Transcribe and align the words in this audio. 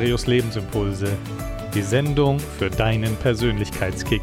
Marius 0.00 0.26
Lebensimpulse, 0.26 1.14
die 1.74 1.82
Sendung 1.82 2.38
für 2.38 2.70
deinen 2.70 3.16
Persönlichkeitskick 3.16 4.22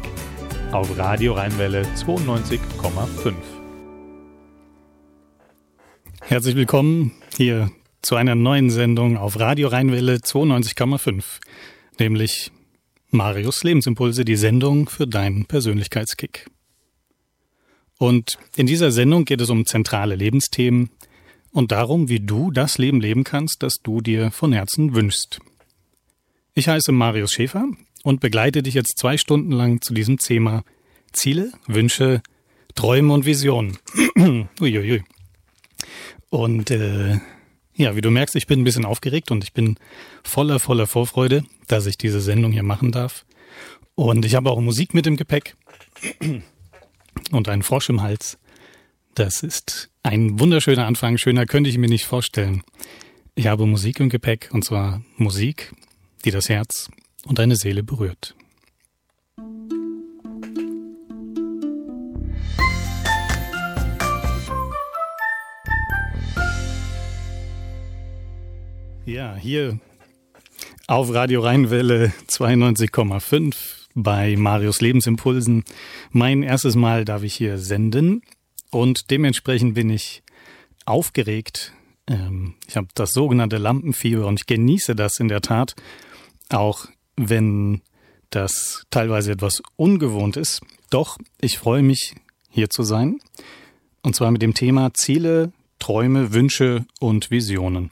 auf 0.72 0.98
Radio 0.98 1.34
Rheinwelle 1.34 1.82
92,5. 1.94 3.32
Herzlich 6.20 6.56
willkommen 6.56 7.12
hier 7.36 7.70
zu 8.02 8.16
einer 8.16 8.34
neuen 8.34 8.70
Sendung 8.70 9.16
auf 9.16 9.38
Radio 9.38 9.68
Rheinwelle 9.68 10.16
92,5, 10.16 11.22
nämlich 12.00 12.50
Marius 13.10 13.62
Lebensimpulse, 13.62 14.24
die 14.24 14.34
Sendung 14.34 14.88
für 14.88 15.06
deinen 15.06 15.44
Persönlichkeitskick. 15.44 16.50
Und 18.00 18.36
in 18.56 18.66
dieser 18.66 18.90
Sendung 18.90 19.24
geht 19.24 19.40
es 19.40 19.48
um 19.48 19.64
zentrale 19.64 20.16
Lebensthemen 20.16 20.90
und 21.52 21.70
darum, 21.70 22.08
wie 22.08 22.18
du 22.18 22.50
das 22.50 22.78
Leben 22.78 23.00
leben 23.00 23.22
kannst, 23.22 23.62
das 23.62 23.76
du 23.80 24.00
dir 24.00 24.32
von 24.32 24.52
Herzen 24.52 24.96
wünschst. 24.96 25.38
Ich 26.58 26.66
heiße 26.66 26.90
Marius 26.90 27.34
Schäfer 27.34 27.68
und 28.02 28.18
begleite 28.18 28.64
dich 28.64 28.74
jetzt 28.74 28.98
zwei 28.98 29.16
Stunden 29.16 29.52
lang 29.52 29.80
zu 29.80 29.94
diesem 29.94 30.18
Thema 30.18 30.64
Ziele, 31.12 31.52
Wünsche, 31.68 32.20
Träume 32.74 33.14
und 33.14 33.26
Visionen. 33.26 33.78
Uiuiui. 34.60 35.04
Und 36.30 36.72
äh, 36.72 37.20
ja, 37.76 37.94
wie 37.94 38.00
du 38.00 38.10
merkst, 38.10 38.34
ich 38.34 38.48
bin 38.48 38.60
ein 38.60 38.64
bisschen 38.64 38.86
aufgeregt 38.86 39.30
und 39.30 39.44
ich 39.44 39.52
bin 39.52 39.76
voller, 40.24 40.58
voller 40.58 40.88
Vorfreude, 40.88 41.44
dass 41.68 41.86
ich 41.86 41.96
diese 41.96 42.20
Sendung 42.20 42.50
hier 42.50 42.64
machen 42.64 42.90
darf. 42.90 43.24
Und 43.94 44.24
ich 44.24 44.34
habe 44.34 44.50
auch 44.50 44.60
Musik 44.60 44.94
mit 44.94 45.06
im 45.06 45.16
Gepäck 45.16 45.54
und 47.30 47.48
einen 47.48 47.62
Frosch 47.62 47.88
im 47.88 48.02
Hals. 48.02 48.36
Das 49.14 49.44
ist 49.44 49.90
ein 50.02 50.40
wunderschöner 50.40 50.86
Anfang. 50.86 51.18
Schöner 51.18 51.46
könnte 51.46 51.70
ich 51.70 51.78
mir 51.78 51.88
nicht 51.88 52.06
vorstellen. 52.06 52.64
Ich 53.36 53.46
habe 53.46 53.64
Musik 53.64 54.00
im 54.00 54.08
Gepäck 54.08 54.48
und 54.50 54.64
zwar 54.64 55.02
Musik, 55.18 55.72
die 56.28 56.32
das 56.32 56.50
Herz 56.50 56.90
und 57.24 57.38
deine 57.38 57.56
Seele 57.56 57.82
berührt. 57.82 58.34
Ja, 69.06 69.36
hier 69.36 69.78
auf 70.86 71.14
Radio 71.14 71.40
Rheinwelle 71.40 72.12
92,5 72.28 73.54
bei 73.94 74.36
Marius 74.36 74.82
Lebensimpulsen. 74.82 75.64
Mein 76.10 76.42
erstes 76.42 76.76
Mal 76.76 77.06
darf 77.06 77.22
ich 77.22 77.34
hier 77.34 77.56
senden 77.56 78.20
und 78.70 79.10
dementsprechend 79.10 79.72
bin 79.72 79.88
ich 79.88 80.22
aufgeregt. 80.84 81.72
Ähm, 82.06 82.52
ich 82.66 82.76
habe 82.76 82.88
das 82.94 83.12
sogenannte 83.12 83.56
Lampenfieber 83.56 84.26
und 84.26 84.40
ich 84.40 84.46
genieße 84.46 84.94
das 84.94 85.18
in 85.20 85.28
der 85.28 85.40
Tat, 85.40 85.74
auch 86.50 86.86
wenn 87.16 87.82
das 88.30 88.84
teilweise 88.90 89.32
etwas 89.32 89.62
ungewohnt 89.76 90.36
ist. 90.36 90.60
Doch 90.90 91.18
ich 91.40 91.58
freue 91.58 91.82
mich, 91.82 92.14
hier 92.50 92.70
zu 92.70 92.82
sein. 92.82 93.20
Und 94.02 94.16
zwar 94.16 94.30
mit 94.30 94.42
dem 94.42 94.54
Thema 94.54 94.92
Ziele, 94.94 95.52
Träume, 95.78 96.32
Wünsche 96.32 96.86
und 97.00 97.30
Visionen. 97.30 97.90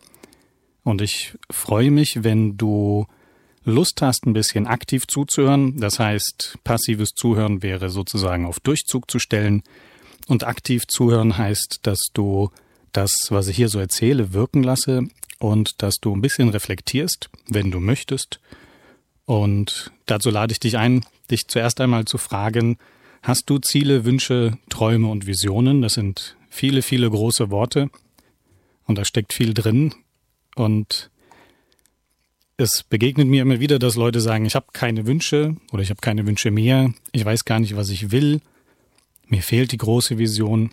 Und 0.83 1.03
ich 1.03 1.35
freue 1.51 1.91
mich, 1.91 2.23
wenn 2.23 2.57
du 2.57 3.07
Lust 3.65 4.01
hast, 4.01 4.27
ein 4.27 4.33
bisschen 4.33 4.67
aktiv 4.67 5.07
zuzuhören. 5.09 5.79
Das 5.81 5.99
heißt, 5.99 6.59
passives 6.63 7.11
Zuhören 7.11 7.63
wäre 7.63 7.91
sozusagen 7.91 8.47
auf 8.47 8.61
Durchzug 8.61 9.11
zu 9.11 9.19
stellen. 9.19 9.63
Und 10.29 10.45
aktiv 10.45 10.87
zuhören 10.87 11.37
heißt, 11.37 11.81
dass 11.83 12.01
du 12.13 12.51
das, 12.93 13.13
was 13.31 13.49
ich 13.49 13.57
hier 13.57 13.69
so 13.69 13.79
erzähle, 13.79 14.33
wirken 14.33 14.63
lasse 14.63 15.09
und 15.39 15.83
dass 15.83 15.97
du 15.97 16.15
ein 16.15 16.23
bisschen 16.23 16.49
reflektierst, 16.49 17.31
wenn 17.49 17.71
du 17.71 17.81
möchtest. 17.81 18.41
Und 19.25 19.91
dazu 20.07 20.31
lade 20.31 20.53
ich 20.53 20.61
dich 20.61 20.79
ein, 20.79 21.05
dich 21.31 21.49
zuerst 21.49 21.81
einmal 21.81 22.05
zu 22.05 22.19
fragen, 22.19 22.79
hast 23.23 23.51
du 23.51 23.59
Ziele, 23.59 24.05
Wünsche, 24.05 24.57
Träume 24.69 25.09
und 25.09 25.27
Visionen? 25.27 25.83
Das 25.83 25.95
sind 25.95 26.37
viele, 26.49 26.83
viele 26.83 27.11
große 27.11 27.51
Worte 27.51 27.91
und 28.87 28.97
da 28.97 29.05
steckt 29.05 29.33
viel 29.33 29.53
drin. 29.53 29.95
Und 30.55 31.11
es 32.57 32.85
begegnet 32.85 33.29
mir 33.29 33.43
immer 33.43 33.61
wieder, 33.61 33.79
dass 33.79 33.97
Leute 33.97 34.21
sagen, 34.21 34.47
ich 34.47 34.55
habe 34.55 34.67
keine 34.73 35.07
Wünsche 35.07 35.57
oder 35.73 35.83
ich 35.83 35.91
habe 35.91 36.01
keine 36.01 36.27
Wünsche 36.27 36.51
mehr, 36.51 36.95
ich 37.13 37.25
weiß 37.25 37.45
gar 37.45 37.61
nicht, 37.61 37.77
was 37.77 37.91
ich 37.91 38.11
will, 38.13 38.41
mir 39.29 39.43
fehlt 39.43 39.73
die 39.73 39.79
große 39.79 40.19
Vision. 40.19 40.71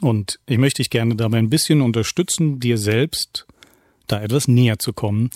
Und 0.00 0.38
ich 0.46 0.58
möchte 0.58 0.82
dich 0.82 0.90
gerne 0.90 1.16
dabei 1.16 1.38
ein 1.38 1.50
bisschen 1.50 1.80
unterstützen, 1.80 2.60
dir 2.60 2.78
selbst 2.78 3.46
da 4.12 4.22
etwas 4.22 4.48
näher 4.48 4.78
zu 4.78 4.92
kommen, 4.92 5.30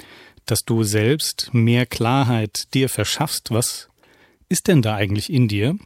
dass 0.46 0.64
du 0.64 0.82
selbst 0.82 1.50
mehr 1.52 1.86
Klarheit 1.86 2.74
dir 2.74 2.88
verschaffst, 2.88 3.50
was 3.50 3.88
ist 4.48 4.68
denn 4.68 4.82
da 4.82 4.94
eigentlich 4.94 5.32
in 5.32 5.48
dir? 5.48 5.78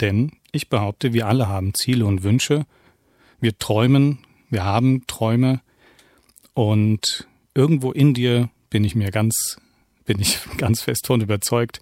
Denn 0.00 0.32
ich 0.50 0.68
behaupte, 0.68 1.12
wir 1.12 1.28
alle 1.28 1.48
haben 1.48 1.74
Ziele 1.74 2.04
und 2.04 2.22
Wünsche, 2.22 2.66
wir 3.40 3.58
träumen, 3.58 4.18
wir 4.50 4.64
haben 4.64 5.06
Träume 5.06 5.60
und 6.54 7.26
irgendwo 7.54 7.92
in 7.92 8.14
dir 8.14 8.50
bin 8.70 8.84
ich 8.84 8.94
mir 8.94 9.10
ganz, 9.10 9.58
bin 10.04 10.20
ich 10.20 10.38
ganz 10.58 10.82
fest 10.82 11.06
von 11.06 11.20
überzeugt, 11.20 11.80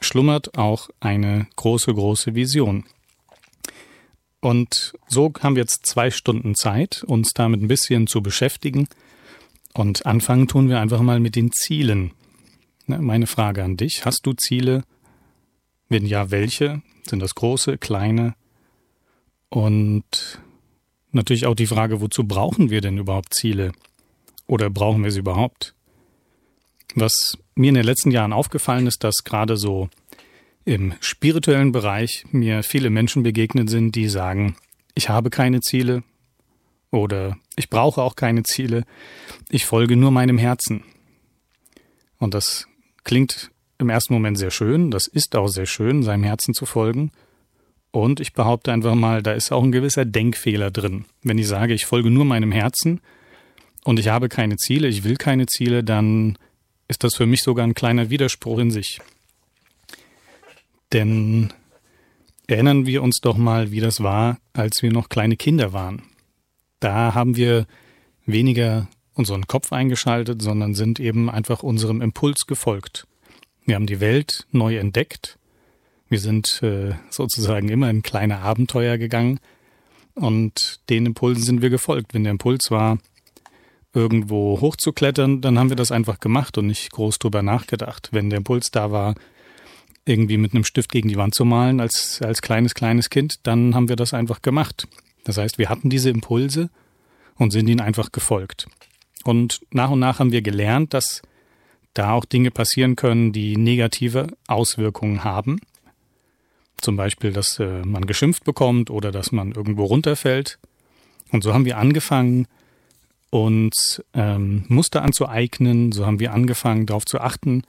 schlummert 0.00 0.58
auch 0.58 0.90
eine 1.00 1.46
große, 1.56 1.92
große 1.94 2.34
Vision. 2.34 2.84
Und 4.40 4.92
so 5.08 5.32
haben 5.40 5.56
wir 5.56 5.62
jetzt 5.62 5.86
zwei 5.86 6.10
Stunden 6.10 6.54
Zeit, 6.54 7.02
uns 7.06 7.32
damit 7.32 7.62
ein 7.62 7.68
bisschen 7.68 8.06
zu 8.06 8.22
beschäftigen. 8.22 8.88
Und 9.74 10.06
anfangen 10.06 10.46
tun 10.46 10.68
wir 10.68 10.80
einfach 10.80 11.02
mal 11.02 11.20
mit 11.20 11.36
den 11.36 11.50
Zielen. 11.52 12.12
Ne, 12.86 12.98
meine 13.00 13.26
Frage 13.26 13.62
an 13.64 13.76
dich, 13.76 14.04
hast 14.04 14.20
du 14.24 14.32
Ziele? 14.32 14.84
Wenn 15.88 16.06
ja, 16.06 16.30
welche? 16.30 16.80
Sind 17.06 17.20
das 17.20 17.34
große, 17.34 17.76
kleine? 17.76 18.34
Und 19.48 20.40
natürlich 21.10 21.46
auch 21.46 21.56
die 21.56 21.66
Frage, 21.66 22.00
wozu 22.00 22.24
brauchen 22.24 22.70
wir 22.70 22.80
denn 22.80 22.98
überhaupt 22.98 23.34
Ziele? 23.34 23.72
Oder 24.46 24.70
brauchen 24.70 25.02
wir 25.02 25.10
sie 25.10 25.20
überhaupt? 25.20 25.74
Was 26.94 27.36
mir 27.56 27.70
in 27.70 27.74
den 27.74 27.84
letzten 27.84 28.12
Jahren 28.12 28.32
aufgefallen 28.32 28.86
ist, 28.86 29.02
dass 29.02 29.24
gerade 29.24 29.56
so 29.56 29.88
im 30.64 30.94
spirituellen 31.00 31.72
Bereich 31.72 32.24
mir 32.30 32.62
viele 32.62 32.90
Menschen 32.90 33.22
begegnet 33.24 33.68
sind, 33.68 33.96
die 33.96 34.08
sagen, 34.08 34.56
ich 34.94 35.08
habe 35.08 35.30
keine 35.30 35.60
Ziele 35.60 36.04
oder 36.90 37.36
ich 37.56 37.70
brauche 37.70 38.02
auch 38.02 38.16
keine 38.16 38.42
Ziele, 38.42 38.84
ich 39.48 39.66
folge 39.66 39.96
nur 39.96 40.10
meinem 40.10 40.38
Herzen. 40.38 40.84
Und 42.18 42.34
das 42.34 42.66
klingt 43.04 43.50
im 43.78 43.90
ersten 43.90 44.14
Moment 44.14 44.38
sehr 44.38 44.50
schön, 44.50 44.90
das 44.90 45.06
ist 45.06 45.36
auch 45.36 45.48
sehr 45.48 45.66
schön, 45.66 46.02
seinem 46.02 46.24
Herzen 46.24 46.54
zu 46.54 46.66
folgen. 46.66 47.10
Und 47.90 48.18
ich 48.18 48.32
behaupte 48.32 48.72
einfach 48.72 48.94
mal, 48.94 49.22
da 49.22 49.32
ist 49.32 49.52
auch 49.52 49.62
ein 49.62 49.72
gewisser 49.72 50.04
Denkfehler 50.04 50.70
drin. 50.70 51.04
Wenn 51.22 51.38
ich 51.38 51.46
sage, 51.46 51.74
ich 51.74 51.86
folge 51.86 52.10
nur 52.10 52.24
meinem 52.24 52.50
Herzen 52.50 53.00
und 53.84 54.00
ich 54.00 54.08
habe 54.08 54.28
keine 54.28 54.56
Ziele, 54.56 54.88
ich 54.88 55.04
will 55.04 55.16
keine 55.16 55.46
Ziele, 55.46 55.84
dann 55.84 56.36
ist 56.88 57.04
das 57.04 57.14
für 57.14 57.26
mich 57.26 57.42
sogar 57.42 57.64
ein 57.64 57.74
kleiner 57.74 58.10
Widerspruch 58.10 58.58
in 58.58 58.70
sich. 58.70 59.00
Denn 60.92 61.52
erinnern 62.46 62.86
wir 62.86 63.02
uns 63.02 63.20
doch 63.20 63.36
mal, 63.36 63.70
wie 63.70 63.80
das 63.80 64.02
war, 64.02 64.38
als 64.52 64.82
wir 64.82 64.92
noch 64.92 65.08
kleine 65.08 65.36
Kinder 65.36 65.72
waren. 65.72 66.02
Da 66.84 67.14
haben 67.14 67.34
wir 67.34 67.66
weniger 68.26 68.88
unseren 69.14 69.46
Kopf 69.46 69.72
eingeschaltet, 69.72 70.42
sondern 70.42 70.74
sind 70.74 71.00
eben 71.00 71.30
einfach 71.30 71.62
unserem 71.62 72.02
Impuls 72.02 72.44
gefolgt. 72.44 73.06
Wir 73.64 73.76
haben 73.76 73.86
die 73.86 74.00
Welt 74.00 74.46
neu 74.52 74.76
entdeckt. 74.76 75.38
Wir 76.10 76.18
sind 76.18 76.62
äh, 76.62 76.92
sozusagen 77.08 77.70
immer 77.70 77.88
in 77.88 78.02
kleine 78.02 78.40
Abenteuer 78.40 78.98
gegangen 78.98 79.40
und 80.14 80.80
den 80.90 81.06
Impulsen 81.06 81.44
sind 81.44 81.62
wir 81.62 81.70
gefolgt. 81.70 82.12
Wenn 82.12 82.24
der 82.24 82.32
Impuls 82.32 82.70
war, 82.70 82.98
irgendwo 83.94 84.60
hochzuklettern, 84.60 85.40
dann 85.40 85.58
haben 85.58 85.70
wir 85.70 85.76
das 85.76 85.90
einfach 85.90 86.20
gemacht 86.20 86.58
und 86.58 86.66
nicht 86.66 86.92
groß 86.92 87.18
drüber 87.18 87.42
nachgedacht. 87.42 88.10
Wenn 88.12 88.28
der 88.28 88.36
Impuls 88.36 88.70
da 88.70 88.90
war, 88.90 89.14
irgendwie 90.04 90.36
mit 90.36 90.52
einem 90.52 90.64
Stift 90.64 90.92
gegen 90.92 91.08
die 91.08 91.16
Wand 91.16 91.34
zu 91.34 91.46
malen 91.46 91.80
als, 91.80 92.20
als 92.20 92.42
kleines, 92.42 92.74
kleines 92.74 93.08
Kind, 93.08 93.36
dann 93.44 93.74
haben 93.74 93.88
wir 93.88 93.96
das 93.96 94.12
einfach 94.12 94.42
gemacht. 94.42 94.86
Das 95.24 95.38
heißt, 95.38 95.58
wir 95.58 95.68
hatten 95.68 95.90
diese 95.90 96.10
Impulse 96.10 96.70
und 97.36 97.50
sind 97.50 97.68
ihnen 97.68 97.80
einfach 97.80 98.12
gefolgt. 98.12 98.66
Und 99.24 99.60
nach 99.70 99.90
und 99.90 99.98
nach 99.98 100.18
haben 100.18 100.32
wir 100.32 100.42
gelernt, 100.42 100.94
dass 100.94 101.22
da 101.94 102.12
auch 102.12 102.24
Dinge 102.24 102.50
passieren 102.50 102.96
können, 102.96 103.32
die 103.32 103.56
negative 103.56 104.28
Auswirkungen 104.46 105.24
haben. 105.24 105.60
Zum 106.76 106.96
Beispiel, 106.96 107.32
dass 107.32 107.58
äh, 107.58 107.82
man 107.84 108.06
geschimpft 108.06 108.44
bekommt 108.44 108.90
oder 108.90 109.10
dass 109.10 109.32
man 109.32 109.52
irgendwo 109.52 109.84
runterfällt. 109.84 110.58
Und 111.30 111.42
so 111.42 111.54
haben 111.54 111.64
wir 111.64 111.78
angefangen, 111.78 112.46
uns 113.30 114.02
ähm, 114.12 114.64
Muster 114.68 115.02
anzueignen. 115.02 115.92
So 115.92 116.04
haben 116.04 116.20
wir 116.20 116.32
angefangen, 116.32 116.86
darauf 116.86 117.04
zu 117.04 117.20
achten, 117.20 117.62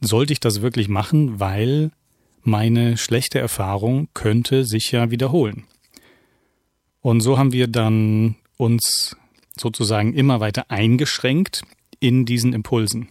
sollte 0.00 0.32
ich 0.32 0.40
das 0.40 0.62
wirklich 0.62 0.88
machen, 0.88 1.38
weil 1.38 1.90
meine 2.42 2.96
schlechte 2.96 3.38
Erfahrung 3.38 4.08
könnte 4.14 4.64
sich 4.64 4.92
ja 4.92 5.10
wiederholen. 5.10 5.64
Und 7.06 7.20
so 7.20 7.38
haben 7.38 7.52
wir 7.52 7.68
dann 7.68 8.34
uns 8.56 9.16
sozusagen 9.56 10.12
immer 10.12 10.40
weiter 10.40 10.72
eingeschränkt 10.72 11.62
in 12.00 12.24
diesen 12.24 12.52
Impulsen. 12.52 13.06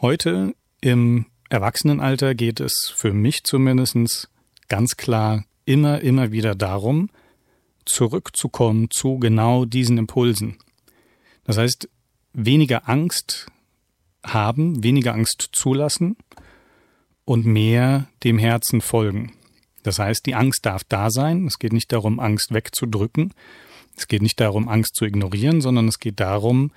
Heute 0.00 0.56
im 0.80 1.26
Erwachsenenalter 1.48 2.34
geht 2.34 2.58
es 2.58 2.92
für 2.92 3.12
mich 3.12 3.44
zumindest 3.44 4.28
ganz 4.66 4.96
klar 4.96 5.44
immer, 5.64 6.00
immer 6.00 6.32
wieder 6.32 6.56
darum, 6.56 7.10
zurückzukommen 7.86 8.88
zu 8.90 9.20
genau 9.20 9.64
diesen 9.64 9.96
Impulsen. 9.96 10.58
Das 11.44 11.56
heißt, 11.56 11.88
weniger 12.32 12.88
Angst 12.88 13.46
haben, 14.26 14.82
weniger 14.82 15.14
Angst 15.14 15.50
zulassen 15.52 16.16
und 17.24 17.46
mehr 17.46 18.08
dem 18.24 18.40
Herzen 18.40 18.80
folgen. 18.80 19.34
Das 19.82 19.98
heißt, 19.98 20.26
die 20.26 20.34
Angst 20.34 20.66
darf 20.66 20.82
da 20.84 21.10
sein. 21.10 21.46
Es 21.46 21.58
geht 21.58 21.72
nicht 21.72 21.92
darum, 21.92 22.20
Angst 22.20 22.52
wegzudrücken. 22.52 23.32
Es 23.96 24.08
geht 24.08 24.22
nicht 24.22 24.40
darum, 24.40 24.68
Angst 24.68 24.94
zu 24.94 25.04
ignorieren, 25.04 25.60
sondern 25.60 25.88
es 25.88 25.98
geht 25.98 26.20
darum, 26.20 26.72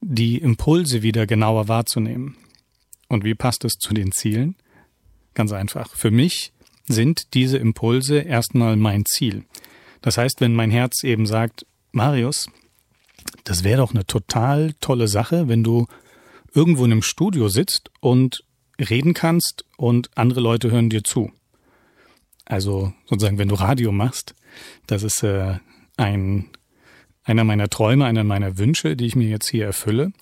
die 0.00 0.38
Impulse 0.38 1.02
wieder 1.02 1.26
genauer 1.26 1.68
wahrzunehmen. 1.68 2.36
Und 3.08 3.24
wie 3.24 3.34
passt 3.34 3.64
es 3.64 3.74
zu 3.74 3.94
den 3.94 4.12
Zielen? 4.12 4.56
Ganz 5.34 5.52
einfach. 5.52 5.94
Für 5.96 6.10
mich 6.10 6.52
sind 6.86 7.34
diese 7.34 7.58
Impulse 7.58 8.18
erstmal 8.18 8.76
mein 8.76 9.04
Ziel. 9.04 9.44
Das 10.00 10.18
heißt, 10.18 10.40
wenn 10.40 10.54
mein 10.54 10.70
Herz 10.70 11.02
eben 11.04 11.26
sagt, 11.26 11.66
Marius, 11.92 12.48
das 13.44 13.64
wäre 13.64 13.78
doch 13.78 13.94
eine 13.94 14.06
total 14.06 14.74
tolle 14.80 15.08
Sache, 15.08 15.48
wenn 15.48 15.64
du 15.64 15.86
irgendwo 16.54 16.84
in 16.84 16.92
einem 16.92 17.02
Studio 17.02 17.48
sitzt 17.48 17.90
und 18.00 18.44
reden 18.78 19.14
kannst 19.14 19.64
und 19.76 20.10
andere 20.16 20.40
Leute 20.40 20.70
hören 20.70 20.90
dir 20.90 21.02
zu. 21.02 21.32
Also 22.48 22.94
sozusagen, 23.04 23.36
wenn 23.36 23.48
du 23.48 23.56
Radio 23.56 23.92
machst, 23.92 24.34
das 24.86 25.02
ist 25.02 25.22
äh, 25.22 25.58
ein, 25.98 26.48
einer 27.22 27.44
meiner 27.44 27.68
Träume, 27.68 28.06
einer 28.06 28.24
meiner 28.24 28.56
Wünsche, 28.56 28.96
die 28.96 29.04
ich 29.04 29.16
mir 29.16 29.28
jetzt 29.28 29.50
hier 29.50 29.66
erfülle. 29.66 30.12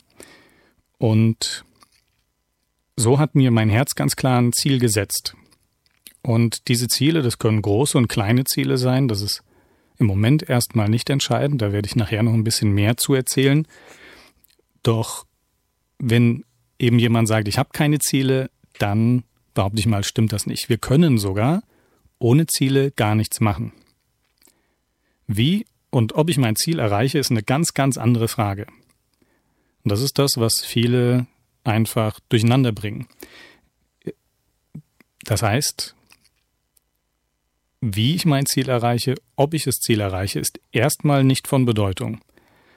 Und 0.99 1.65
so 2.97 3.21
hat 3.21 3.37
mir 3.37 3.53
mein 3.53 3.69
Herz 3.69 3.95
ganz 3.95 4.17
klar 4.17 4.41
ein 4.41 4.53
Ziel 4.53 4.81
gesetzt. 4.81 5.37
Und 6.21 6.67
diese 6.67 6.89
Ziele, 6.89 7.23
das 7.23 7.39
können 7.39 7.63
große 7.63 7.97
und 7.97 8.09
kleine 8.09 8.43
Ziele 8.43 8.77
sein, 8.77 9.07
das 9.07 9.21
ist 9.21 9.45
im 9.97 10.07
Moment 10.07 10.49
erstmal 10.49 10.89
nicht 10.89 11.09
entscheidend, 11.09 11.63
da 11.63 11.71
werde 11.71 11.87
ich 11.87 11.95
nachher 11.95 12.25
noch 12.25 12.35
ein 12.35 12.43
bisschen 12.43 12.73
mehr 12.73 12.97
zu 12.97 13.15
erzählen. 13.15 13.69
Doch 14.83 15.27
wenn 16.01 16.45
eben 16.81 16.99
jemand 16.99 17.29
sagt, 17.29 17.47
ich 17.47 17.57
habe 17.57 17.69
keine 17.73 18.01
Ziele, 18.01 18.51
dann 18.81 19.23
behaupte 19.55 19.79
ich 19.79 19.87
mal, 19.87 20.03
stimmt 20.03 20.33
das 20.33 20.47
nicht. 20.47 20.69
Wir 20.69 20.79
können 20.79 21.19
sogar 21.19 21.63
ohne 22.19 22.47
Ziele 22.47 22.91
gar 22.91 23.15
nichts 23.15 23.41
machen. 23.41 23.73
Wie 25.27 25.67
und 25.91 26.15
ob 26.15 26.29
ich 26.29 26.39
mein 26.39 26.57
Ziel 26.57 26.79
erreiche, 26.79 27.19
ist 27.19 27.31
eine 27.31 27.43
ganz, 27.43 27.75
ganz 27.75 27.97
andere 27.97 28.29
Frage. 28.29 28.67
Und 29.83 29.93
das 29.93 30.03
ist 30.03 30.19
das, 30.19 30.33
was 30.37 30.65
viele 30.65 31.27
einfach 31.65 32.21
durcheinander 32.29 32.73
bringen. 32.73 33.07
Das 35.25 35.43
heißt, 35.43 35.95
wie 37.81 38.15
ich 38.15 38.27
mein 38.27 38.47
Ziel 38.47 38.69
erreiche, 38.69 39.15
ob 39.37 39.55
ich 39.55 39.65
das 39.65 39.77
Ziel 39.77 40.01
erreiche, 40.01 40.39
ist 40.39 40.61
erstmal 40.73 41.25
nicht 41.25 41.49
von 41.49 41.65
Bedeutung. 41.65 42.21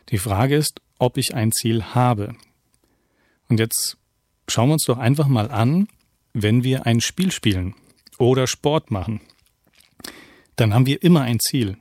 Die 0.09 0.17
Frage 0.17 0.55
ist, 0.55 0.81
ob 0.97 1.17
ich 1.17 1.35
ein 1.35 1.51
Ziel 1.51 1.83
habe. 1.83 2.35
Und 3.47 3.59
jetzt 3.59 3.97
schauen 4.47 4.69
wir 4.69 4.73
uns 4.73 4.85
doch 4.85 4.97
einfach 4.97 5.27
mal 5.27 5.51
an, 5.51 5.87
wenn 6.33 6.63
wir 6.63 6.85
ein 6.85 7.01
Spiel 7.01 7.31
spielen 7.31 7.75
oder 8.19 8.45
Sport 8.45 8.91
machen. 8.91 9.21
Dann 10.55 10.73
haben 10.73 10.85
wir 10.85 11.01
immer 11.01 11.21
ein 11.21 11.39
Ziel. 11.39 11.77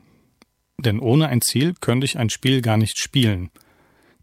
Denn 0.79 1.01
ohne 1.01 1.29
ein 1.29 1.43
Ziel 1.43 1.75
könnte 1.81 2.05
ich 2.05 2.19
ein 2.19 2.31
Spiel 2.31 2.63
gar 2.63 2.77
nicht 2.77 2.99
spielen. 2.99 3.51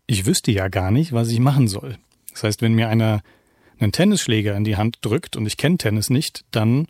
Ich 0.07 0.25
wüsste 0.25 0.51
ja 0.51 0.69
gar 0.69 0.89
nicht, 0.89 1.11
was 1.11 1.29
ich 1.29 1.39
machen 1.39 1.67
soll. 1.67 1.97
Das 2.31 2.43
heißt, 2.43 2.61
wenn 2.61 2.73
mir 2.73 2.89
einer 2.89 3.21
einen 3.77 3.91
Tennisschläger 3.91 4.55
in 4.55 4.63
die 4.63 4.77
Hand 4.77 4.99
drückt 5.01 5.35
und 5.35 5.45
ich 5.45 5.57
kenne 5.57 5.77
Tennis 5.77 6.09
nicht, 6.09 6.45
dann 6.51 6.87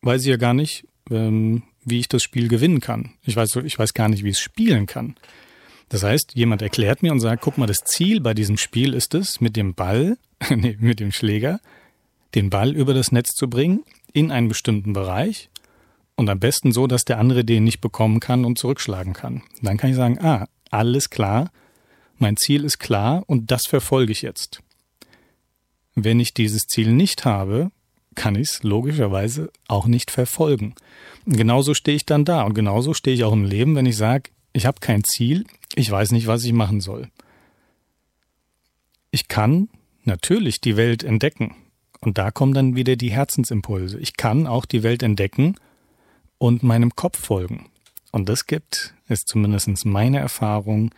weiß 0.00 0.22
ich 0.22 0.28
ja 0.28 0.36
gar 0.38 0.54
nicht, 0.54 0.86
ähm, 1.10 1.62
wie 1.84 2.00
ich 2.00 2.08
das 2.08 2.22
Spiel 2.22 2.48
gewinnen 2.48 2.80
kann. 2.80 3.10
Ich 3.22 3.36
weiß, 3.36 3.56
ich 3.64 3.78
weiß 3.78 3.92
gar 3.92 4.08
nicht, 4.08 4.24
wie 4.24 4.30
ich 4.30 4.36
es 4.36 4.42
spielen 4.42 4.86
kann. 4.86 5.16
Das 5.88 6.02
heißt, 6.02 6.34
jemand 6.34 6.62
erklärt 6.62 7.02
mir 7.02 7.12
und 7.12 7.20
sagt, 7.20 7.42
guck 7.42 7.58
mal, 7.58 7.66
das 7.66 7.84
Ziel 7.84 8.20
bei 8.20 8.34
diesem 8.34 8.56
Spiel 8.56 8.94
ist 8.94 9.14
es, 9.14 9.40
mit 9.40 9.56
dem 9.56 9.74
Ball, 9.74 10.16
nee, 10.50 10.76
mit 10.80 11.00
dem 11.00 11.12
Schläger, 11.12 11.60
den 12.34 12.50
Ball 12.50 12.74
über 12.74 12.94
das 12.94 13.12
Netz 13.12 13.34
zu 13.34 13.48
bringen, 13.48 13.84
in 14.16 14.32
einen 14.32 14.48
bestimmten 14.48 14.94
Bereich 14.94 15.50
und 16.16 16.30
am 16.30 16.40
besten 16.40 16.72
so, 16.72 16.86
dass 16.86 17.04
der 17.04 17.18
andere 17.18 17.44
den 17.44 17.64
nicht 17.64 17.82
bekommen 17.82 18.18
kann 18.18 18.46
und 18.46 18.58
zurückschlagen 18.58 19.12
kann. 19.12 19.42
Dann 19.60 19.76
kann 19.76 19.90
ich 19.90 19.96
sagen, 19.96 20.18
ah, 20.20 20.48
alles 20.70 21.10
klar, 21.10 21.50
mein 22.16 22.38
Ziel 22.38 22.64
ist 22.64 22.78
klar 22.78 23.24
und 23.26 23.50
das 23.50 23.66
verfolge 23.66 24.12
ich 24.12 24.22
jetzt. 24.22 24.62
Wenn 25.94 26.18
ich 26.18 26.32
dieses 26.32 26.62
Ziel 26.62 26.92
nicht 26.92 27.26
habe, 27.26 27.70
kann 28.14 28.36
ich 28.36 28.48
es 28.48 28.62
logischerweise 28.62 29.50
auch 29.68 29.86
nicht 29.86 30.10
verfolgen. 30.10 30.74
genauso 31.26 31.74
stehe 31.74 31.96
ich 31.96 32.06
dann 32.06 32.24
da 32.24 32.42
und 32.44 32.54
genauso 32.54 32.94
stehe 32.94 33.14
ich 33.14 33.24
auch 33.24 33.34
im 33.34 33.44
Leben, 33.44 33.76
wenn 33.76 33.84
ich 33.84 33.98
sage, 33.98 34.30
ich 34.54 34.64
habe 34.64 34.80
kein 34.80 35.04
Ziel, 35.04 35.44
ich 35.74 35.90
weiß 35.90 36.12
nicht, 36.12 36.26
was 36.26 36.42
ich 36.42 36.54
machen 36.54 36.80
soll. 36.80 37.10
Ich 39.10 39.28
kann 39.28 39.68
natürlich 40.04 40.62
die 40.62 40.78
Welt 40.78 41.04
entdecken. 41.04 41.54
Und 42.06 42.18
da 42.18 42.30
kommen 42.30 42.54
dann 42.54 42.76
wieder 42.76 42.94
die 42.94 43.10
Herzensimpulse. 43.10 43.98
Ich 43.98 44.16
kann 44.16 44.46
auch 44.46 44.64
die 44.64 44.84
Welt 44.84 45.02
entdecken 45.02 45.56
und 46.38 46.62
meinem 46.62 46.94
Kopf 46.94 47.18
folgen. 47.18 47.68
Und 48.12 48.28
das 48.28 48.46
gibt, 48.46 48.94
ist 49.08 49.26
zumindest 49.26 49.84
meine 49.84 50.20
Erfahrung, 50.20 50.94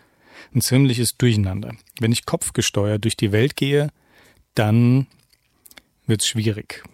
ein 0.54 0.60
ziemliches 0.60 1.16
Durcheinander. 1.16 1.74
Wenn 1.98 2.12
ich 2.12 2.26
kopfgesteuert 2.26 3.04
durch 3.04 3.16
die 3.16 3.32
Welt 3.32 3.56
gehe, 3.56 3.88
dann 4.54 5.06
wird 6.06 6.20
es 6.20 6.28
schwierig. 6.28 6.84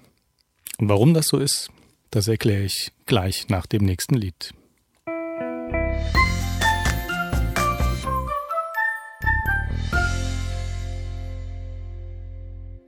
Und 0.79 0.89
warum 0.89 1.13
das 1.13 1.27
so 1.27 1.39
ist, 1.39 1.71
das 2.13 2.29
erkläre 2.29 2.63
ich 2.63 2.93
gleich 3.07 3.49
nach 3.49 3.67
dem 3.67 3.85
nächsten 3.85 4.15
Lied. 4.15 4.55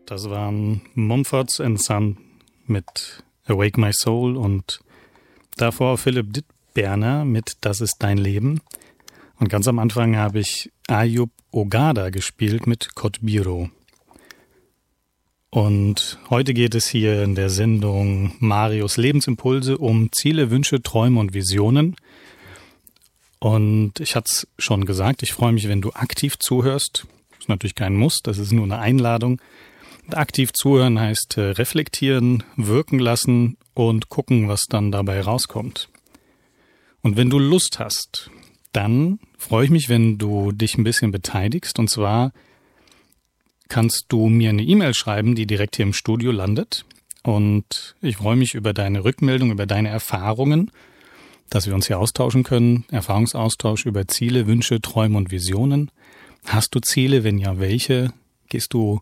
Das 0.07 0.31
waren 0.31 0.83
Mumford 0.95 1.51
Son 1.51 2.17
mit 2.67 3.25
Awake 3.47 3.81
My 3.81 3.91
Soul 3.93 4.37
und 4.37 4.79
davor 5.57 5.99
Philipp 5.99 6.33
Dittberner 6.33 7.25
mit 7.25 7.57
Das 7.63 7.81
ist 7.81 7.97
dein 7.99 8.17
Leben. 8.17 8.61
Und 9.41 9.49
ganz 9.49 9.67
am 9.67 9.81
Anfang 9.81 10.17
habe 10.17 10.39
ich 10.39 10.71
Ayub 10.87 11.31
Ogada 11.51 12.11
gespielt 12.11 12.69
mit 12.69 12.95
Kotbiro. 12.95 13.69
Und 15.51 16.21
heute 16.31 16.55
geht 16.55 16.77
es 16.77 16.87
hier 16.87 17.25
in 17.25 17.35
der 17.35 17.51
Sendung 17.51 18.37
Marius 18.39 18.99
Lebensimpulse 18.99 19.77
um 19.77 20.13
Ziele, 20.13 20.51
Wünsche, 20.53 20.83
Träume 20.83 21.19
und 21.19 21.35
Visionen. 21.35 21.97
Und 23.41 23.99
ich 23.99 24.15
hatte 24.15 24.31
es 24.31 24.49
schon 24.57 24.87
gesagt, 24.87 25.25
ich 25.25 25.33
freue 25.33 25.53
mich, 25.53 25.67
wenn 25.67 25.81
du 25.81 25.91
aktiv 25.95 26.39
zuhörst. 26.39 27.07
Das 27.31 27.41
ist 27.41 27.49
natürlich 27.49 27.75
kein 27.75 27.97
Muss, 27.97 28.21
das 28.23 28.39
ist 28.39 28.53
nur 28.53 28.65
eine 28.65 28.79
Einladung. 28.79 29.41
Aktiv 30.13 30.53
zuhören 30.53 31.01
heißt 31.01 31.37
äh, 31.39 31.41
reflektieren, 31.51 32.45
wirken 32.57 32.99
lassen 32.99 33.57
und 33.75 34.09
gucken, 34.09 34.49
was 34.49 34.63
dann 34.69 34.93
dabei 34.93 35.21
rauskommt. 35.21 35.89
Und 37.03 37.17
wenn 37.17 37.31
du 37.31 37.39
Lust 37.39 37.79
hast, 37.79 38.31
dann 38.73 39.19
freue 39.39 39.65
ich 39.65 39.71
mich, 39.71 39.89
wenn 39.89 40.19
du 40.19 40.53
dich 40.53 40.77
ein 40.77 40.85
bisschen 40.85 41.13
beteiligst. 41.13 41.79
Und 41.79 41.89
zwar 41.89 42.33
kannst 43.69 44.07
du 44.09 44.29
mir 44.29 44.51
eine 44.51 44.63
E-Mail 44.63 44.95
schreiben, 44.95 45.35
die 45.35 45.47
direkt 45.47 45.77
hier 45.77 45.85
im 45.85 45.93
Studio 45.93 46.31
landet. 46.31 46.85
Und 47.23 47.97
ich 48.01 48.19
freue 48.19 48.37
mich 48.37 48.55
über 48.55 48.73
deine 48.73 49.05
Rückmeldung, 49.05 49.51
über 49.51 49.67
deine 49.67 49.89
Erfahrungen, 49.89 50.71
dass 51.51 51.67
wir 51.67 51.75
uns 51.75 51.87
hier 51.87 51.99
austauschen 51.99 52.45
können. 52.45 52.85
Erfahrungsaustausch 52.91 53.87
über 53.87 54.07
Ziele, 54.07 54.47
Wünsche, 54.47 54.81
Träume 54.81 55.17
und 55.17 55.31
Visionen. 55.31 55.91
Hast 56.45 56.75
du 56.75 56.81
Ziele? 56.81 57.25
Wenn 57.25 57.39
ja, 57.39 57.59
welche? 57.59 58.13
Gehst 58.49 58.75
du 58.75 59.01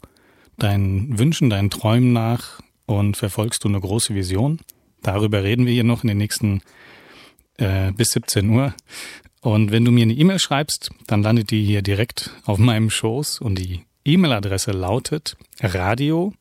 deinen 0.58 1.18
Wünschen, 1.18 1.50
deinen 1.50 1.70
Träumen 1.70 2.12
nach 2.12 2.61
und 2.87 3.16
verfolgst 3.16 3.64
du 3.64 3.68
eine 3.68 3.80
große 3.80 4.14
Vision? 4.14 4.61
Darüber 5.02 5.42
reden 5.42 5.66
wir 5.66 5.73
hier 5.73 5.84
noch 5.84 6.02
in 6.02 6.08
den 6.08 6.18
nächsten 6.18 6.62
äh, 7.58 7.92
bis 7.92 8.08
17 8.11 8.49
Uhr. 8.49 8.75
Und 9.40 9.70
wenn 9.70 9.84
du 9.84 9.90
mir 9.90 10.02
eine 10.02 10.14
E-Mail 10.14 10.38
schreibst, 10.38 10.90
dann 11.06 11.23
landet 11.23 11.50
die 11.50 11.64
hier 11.64 11.82
direkt 11.82 12.30
auf 12.44 12.58
meinem 12.58 12.88
Schoß 12.88 13.40
und 13.40 13.58
die 13.58 13.84
E-Mail-Adresse 14.04 14.70
lautet 14.73 15.37
radio 15.61 16.32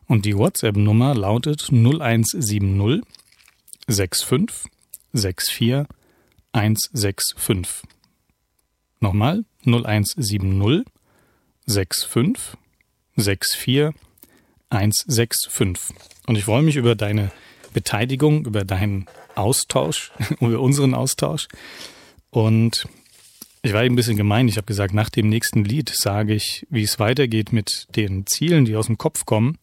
Und 0.06 0.24
die 0.24 0.36
WhatsApp-Nummer 0.36 1.14
lautet 1.14 1.68
0170 1.70 3.02
65 3.86 4.71
64 5.12 5.86
165. 6.52 7.88
Nochmal 9.00 9.44
0170 9.64 10.84
65 11.66 12.44
64 13.58 14.00
165. 14.70 15.96
Und 16.26 16.36
ich 16.36 16.44
freue 16.44 16.62
mich 16.62 16.76
über 16.76 16.94
deine 16.94 17.30
Beteiligung, 17.72 18.46
über 18.46 18.64
deinen 18.64 19.06
Austausch, 19.34 20.12
über 20.40 20.60
unseren 20.60 20.94
Austausch. 20.94 21.48
Und 22.30 22.86
ich 23.62 23.72
war 23.72 23.84
eben 23.84 23.94
ein 23.94 23.96
bisschen 23.96 24.16
gemein. 24.16 24.48
Ich 24.48 24.56
habe 24.56 24.66
gesagt, 24.66 24.94
nach 24.94 25.08
dem 25.08 25.28
nächsten 25.28 25.64
Lied 25.64 25.92
sage 25.94 26.34
ich, 26.34 26.66
wie 26.70 26.82
es 26.82 26.98
weitergeht 26.98 27.52
mit 27.52 27.86
den 27.94 28.26
Zielen, 28.26 28.64
die 28.64 28.76
aus 28.76 28.86
dem 28.86 28.98
Kopf 28.98 29.24
kommen 29.24 29.58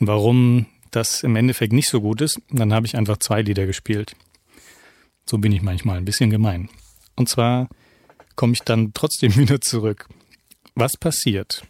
und 0.00 0.06
warum 0.06 0.66
das 0.90 1.22
im 1.22 1.36
Endeffekt 1.36 1.72
nicht 1.72 1.88
so 1.88 2.00
gut 2.00 2.20
ist. 2.20 2.40
Und 2.50 2.58
dann 2.58 2.72
habe 2.72 2.86
ich 2.86 2.96
einfach 2.96 3.18
zwei 3.18 3.42
Lieder 3.42 3.66
gespielt. 3.66 4.16
So 5.28 5.36
bin 5.36 5.52
ich 5.52 5.60
manchmal 5.60 5.98
ein 5.98 6.06
bisschen 6.06 6.30
gemein. 6.30 6.70
Und 7.14 7.28
zwar 7.28 7.68
komme 8.34 8.54
ich 8.54 8.60
dann 8.60 8.92
trotzdem 8.94 9.36
wieder 9.36 9.60
zurück. 9.60 10.08
Was 10.74 10.96
passiert, 10.96 11.64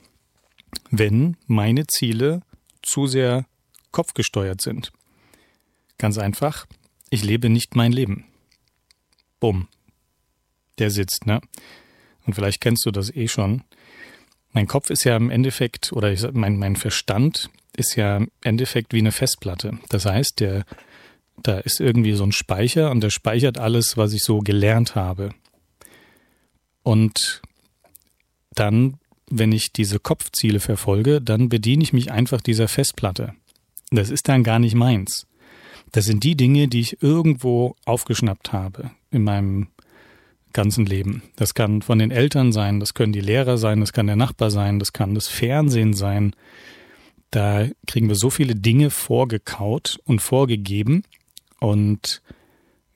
wenn 0.91 1.37
meine 1.47 1.87
Ziele 1.87 2.43
zu 2.83 3.07
sehr 3.07 3.47
kopfgesteuert 3.91 4.61
sind? 4.61 4.93
Ganz 5.99 6.19
einfach, 6.19 6.67
ich 7.11 7.25
lebe 7.25 7.49
nicht 7.49 7.75
mein 7.75 7.91
Leben. 7.91 8.27
Bumm. 9.41 9.67
Der 10.79 10.91
sitzt, 10.91 11.27
ne? 11.27 11.41
Und 12.27 12.35
vielleicht 12.35 12.61
kennst 12.61 12.87
du 12.87 12.93
das 12.93 13.11
eh 13.11 13.27
schon. 13.27 13.65
Mein 14.53 14.69
Kopf 14.69 14.91
ist 14.91 15.03
ja 15.03 15.17
im 15.17 15.31
Endeffekt, 15.31 15.93
oder 15.93 16.13
ich 16.13 16.25
mein, 16.33 16.59
mein 16.59 16.77
Verstand 16.77 17.51
ist 17.77 17.97
ja 17.97 18.19
im 18.19 18.31
Endeffekt 18.43 18.93
wie 18.93 18.99
eine 18.99 19.13
Festplatte. 19.13 19.79
Das 19.89 20.05
heißt, 20.05 20.39
der, 20.39 20.65
da 21.43 21.59
ist 21.59 21.81
irgendwie 21.81 22.13
so 22.13 22.25
ein 22.25 22.33
Speicher 22.33 22.91
und 22.91 23.01
der 23.01 23.11
speichert 23.11 23.59
alles, 23.59 23.97
was 23.97 24.13
ich 24.13 24.23
so 24.23 24.41
gelernt 24.41 24.95
habe. 24.95 25.31
Und 26.83 27.43
dann, 28.55 28.95
wenn 29.31 29.53
ich 29.53 29.73
diese 29.73 29.99
Kopfziele 29.99 30.61
verfolge, 30.61 31.21
dann 31.21 31.49
bediene 31.49 31.83
ich 31.83 31.93
mich 31.93 32.11
einfach 32.11 32.41
dieser 32.41 32.69
Festplatte. 32.69 33.35
Das 33.91 34.11
ist 34.11 34.29
dann 34.29 34.43
gar 34.43 34.59
nicht 34.59 34.75
meins. 34.75 35.27
Das 35.93 36.05
sind 36.05 36.25
die 36.25 36.37
Dinge, 36.37 36.69
die 36.69 36.81
ich 36.81 37.03
irgendwo 37.03 37.77
aufgeschnappt 37.85 38.53
habe 38.53 38.91
in 39.11 39.23
meinem 39.25 39.69
ganzen 40.53 40.87
Leben. 40.87 41.23
Das 41.37 41.55
kann 41.55 41.83
von 41.83 41.99
den 41.99 42.11
Eltern 42.11 42.53
sein, 42.53 42.81
das 42.81 42.95
können 42.95 43.13
die 43.13 43.21
Lehrer 43.21 43.59
sein, 43.59 43.81
das 43.81 43.93
kann 43.93 44.07
der 44.07 44.17
Nachbar 44.17 44.51
sein, 44.51 44.79
das 44.79 44.93
kann 44.93 45.15
das 45.15 45.29
Fernsehen 45.29 45.95
sein. 45.95 46.35
Da 47.31 47.69
kriegen 47.87 48.09
wir 48.09 48.17
so 48.17 48.31
viele 48.31 48.55
Dinge 48.55 48.91
vorgekaut 48.91 49.99
und 50.05 50.21
vorgegeben 50.21 51.05
und 51.61 52.23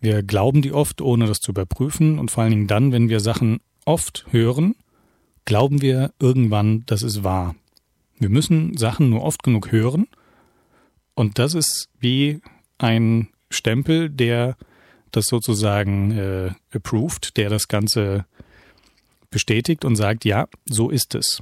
wir 0.01 0.23
glauben 0.23 0.63
die 0.63 0.73
oft, 0.73 1.01
ohne 1.01 1.27
das 1.27 1.39
zu 1.39 1.53
überprüfen 1.53 2.19
und 2.19 2.31
vor 2.31 2.43
allen 2.43 2.53
Dingen 2.53 2.67
dann, 2.67 2.93
wenn 2.93 3.09
wir 3.09 3.21
Sachen 3.21 3.61
oft 3.85 4.27
hören, 4.31 4.75
glauben 5.45 5.81
wir 5.81 6.13
irgendwann, 6.19 6.85
das 6.87 7.03
ist 7.03 7.25
wahr. 7.25 7.55
Wir 8.19 8.29
müssen 8.29 8.77
Sachen 8.77 9.11
nur 9.11 9.23
oft 9.23 9.43
genug 9.43 9.73
hören 9.73 10.07
und 11.15 11.39
das 11.39 11.55
ist 11.55 11.89
wie 11.99 12.41
ein 12.79 13.29
Stempel, 13.51 14.11
der 14.11 14.57
das 15.11 15.27
sozusagen 15.27 16.11
äh, 16.13 16.51
approved, 16.73 17.37
der 17.37 17.51
das 17.51 17.69
Ganze 17.69 18.25
bestätigt 19.31 19.85
und 19.85 19.97
sagt, 19.97 20.25
ja, 20.25 20.49
so 20.65 20.91
ist 20.91 21.15
es. 21.15 21.41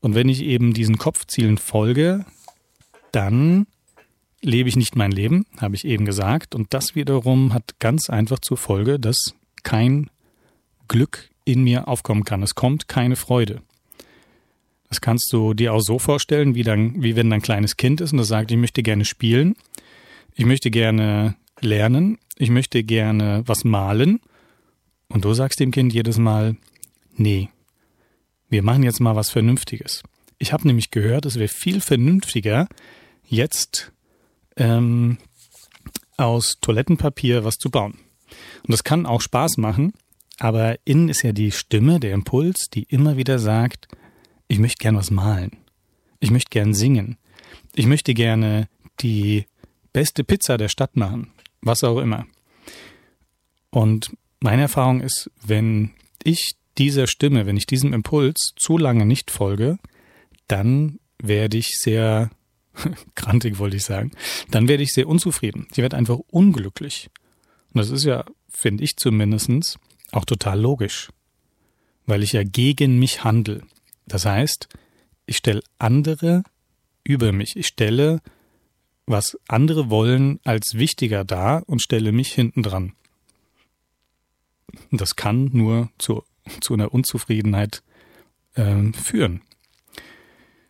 Und 0.00 0.14
wenn 0.14 0.28
ich 0.28 0.42
eben 0.42 0.72
diesen 0.72 0.98
Kopfzielen 0.98 1.58
folge, 1.58 2.24
dann 3.12 3.66
lebe 4.42 4.68
ich 4.68 4.76
nicht 4.76 4.96
mein 4.96 5.12
Leben, 5.12 5.46
habe 5.58 5.74
ich 5.74 5.84
eben 5.84 6.04
gesagt. 6.04 6.54
Und 6.54 6.72
das 6.74 6.94
wiederum 6.94 7.52
hat 7.52 7.78
ganz 7.78 8.10
einfach 8.10 8.38
zur 8.38 8.56
Folge, 8.56 8.98
dass 8.98 9.34
kein 9.62 10.10
Glück 10.86 11.30
in 11.44 11.62
mir 11.64 11.88
aufkommen 11.88 12.24
kann. 12.24 12.42
Es 12.42 12.54
kommt 12.54 12.88
keine 12.88 13.16
Freude. 13.16 13.62
Das 14.88 15.00
kannst 15.00 15.32
du 15.32 15.54
dir 15.54 15.74
auch 15.74 15.80
so 15.80 15.98
vorstellen, 15.98 16.54
wie, 16.54 16.62
dann, 16.62 17.02
wie 17.02 17.16
wenn 17.16 17.30
dein 17.30 17.42
kleines 17.42 17.76
Kind 17.76 18.00
ist 18.00 18.12
und 18.12 18.18
das 18.18 18.28
sagt, 18.28 18.50
ich 18.50 18.56
möchte 18.56 18.82
gerne 18.82 19.04
spielen, 19.04 19.54
ich 20.34 20.46
möchte 20.46 20.70
gerne 20.70 21.36
lernen, 21.60 22.18
ich 22.36 22.50
möchte 22.50 22.82
gerne 22.84 23.42
was 23.46 23.64
malen. 23.64 24.20
Und 25.08 25.24
du 25.24 25.34
sagst 25.34 25.60
dem 25.60 25.72
Kind 25.72 25.92
jedes 25.92 26.18
Mal, 26.18 26.56
nee, 27.16 27.48
wir 28.48 28.62
machen 28.62 28.82
jetzt 28.82 29.00
mal 29.00 29.16
was 29.16 29.30
Vernünftiges. 29.30 30.02
Ich 30.38 30.52
habe 30.52 30.66
nämlich 30.66 30.90
gehört, 30.90 31.26
es 31.26 31.36
wäre 31.38 31.48
viel 31.48 31.80
vernünftiger, 31.80 32.68
jetzt 33.26 33.92
ähm, 34.58 35.18
aus 36.16 36.58
Toilettenpapier 36.60 37.44
was 37.44 37.56
zu 37.56 37.70
bauen. 37.70 37.94
Und 38.62 38.72
das 38.72 38.84
kann 38.84 39.06
auch 39.06 39.22
Spaß 39.22 39.56
machen, 39.56 39.94
aber 40.38 40.78
innen 40.84 41.08
ist 41.08 41.22
ja 41.22 41.32
die 41.32 41.50
Stimme, 41.50 42.00
der 42.00 42.12
Impuls, 42.12 42.68
die 42.72 42.84
immer 42.84 43.16
wieder 43.16 43.38
sagt, 43.38 43.88
ich 44.46 44.58
möchte 44.58 44.82
gern 44.82 44.96
was 44.96 45.10
malen. 45.10 45.56
Ich 46.20 46.30
möchte 46.30 46.50
gern 46.50 46.74
singen. 46.74 47.16
Ich 47.74 47.86
möchte 47.86 48.14
gerne 48.14 48.68
die 49.00 49.46
beste 49.92 50.24
Pizza 50.24 50.56
der 50.58 50.68
Stadt 50.68 50.96
machen. 50.96 51.32
Was 51.60 51.84
auch 51.84 51.98
immer. 51.98 52.26
Und 53.70 54.10
meine 54.40 54.62
Erfahrung 54.62 55.00
ist, 55.00 55.30
wenn 55.44 55.90
ich 56.22 56.52
dieser 56.78 57.06
Stimme, 57.06 57.46
wenn 57.46 57.56
ich 57.56 57.66
diesem 57.66 57.92
Impuls 57.92 58.52
zu 58.56 58.78
lange 58.78 59.06
nicht 59.06 59.30
folge, 59.30 59.78
dann 60.46 60.98
werde 61.20 61.58
ich 61.58 61.70
sehr 61.78 62.30
grantig, 63.14 63.58
wollte 63.58 63.76
ich 63.76 63.84
sagen, 63.84 64.12
dann 64.50 64.68
werde 64.68 64.82
ich 64.82 64.92
sehr 64.92 65.08
unzufrieden. 65.08 65.66
Ich 65.70 65.78
werde 65.78 65.96
einfach 65.96 66.18
unglücklich. 66.28 67.10
Und 67.72 67.78
das 67.78 67.90
ist 67.90 68.04
ja, 68.04 68.24
finde 68.48 68.84
ich 68.84 68.96
zumindestens 68.96 69.78
auch 70.12 70.24
total 70.24 70.60
logisch, 70.60 71.10
weil 72.06 72.22
ich 72.22 72.32
ja 72.32 72.42
gegen 72.42 72.98
mich 72.98 73.24
handle. 73.24 73.62
Das 74.06 74.24
heißt, 74.24 74.68
ich 75.26 75.36
stelle 75.36 75.62
andere 75.78 76.44
über 77.04 77.32
mich. 77.32 77.56
Ich 77.56 77.66
stelle, 77.66 78.20
was 79.06 79.38
andere 79.48 79.90
wollen, 79.90 80.40
als 80.44 80.74
wichtiger 80.74 81.24
dar 81.24 81.62
und 81.66 81.82
stelle 81.82 82.12
mich 82.12 82.32
hinten 82.32 82.62
dran. 82.62 82.94
Das 84.90 85.16
kann 85.16 85.50
nur 85.52 85.90
zu, 85.98 86.24
zu 86.60 86.74
einer 86.74 86.92
Unzufriedenheit 86.92 87.82
äh, 88.54 88.92
führen. 88.92 89.42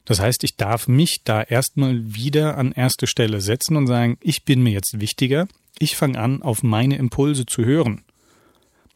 Das 0.09 0.21
heißt, 0.21 0.43
ich 0.45 0.57
darf 0.57 0.89
mich 0.89 1.21
da 1.23 1.43
erstmal 1.43 2.15
wieder 2.15 2.57
an 2.57 2.73
erste 2.73 3.07
Stelle 3.07 3.43
setzen 3.43 3.77
und 3.77 3.87
sagen, 3.87 4.17
ich 4.23 4.43
bin 4.47 4.63
mir 4.63 4.71
jetzt 4.73 5.01
wichtiger. 5.01 5.47
Ich 5.79 5.97
fange 5.97 6.19
an, 6.19 6.41
auf 6.41 6.63
meine 6.63 6.97
Impulse 6.97 7.45
zu 7.45 7.63
hören. 7.63 8.01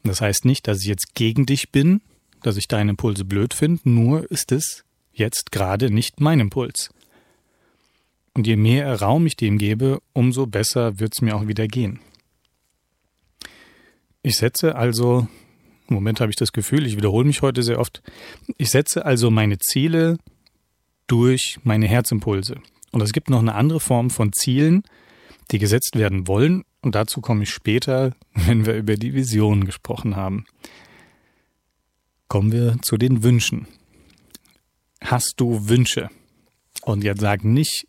Das 0.05 0.23
heißt 0.23 0.47
nicht, 0.47 0.67
dass 0.67 0.81
ich 0.81 0.87
jetzt 0.87 1.15
gegen 1.15 1.45
dich 1.45 1.71
bin, 1.71 2.01
dass 2.43 2.57
ich 2.57 2.67
deine 2.67 2.93
Impulse 2.93 3.27
blöd 3.27 3.53
finde, 3.53 3.91
nur 3.91 4.31
ist 4.31 4.53
es 4.53 4.85
jetzt 5.13 5.53
gerade 5.53 5.91
nicht 5.91 6.23
mein 6.23 6.41
Impuls. 6.41 6.89
Und 8.33 8.47
je 8.47 8.57
mehr 8.57 8.99
Raum 8.99 9.27
ich 9.27 9.37
dem 9.37 9.59
gebe, 9.59 10.01
umso 10.15 10.47
besser 10.47 10.99
wird 10.99 11.13
es 11.15 11.21
mir 11.21 11.37
auch 11.37 11.47
wieder 11.47 11.69
gehen. 11.69 12.01
Ich 14.23 14.37
setze 14.37 14.77
also, 14.77 15.29
im 15.89 15.95
Moment 15.95 16.23
habe 16.23 16.31
ich 16.31 16.37
das 16.37 16.53
Gefühl, 16.53 16.87
ich 16.87 16.97
wiederhole 16.97 17.27
mich 17.27 17.43
heute 17.43 17.63
sehr 17.63 17.79
oft, 17.79 18.03
ich 18.57 18.71
setze 18.71 19.05
also 19.05 19.31
meine 19.31 19.59
Ziele 19.59 20.17
durch 21.13 21.59
meine 21.63 21.87
Herzimpulse. 21.87 22.57
Und 22.91 23.03
es 23.03 23.13
gibt 23.13 23.29
noch 23.29 23.41
eine 23.41 23.55
andere 23.55 23.81
Form 23.81 24.09
von 24.09 24.33
Zielen, 24.33 24.83
die 25.51 25.59
gesetzt 25.59 25.95
werden 25.95 26.27
wollen 26.27 26.65
und 26.81 26.95
dazu 26.95 27.21
komme 27.21 27.43
ich 27.43 27.51
später, 27.51 28.15
wenn 28.35 28.65
wir 28.65 28.75
über 28.77 28.97
die 28.97 29.13
Vision 29.13 29.67
gesprochen 29.67 30.17
haben. 30.17 30.47
Kommen 32.29 32.51
wir 32.51 32.79
zu 32.81 32.97
den 32.97 33.23
Wünschen. 33.23 33.69
Hast 35.05 35.35
du 35.37 35.69
Wünsche? 35.69 36.09
Und 36.81 37.05
jetzt 37.05 37.21
sag 37.21 37.45
nicht, 37.45 37.87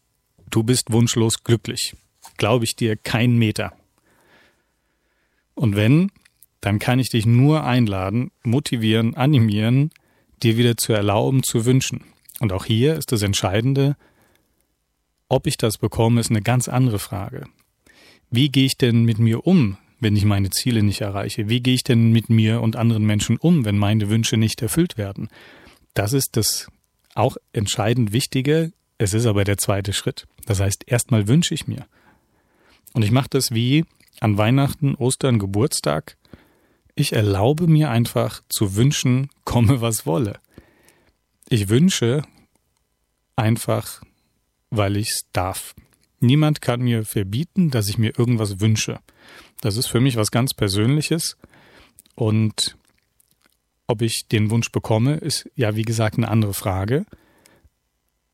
du 0.49 0.63
bist 0.63 0.91
wunschlos 0.91 1.45
glücklich. 1.45 1.95
Glaube 2.35 2.65
ich 2.65 2.75
dir 2.75 2.97
kein 2.97 3.37
Meter. 3.37 3.71
Und 5.53 5.77
wenn, 5.77 6.11
dann 6.59 6.77
kann 6.77 6.99
ich 6.99 7.09
dich 7.09 7.25
nur 7.25 7.63
einladen, 7.63 8.31
motivieren, 8.43 9.15
animieren, 9.15 9.91
dir 10.41 10.57
wieder 10.57 10.75
zu 10.75 10.91
erlauben, 10.91 11.41
zu 11.41 11.65
wünschen. 11.65 12.03
Und 12.43 12.51
auch 12.51 12.65
hier 12.65 12.95
ist 12.95 13.13
das 13.13 13.21
Entscheidende, 13.21 13.95
ob 15.29 15.47
ich 15.47 15.55
das 15.55 15.77
bekomme, 15.77 16.19
ist 16.19 16.29
eine 16.29 16.41
ganz 16.41 16.67
andere 16.67 16.99
Frage. 16.99 17.45
Wie 18.31 18.49
gehe 18.49 18.65
ich 18.65 18.77
denn 18.77 19.05
mit 19.05 19.17
mir 19.17 19.47
um, 19.47 19.77
wenn 20.01 20.17
ich 20.17 20.25
meine 20.25 20.49
Ziele 20.49 20.83
nicht 20.83 20.99
erreiche? 20.99 21.47
Wie 21.47 21.61
gehe 21.61 21.75
ich 21.75 21.85
denn 21.85 22.11
mit 22.11 22.29
mir 22.29 22.59
und 22.59 22.75
anderen 22.75 23.05
Menschen 23.05 23.37
um, 23.37 23.63
wenn 23.63 23.77
meine 23.77 24.09
Wünsche 24.09 24.35
nicht 24.35 24.61
erfüllt 24.61 24.97
werden? 24.97 25.29
Das 25.93 26.11
ist 26.11 26.35
das 26.35 26.67
auch 27.15 27.37
entscheidend 27.53 28.11
Wichtige, 28.11 28.73
Es 28.97 29.13
ist 29.13 29.25
aber 29.25 29.45
der 29.45 29.57
zweite 29.57 29.93
Schritt. 29.93 30.27
Das 30.45 30.59
heißt, 30.59 30.83
erstmal 30.85 31.29
wünsche 31.29 31.53
ich 31.53 31.65
mir. 31.65 31.85
Und 32.91 33.03
ich 33.03 33.11
mache 33.11 33.29
das 33.29 33.51
wie 33.51 33.85
an 34.19 34.37
Weihnachten, 34.37 34.95
Ostern, 34.95 35.39
Geburtstag. 35.39 36.17
Ich 36.93 37.13
erlaube 37.13 37.67
mir 37.67 37.89
einfach 37.89 38.43
zu 38.49 38.75
wünschen, 38.75 39.29
komme 39.45 39.79
was 39.79 40.05
wolle. 40.05 40.41
Ich 41.53 41.69
wünsche 41.69 42.23
einfach, 43.35 44.01
weil 44.71 44.97
ich 44.97 45.09
es 45.09 45.27
darf. 45.33 45.75
Niemand 46.19 46.61
kann 46.61 46.81
mir 46.81 47.05
verbieten, 47.05 47.69
dass 47.69 47.89
ich 47.89 47.99
mir 47.99 48.17
irgendwas 48.17 48.59
wünsche. 48.59 48.97
Das 49.61 49.77
ist 49.77 49.85
für 49.85 49.99
mich 49.99 50.15
was 50.15 50.31
ganz 50.31 50.55
Persönliches. 50.55 51.37
Und 52.15 52.75
ob 53.85 54.01
ich 54.01 54.25
den 54.31 54.49
Wunsch 54.49 54.71
bekomme, 54.71 55.17
ist 55.17 55.47
ja 55.55 55.75
wie 55.75 55.83
gesagt 55.83 56.17
eine 56.17 56.29
andere 56.29 56.55
Frage. 56.55 57.05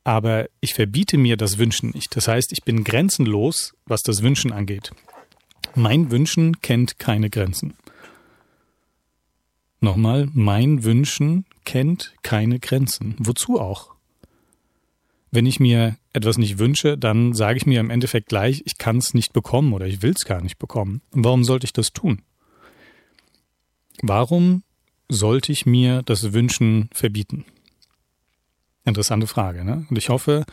Aber 0.05 0.47
ich 0.61 0.73
verbiete 0.73 1.17
mir 1.17 1.35
das 1.35 1.57
Wünschen 1.57 1.89
nicht. 1.89 2.15
Das 2.15 2.29
heißt, 2.29 2.53
ich 2.53 2.63
bin 2.63 2.85
grenzenlos, 2.85 3.73
was 3.85 4.01
das 4.01 4.23
Wünschen 4.23 4.53
angeht. 4.53 4.91
Mein 5.75 6.09
Wünschen 6.09 6.61
kennt 6.61 6.99
keine 6.99 7.29
Grenzen. 7.29 7.73
Nochmal, 9.81 10.29
mein 10.31 10.85
Wünschen 10.85 11.43
kennt 11.69 12.15
keine 12.23 12.59
Grenzen. 12.59 13.13
Wozu 13.19 13.59
auch? 13.59 13.91
Wenn 15.29 15.45
ich 15.45 15.59
mir 15.59 15.97
etwas 16.13 16.39
nicht 16.39 16.57
wünsche, 16.57 16.97
dann 16.97 17.33
sage 17.33 17.57
ich 17.57 17.67
mir 17.67 17.79
im 17.79 17.91
Endeffekt 17.91 18.29
gleich, 18.29 18.63
ich 18.65 18.79
kann 18.79 18.97
es 18.97 19.13
nicht 19.13 19.33
bekommen 19.33 19.73
oder 19.73 19.85
ich 19.85 20.01
will 20.01 20.15
es 20.17 20.25
gar 20.25 20.41
nicht 20.41 20.57
bekommen. 20.57 21.03
Und 21.11 21.25
warum 21.25 21.43
sollte 21.43 21.65
ich 21.65 21.73
das 21.73 21.93
tun? 21.93 22.23
Warum 24.01 24.63
sollte 25.09 25.51
ich 25.51 25.67
mir 25.67 26.01
das 26.01 26.33
Wünschen 26.33 26.89
verbieten? 26.91 27.45
Interessante 28.83 29.27
Frage, 29.27 29.63
ne? 29.63 29.85
Und 29.91 29.97
ich 29.99 30.09
hoffe, 30.09 30.47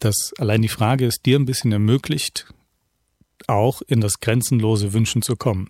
dass 0.00 0.32
allein 0.38 0.62
die 0.62 0.68
Frage 0.68 1.04
es 1.04 1.20
dir 1.20 1.38
ein 1.38 1.44
bisschen 1.44 1.72
ermöglicht, 1.72 2.46
auch 3.48 3.82
in 3.82 4.00
das 4.00 4.18
grenzenlose 4.18 4.94
Wünschen 4.94 5.20
zu 5.20 5.36
kommen. 5.36 5.68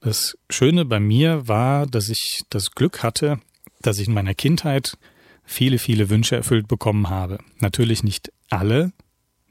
Das 0.00 0.38
Schöne 0.48 0.86
bei 0.86 1.00
mir 1.00 1.48
war, 1.48 1.86
dass 1.86 2.08
ich 2.08 2.44
das 2.48 2.70
Glück 2.70 3.02
hatte, 3.02 3.40
dass 3.86 3.98
ich 3.98 4.08
in 4.08 4.14
meiner 4.14 4.34
Kindheit 4.34 4.96
viele, 5.44 5.78
viele 5.78 6.10
Wünsche 6.10 6.36
erfüllt 6.36 6.68
bekommen 6.68 7.10
habe. 7.10 7.38
Natürlich 7.60 8.02
nicht 8.02 8.32
alle, 8.50 8.92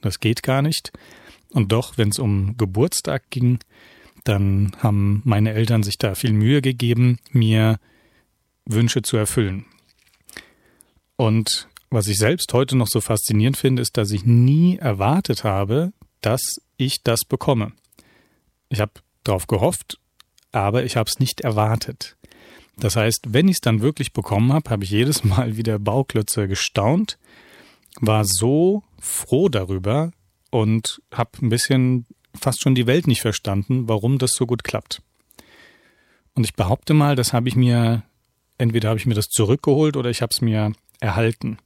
das 0.01 0.19
geht 0.19 0.43
gar 0.43 0.61
nicht. 0.61 0.91
Und 1.51 1.71
doch, 1.71 1.97
wenn 1.97 2.09
es 2.09 2.19
um 2.19 2.57
Geburtstag 2.57 3.29
ging, 3.29 3.59
dann 4.23 4.75
haben 4.79 5.21
meine 5.23 5.53
Eltern 5.53 5.83
sich 5.83 5.97
da 5.97 6.15
viel 6.15 6.33
Mühe 6.33 6.61
gegeben, 6.61 7.19
mir 7.31 7.79
Wünsche 8.65 9.01
zu 9.01 9.17
erfüllen. 9.17 9.65
Und 11.15 11.67
was 11.89 12.07
ich 12.07 12.17
selbst 12.17 12.51
heute 12.53 12.75
noch 12.75 12.87
so 12.87 13.01
faszinierend 13.01 13.57
finde, 13.57 13.81
ist, 13.81 13.97
dass 13.97 14.11
ich 14.11 14.25
nie 14.25 14.77
erwartet 14.77 15.43
habe, 15.43 15.93
dass 16.21 16.41
ich 16.77 17.03
das 17.03 17.19
bekomme. 17.27 17.73
Ich 18.69 18.79
habe 18.79 18.93
darauf 19.23 19.45
gehofft, 19.45 19.99
aber 20.51 20.83
ich 20.85 20.95
habe 20.95 21.09
es 21.09 21.19
nicht 21.19 21.41
erwartet. 21.41 22.17
Das 22.77 22.95
heißt, 22.95 23.33
wenn 23.33 23.47
ich 23.47 23.57
es 23.57 23.61
dann 23.61 23.81
wirklich 23.81 24.13
bekommen 24.13 24.51
habe, 24.53 24.69
habe 24.69 24.83
ich 24.83 24.91
jedes 24.91 25.23
Mal 25.23 25.57
wieder 25.57 25.79
Bauklötze 25.79 26.47
gestaunt, 26.47 27.17
war 27.99 28.23
so 28.25 28.83
froh 28.99 29.49
darüber 29.49 30.11
und 30.49 31.01
habe 31.11 31.31
ein 31.41 31.49
bisschen 31.49 32.05
fast 32.35 32.61
schon 32.61 32.75
die 32.75 32.87
Welt 32.87 33.07
nicht 33.07 33.21
verstanden, 33.21 33.87
warum 33.87 34.17
das 34.17 34.31
so 34.31 34.45
gut 34.45 34.63
klappt. 34.63 35.01
Und 36.35 36.43
ich 36.45 36.55
behaupte 36.55 36.93
mal, 36.93 37.15
das 37.15 37.31
habe 37.31 37.47
ich 37.47 37.55
mir, 37.55 38.03
entweder 38.57 38.89
habe 38.89 38.99
ich 38.99 39.05
mir 39.05 39.13
das 39.13 39.27
zurückgeholt 39.27 39.95
oder 39.97 40.09
ich 40.09 40.21
habe 40.21 40.31
es 40.31 40.41
mir 40.41 40.73
erhalten. 40.99 41.57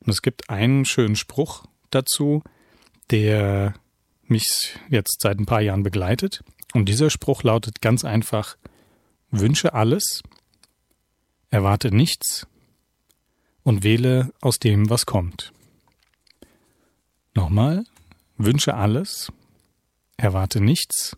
Und 0.00 0.10
es 0.10 0.22
gibt 0.22 0.48
einen 0.48 0.84
schönen 0.84 1.16
Spruch 1.16 1.64
dazu, 1.90 2.42
der 3.10 3.74
mich 4.26 4.78
jetzt 4.88 5.20
seit 5.20 5.38
ein 5.38 5.46
paar 5.46 5.60
Jahren 5.60 5.82
begleitet. 5.82 6.42
Und 6.72 6.88
dieser 6.88 7.10
Spruch 7.10 7.42
lautet 7.42 7.82
ganz 7.82 8.04
einfach, 8.04 8.56
Wünsche 9.34 9.72
alles, 9.72 10.22
erwarte 11.48 11.90
nichts 11.90 12.46
und 13.62 13.82
wähle 13.82 14.30
aus 14.42 14.58
dem, 14.58 14.90
was 14.90 15.06
kommt. 15.06 15.54
Nochmal, 17.34 17.84
wünsche 18.36 18.74
alles, 18.74 19.32
erwarte 20.18 20.60
nichts 20.60 21.16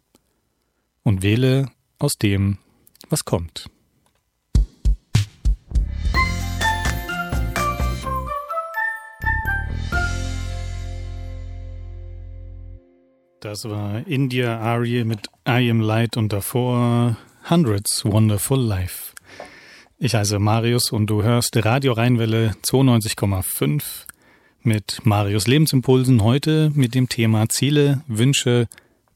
und 1.02 1.24
wähle 1.24 1.72
aus 1.98 2.12
dem, 2.12 2.58
was 3.08 3.24
kommt. 3.24 3.68
Das 13.40 13.64
war 13.68 14.06
India 14.06 14.60
Arie 14.60 15.02
mit 15.02 15.26
I 15.48 15.68
Am 15.68 15.80
Light 15.80 16.16
und 16.16 16.32
davor 16.32 17.16
Hundreds 17.50 18.06
Wonderful 18.06 18.58
Life. 18.58 19.12
Ich 19.98 20.14
heiße 20.14 20.38
Marius 20.38 20.92
und 20.92 21.08
du 21.08 21.22
hörst 21.22 21.54
Radio 21.62 21.92
Rheinwelle 21.92 22.56
92,5 22.64 23.82
mit 24.62 25.04
Marius 25.04 25.46
Lebensimpulsen 25.46 26.22
heute 26.22 26.72
mit 26.74 26.94
dem 26.94 27.10
Thema 27.10 27.50
Ziele, 27.50 28.02
Wünsche, 28.06 28.66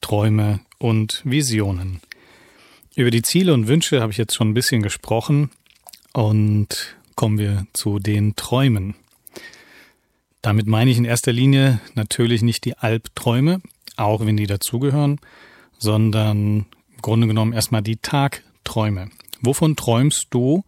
Träume 0.02 0.60
und 0.76 1.22
Visionen. 1.24 2.00
Über 2.94 3.10
die 3.10 3.22
Ziele 3.22 3.54
und 3.54 3.66
Wünsche 3.66 4.02
habe 4.02 4.12
ich 4.12 4.18
jetzt 4.18 4.34
schon 4.34 4.50
ein 4.50 4.54
bisschen 4.54 4.82
gesprochen 4.82 5.48
und 6.12 6.98
kommen 7.14 7.38
wir 7.38 7.66
zu 7.72 7.98
den 7.98 8.36
Träumen. 8.36 8.94
Damit 10.42 10.66
meine 10.66 10.90
ich 10.90 10.98
in 10.98 11.06
erster 11.06 11.32
Linie 11.32 11.80
natürlich 11.94 12.42
nicht 12.42 12.66
die 12.66 12.76
Albträume, 12.76 13.62
auch 13.96 14.26
wenn 14.26 14.36
die 14.36 14.46
dazugehören, 14.46 15.18
sondern 15.78 16.66
im 16.98 17.02
Grunde 17.02 17.28
genommen 17.28 17.52
erstmal 17.52 17.82
die 17.82 17.96
Tagträume. 17.96 19.10
Wovon 19.40 19.76
träumst 19.76 20.26
du? 20.30 20.64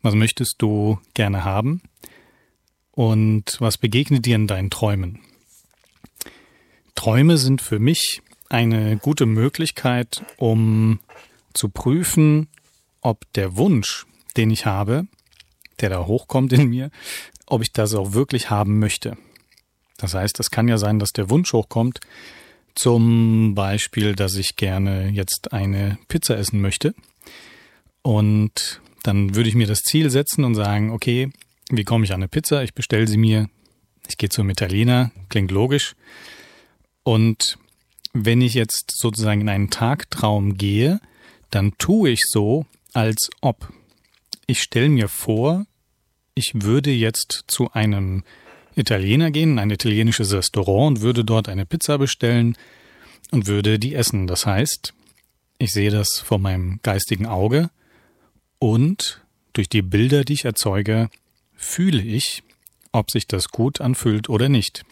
Was 0.00 0.14
möchtest 0.14 0.56
du 0.58 0.98
gerne 1.12 1.44
haben? 1.44 1.82
Und 2.92 3.56
was 3.60 3.76
begegnet 3.76 4.24
dir 4.24 4.36
in 4.36 4.46
deinen 4.46 4.70
Träumen? 4.70 5.20
Träume 6.94 7.36
sind 7.36 7.60
für 7.60 7.78
mich 7.78 8.22
eine 8.48 8.96
gute 8.96 9.26
Möglichkeit, 9.26 10.24
um 10.38 11.00
zu 11.52 11.68
prüfen, 11.68 12.48
ob 13.02 13.30
der 13.34 13.58
Wunsch, 13.58 14.06
den 14.38 14.50
ich 14.50 14.64
habe, 14.64 15.06
der 15.80 15.90
da 15.90 16.06
hochkommt 16.06 16.54
in 16.54 16.70
mir, 16.70 16.90
ob 17.44 17.60
ich 17.60 17.72
das 17.72 17.94
auch 17.94 18.14
wirklich 18.14 18.48
haben 18.48 18.78
möchte. 18.78 19.18
Das 19.98 20.14
heißt, 20.14 20.40
es 20.40 20.50
kann 20.50 20.66
ja 20.66 20.78
sein, 20.78 20.98
dass 20.98 21.12
der 21.12 21.28
Wunsch 21.28 21.52
hochkommt, 21.52 22.00
zum 22.76 23.54
Beispiel, 23.54 24.14
dass 24.14 24.36
ich 24.36 24.54
gerne 24.56 25.08
jetzt 25.08 25.52
eine 25.52 25.98
Pizza 26.08 26.38
essen 26.38 26.60
möchte. 26.60 26.94
Und 28.02 28.80
dann 29.02 29.34
würde 29.34 29.48
ich 29.48 29.56
mir 29.56 29.66
das 29.66 29.80
Ziel 29.80 30.10
setzen 30.10 30.44
und 30.44 30.54
sagen, 30.54 30.90
okay, 30.90 31.32
wie 31.70 31.84
komme 31.84 32.04
ich 32.04 32.12
an 32.12 32.20
eine 32.20 32.28
Pizza? 32.28 32.62
Ich 32.62 32.74
bestelle 32.74 33.08
sie 33.08 33.16
mir. 33.16 33.48
Ich 34.08 34.18
gehe 34.18 34.28
zum 34.28 34.48
Italiener, 34.50 35.10
klingt 35.28 35.50
logisch. 35.50 35.96
Und 37.02 37.58
wenn 38.12 38.40
ich 38.40 38.54
jetzt 38.54 38.92
sozusagen 38.96 39.40
in 39.40 39.48
einen 39.48 39.70
Tagtraum 39.70 40.56
gehe, 40.56 41.00
dann 41.50 41.76
tue 41.78 42.10
ich 42.10 42.26
so, 42.28 42.66
als 42.92 43.30
ob. 43.40 43.72
Ich 44.46 44.62
stelle 44.62 44.88
mir 44.88 45.08
vor, 45.08 45.66
ich 46.34 46.52
würde 46.54 46.90
jetzt 46.92 47.44
zu 47.46 47.72
einem 47.72 48.22
Italiener 48.76 49.30
gehen, 49.30 49.52
in 49.52 49.58
ein 49.58 49.70
italienisches 49.70 50.32
Restaurant 50.32 50.98
und 50.98 51.02
würde 51.02 51.24
dort 51.24 51.48
eine 51.48 51.66
Pizza 51.66 51.98
bestellen 51.98 52.56
und 53.32 53.46
würde 53.46 53.78
die 53.78 53.94
essen. 53.94 54.26
Das 54.26 54.46
heißt, 54.46 54.94
ich 55.58 55.72
sehe 55.72 55.90
das 55.90 56.18
vor 56.18 56.38
meinem 56.38 56.78
geistigen 56.82 57.26
Auge 57.26 57.70
und 58.58 59.22
durch 59.54 59.68
die 59.68 59.82
Bilder, 59.82 60.24
die 60.24 60.34
ich 60.34 60.44
erzeuge, 60.44 61.08
fühle 61.54 62.02
ich, 62.02 62.42
ob 62.92 63.10
sich 63.10 63.26
das 63.26 63.48
gut 63.48 63.80
anfühlt 63.80 64.28
oder 64.28 64.50
nicht. 64.50 64.84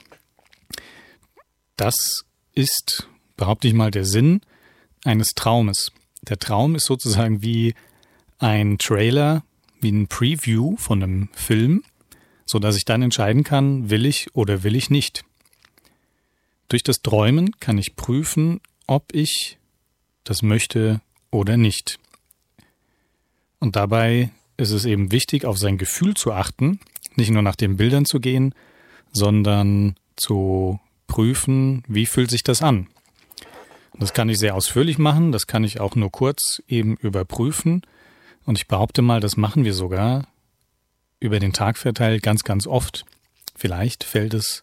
Das 1.76 2.24
ist, 2.54 3.08
behaupte 3.36 3.68
ich 3.68 3.74
mal, 3.74 3.90
der 3.90 4.06
Sinn 4.06 4.40
eines 5.04 5.28
Traumes. 5.34 5.92
Der 6.22 6.38
Traum 6.38 6.74
ist 6.74 6.86
sozusagen 6.86 7.42
wie 7.42 7.74
ein 8.38 8.78
Trailer, 8.78 9.44
wie 9.80 9.92
ein 9.92 10.06
Preview 10.06 10.76
von 10.78 11.02
einem 11.02 11.28
Film, 11.34 11.84
so 12.46 12.58
dass 12.58 12.76
ich 12.76 12.84
dann 12.84 13.02
entscheiden 13.02 13.44
kann, 13.44 13.90
will 13.90 14.06
ich 14.06 14.34
oder 14.34 14.62
will 14.62 14.76
ich 14.76 14.90
nicht. 14.90 15.24
Durch 16.68 16.82
das 16.82 17.02
Träumen 17.02 17.58
kann 17.60 17.78
ich 17.78 17.96
prüfen, 17.96 18.60
ob 18.86 19.14
ich 19.14 19.58
das 20.24 20.42
möchte 20.42 21.00
oder 21.30 21.56
nicht. 21.56 21.98
Und 23.60 23.76
dabei 23.76 24.30
ist 24.56 24.70
es 24.70 24.84
eben 24.84 25.12
wichtig, 25.12 25.44
auf 25.44 25.58
sein 25.58 25.78
Gefühl 25.78 26.14
zu 26.14 26.32
achten, 26.32 26.80
nicht 27.16 27.30
nur 27.30 27.42
nach 27.42 27.56
den 27.56 27.76
Bildern 27.76 28.04
zu 28.04 28.20
gehen, 28.20 28.54
sondern 29.12 29.96
zu 30.16 30.80
prüfen, 31.06 31.82
wie 31.86 32.06
fühlt 32.06 32.30
sich 32.30 32.42
das 32.42 32.62
an. 32.62 32.88
Das 33.98 34.12
kann 34.12 34.28
ich 34.28 34.38
sehr 34.38 34.54
ausführlich 34.54 34.98
machen, 34.98 35.30
das 35.30 35.46
kann 35.46 35.64
ich 35.64 35.80
auch 35.80 35.94
nur 35.94 36.10
kurz 36.10 36.62
eben 36.66 36.96
überprüfen. 36.96 37.82
Und 38.44 38.58
ich 38.58 38.66
behaupte 38.66 39.02
mal, 39.02 39.20
das 39.20 39.36
machen 39.36 39.64
wir 39.64 39.72
sogar 39.72 40.26
über 41.24 41.40
den 41.40 41.54
Tag 41.54 41.78
verteilt 41.78 42.22
ganz, 42.22 42.44
ganz 42.44 42.66
oft. 42.66 43.06
Vielleicht 43.56 44.04
fällt 44.04 44.34
es 44.34 44.62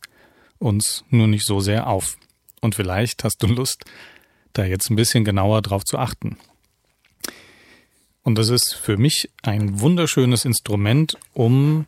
uns 0.60 1.04
nur 1.10 1.28
nicht 1.28 1.44
so 1.46 1.60
sehr 1.60 1.88
auf. 1.88 2.18
Und 2.62 2.76
vielleicht 2.76 3.24
hast 3.24 3.42
du 3.42 3.48
Lust, 3.48 3.84
da 4.54 4.64
jetzt 4.64 4.92
ein 4.92 4.96
bisschen 4.96 5.26
genauer 5.26 5.64
drauf 5.64 5.84
zu 5.84 5.98
achten. 5.98 6.38
Und 8.22 8.38
das 8.38 8.50
ist 8.50 8.76
für 8.76 8.98
mich 8.98 9.32
ein 9.42 9.80
wunderschönes 9.80 10.46
Instrument, 10.46 11.18
um 11.34 11.88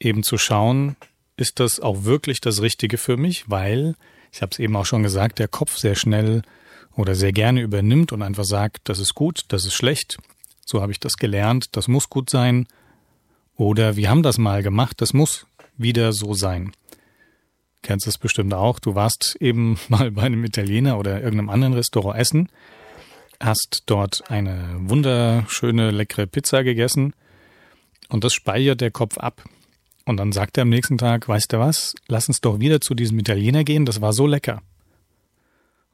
eben 0.00 0.22
zu 0.22 0.38
schauen, 0.38 0.96
ist 1.36 1.60
das 1.60 1.78
auch 1.78 2.04
wirklich 2.04 2.40
das 2.40 2.62
Richtige 2.62 2.96
für 2.96 3.18
mich, 3.18 3.50
weil, 3.50 3.96
ich 4.32 4.40
habe 4.40 4.50
es 4.52 4.58
eben 4.58 4.74
auch 4.76 4.86
schon 4.86 5.02
gesagt, 5.02 5.38
der 5.38 5.48
Kopf 5.48 5.76
sehr 5.76 5.94
schnell 5.94 6.40
oder 6.96 7.14
sehr 7.14 7.32
gerne 7.32 7.60
übernimmt 7.60 8.12
und 8.12 8.22
einfach 8.22 8.44
sagt, 8.44 8.88
das 8.88 8.98
ist 8.98 9.14
gut, 9.14 9.42
das 9.48 9.66
ist 9.66 9.74
schlecht, 9.74 10.16
so 10.64 10.80
habe 10.80 10.92
ich 10.92 11.00
das 11.00 11.16
gelernt, 11.18 11.76
das 11.76 11.86
muss 11.86 12.08
gut 12.08 12.30
sein, 12.30 12.66
oder 13.58 13.96
wir 13.96 14.08
haben 14.08 14.22
das 14.22 14.38
mal 14.38 14.62
gemacht, 14.62 15.02
das 15.02 15.12
muss 15.12 15.46
wieder 15.76 16.14
so 16.14 16.32
sein. 16.32 16.72
Kennst 17.82 18.06
es 18.06 18.16
bestimmt 18.16 18.54
auch, 18.54 18.78
du 18.78 18.94
warst 18.94 19.36
eben 19.40 19.78
mal 19.88 20.10
bei 20.10 20.22
einem 20.22 20.42
Italiener 20.44 20.98
oder 20.98 21.20
irgendeinem 21.20 21.50
anderen 21.50 21.74
Restaurant 21.74 22.18
essen 22.18 22.48
hast 23.40 23.84
dort 23.86 24.30
eine 24.30 24.76
wunderschöne, 24.80 25.90
leckere 25.90 26.26
Pizza 26.26 26.64
gegessen 26.64 27.14
und 28.08 28.24
das 28.24 28.34
speichert 28.34 28.80
der 28.80 28.90
Kopf 28.90 29.18
ab. 29.18 29.44
Und 30.04 30.16
dann 30.16 30.32
sagt 30.32 30.56
er 30.56 30.62
am 30.62 30.70
nächsten 30.70 30.98
Tag, 30.98 31.28
weißt 31.28 31.52
du 31.52 31.58
was, 31.58 31.94
lass 32.08 32.28
uns 32.28 32.40
doch 32.40 32.60
wieder 32.60 32.80
zu 32.80 32.94
diesem 32.94 33.18
Italiener 33.18 33.64
gehen, 33.64 33.84
das 33.84 34.00
war 34.00 34.12
so 34.12 34.26
lecker. 34.26 34.62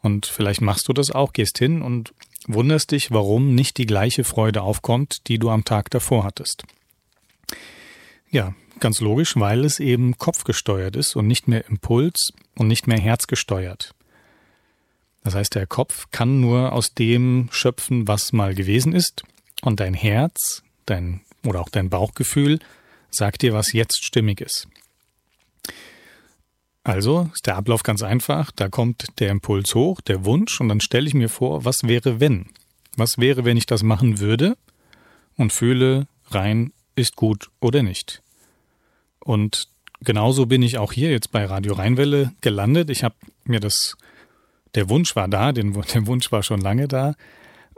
Und 0.01 0.27
vielleicht 0.27 0.61
machst 0.61 0.87
du 0.89 0.93
das 0.93 1.11
auch, 1.11 1.33
gehst 1.33 1.59
hin 1.59 1.83
und 1.83 2.15
wunderst 2.47 2.93
dich, 2.93 3.11
warum 3.11 3.55
nicht 3.55 3.79
die 3.79 3.87
gleiche 3.87 4.23
Freude 4.23 4.63
aufkommt, 4.63 5.27
die 5.29 5.39
du 5.39 5.51
am 5.51 5.65
Tag 5.65 5.91
davor 5.91 6.25
hattest. 6.25 6.65
Ja, 8.35 8.53
ganz 8.81 8.99
logisch, 8.99 9.37
weil 9.37 9.65
es 9.65 9.79
eben 9.79 10.19
kopfgesteuert 10.19 10.97
ist 10.97 11.15
und 11.15 11.29
nicht 11.29 11.47
mehr 11.47 11.69
Impuls 11.69 12.33
und 12.57 12.67
nicht 12.67 12.89
mehr 12.89 12.99
herzgesteuert. 12.99 13.95
Das 15.23 15.37
heißt, 15.37 15.55
der 15.55 15.69
Kopf 15.69 16.07
kann 16.11 16.41
nur 16.41 16.73
aus 16.73 16.95
dem 16.95 17.49
schöpfen, 17.53 18.09
was 18.09 18.33
mal 18.33 18.57
gewesen 18.57 18.93
ist, 18.93 19.23
und 19.63 19.79
dein 19.79 19.95
Herz, 19.95 20.65
dein 20.85 21.21
oder 21.47 21.61
auch 21.61 21.69
dein 21.69 21.91
Bauchgefühl 21.91 22.59
sagt 23.09 23.43
dir, 23.43 23.53
was 23.53 23.73
jetzt 23.73 24.05
stimmig 24.05 24.41
ist. 24.41 24.67
Also 26.83 27.31
ist 27.33 27.47
der 27.47 27.55
Ablauf 27.55 27.85
ganz 27.85 28.03
einfach, 28.03 28.51
da 28.51 28.69
kommt 28.69 29.21
der 29.21 29.31
Impuls 29.31 29.77
hoch, 29.77 30.01
der 30.01 30.25
Wunsch, 30.25 30.61
und 30.61 30.69
dann 30.71 30.81
stelle 30.81 31.07
ich 31.07 31.15
mir 31.15 31.29
vor, 31.29 31.65
was 31.65 31.85
wäre 31.85 32.19
wenn? 32.19 32.47
Was 32.97 33.17
wäre, 33.17 33.45
wenn 33.45 33.57
ich 33.57 33.67
das 33.67 33.85
machen 33.85 34.19
würde 34.19 34.57
und 35.37 35.53
fühle 35.53 36.09
rein, 36.33 36.73
ist 36.97 37.15
gut 37.15 37.49
oder 37.61 37.85
nicht? 37.85 38.24
Und 39.25 39.69
genauso 40.01 40.47
bin 40.47 40.63
ich 40.63 40.79
auch 40.79 40.93
hier 40.93 41.11
jetzt 41.11 41.33
bei 41.33 41.45
Radio 41.45 41.75
Rheinwelle 41.75 42.33
gelandet. 42.41 42.91
Ich 42.91 43.03
habe 43.03 43.17
mir 43.45 43.59
das 43.59 43.97
der 44.75 44.89
Wunsch 44.89 45.15
war 45.17 45.29
da, 45.29 45.53
den, 45.53 45.73
der 45.95 46.07
Wunsch 46.07 46.31
war 46.33 46.43
schon 46.43 46.61
lange 46.61 46.89
da. 46.89 47.15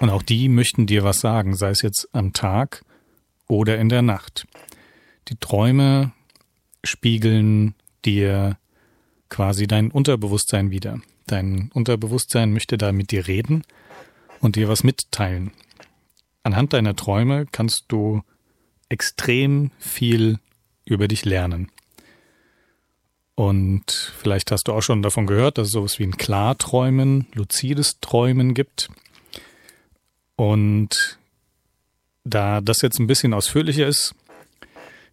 und 0.00 0.10
auch 0.10 0.22
die 0.22 0.48
möchten 0.48 0.86
dir 0.86 1.04
was 1.04 1.20
sagen, 1.20 1.54
sei 1.54 1.70
es 1.70 1.82
jetzt 1.82 2.08
am 2.12 2.32
Tag 2.32 2.84
oder 3.46 3.78
in 3.78 3.88
der 3.88 4.02
Nacht. 4.02 4.46
Die 5.28 5.36
Träume 5.36 6.12
spiegeln 6.82 7.74
dir 8.04 8.56
quasi 9.28 9.66
dein 9.66 9.90
Unterbewusstsein 9.90 10.70
wieder. 10.70 11.00
Dein 11.26 11.70
Unterbewusstsein 11.74 12.52
möchte 12.52 12.78
da 12.78 12.92
mit 12.92 13.10
dir 13.10 13.26
reden 13.26 13.62
und 14.40 14.56
dir 14.56 14.68
was 14.68 14.84
mitteilen. 14.84 15.52
Anhand 16.42 16.72
deiner 16.72 16.96
Träume 16.96 17.46
kannst 17.50 17.84
du 17.88 18.22
extrem 18.88 19.70
viel 19.78 20.38
über 20.84 21.08
dich 21.08 21.24
lernen. 21.24 21.70
Und 23.34 24.12
vielleicht 24.18 24.50
hast 24.50 24.66
du 24.66 24.72
auch 24.72 24.82
schon 24.82 25.02
davon 25.02 25.26
gehört, 25.26 25.58
dass 25.58 25.68
es 25.68 25.72
sowas 25.72 25.98
wie 25.98 26.04
ein 26.04 26.16
Klarträumen, 26.16 27.26
luzides 27.34 28.00
Träumen 28.00 28.54
gibt. 28.54 28.88
Und 30.34 31.18
da 32.24 32.60
das 32.60 32.82
jetzt 32.82 32.98
ein 32.98 33.06
bisschen 33.06 33.34
ausführlicher 33.34 33.86
ist, 33.86 34.14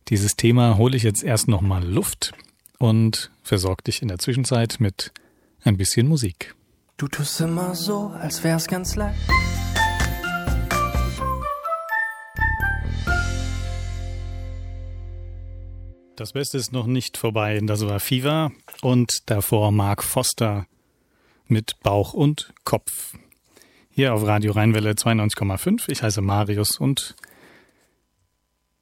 dieses 0.08 0.36
Thema 0.36 0.78
hole 0.78 0.96
ich 0.96 1.04
jetzt 1.04 1.24
erst 1.24 1.48
nochmal 1.48 1.84
Luft 1.84 2.34
und 2.80 3.32
versorge 3.44 3.84
dich 3.84 4.02
in 4.02 4.08
der 4.08 4.20
Zwischenzeit 4.20 4.78
mit 4.80 5.12
ein 5.64 5.78
bisschen 5.78 6.08
Musik. 6.08 6.56
Du 6.98 7.08
tust 7.08 7.42
immer 7.42 7.76
so, 7.76 8.08
als 8.20 8.44
wär's 8.44 8.68
ganz 8.68 8.96
leicht. 8.96 9.20
Das 16.16 16.32
Beste 16.32 16.58
ist 16.58 16.72
noch 16.72 16.88
nicht 16.88 17.18
vorbei. 17.18 17.60
Das 17.62 17.86
war 17.86 18.00
Fever 18.00 18.52
und 18.82 19.30
davor 19.30 19.74
Mark 19.74 20.02
Foster 20.02 20.66
mit 21.48 21.74
Bauch 21.84 22.14
und 22.14 22.54
Kopf. 22.64 23.18
Hier 23.90 24.14
auf 24.14 24.26
Radio 24.26 24.54
Rheinwelle 24.54 24.92
92,5. 24.92 25.90
Ich 25.90 26.04
heiße 26.04 26.22
Marius 26.22 26.78
und 26.78 27.16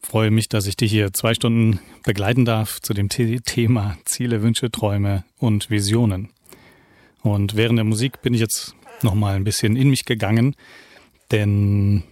freue 0.03 0.31
mich, 0.31 0.49
dass 0.49 0.67
ich 0.67 0.75
dich 0.75 0.91
hier 0.91 1.13
zwei 1.13 1.33
Stunden 1.33 1.79
begleiten 2.03 2.45
darf 2.45 2.81
zu 2.81 2.93
dem 2.93 3.09
Thema 3.09 3.97
Ziele, 4.05 4.41
Wünsche, 4.41 4.69
Träume 4.69 5.23
und 5.39 5.69
Visionen. 5.69 6.29
Und 7.21 7.55
während 7.55 7.77
der 7.79 7.85
Musik 7.85 8.21
bin 8.21 8.33
ich 8.33 8.41
jetzt 8.41 8.75
nochmal 9.01 9.35
ein 9.35 9.43
bisschen 9.43 9.75
in 9.75 9.89
mich 9.89 10.05
gegangen, 10.05 10.55
denn 11.31 12.03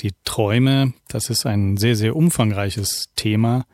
die 0.00 0.12
Träume, 0.24 0.92
das 1.08 1.30
ist 1.30 1.46
ein 1.46 1.76
sehr, 1.76 1.96
sehr 1.96 2.14
umfangreiches 2.14 3.08
Thema. 3.16 3.66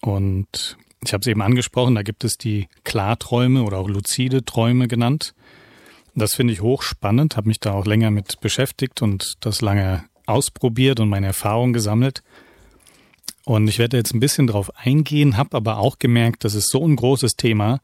Und 0.00 0.76
ich 1.04 1.12
habe 1.12 1.20
es 1.20 1.26
eben 1.26 1.42
angesprochen, 1.42 1.94
da 1.94 2.02
gibt 2.02 2.24
es 2.24 2.38
die 2.38 2.68
Klarträume 2.84 3.62
oder 3.62 3.78
auch 3.78 3.88
luzide 3.88 4.44
Träume 4.44 4.88
genannt. 4.88 5.34
Das 6.14 6.34
finde 6.34 6.52
ich 6.52 6.62
hochspannend, 6.62 7.36
habe 7.36 7.48
mich 7.48 7.60
da 7.60 7.72
auch 7.72 7.86
länger 7.86 8.10
mit 8.10 8.40
beschäftigt 8.40 9.02
und 9.02 9.34
das 9.40 9.60
lange 9.60 10.04
ausprobiert 10.26 11.00
und 11.00 11.08
meine 11.08 11.26
Erfahrungen 11.26 11.72
gesammelt. 11.72 12.22
Und 13.44 13.68
ich 13.68 13.78
werde 13.78 13.96
jetzt 13.96 14.14
ein 14.14 14.20
bisschen 14.20 14.46
drauf 14.46 14.70
eingehen, 14.76 15.36
habe 15.36 15.56
aber 15.56 15.78
auch 15.78 15.98
gemerkt, 15.98 16.44
das 16.44 16.54
ist 16.54 16.70
so 16.70 16.86
ein 16.86 16.96
großes 16.96 17.36
Thema, 17.36 17.80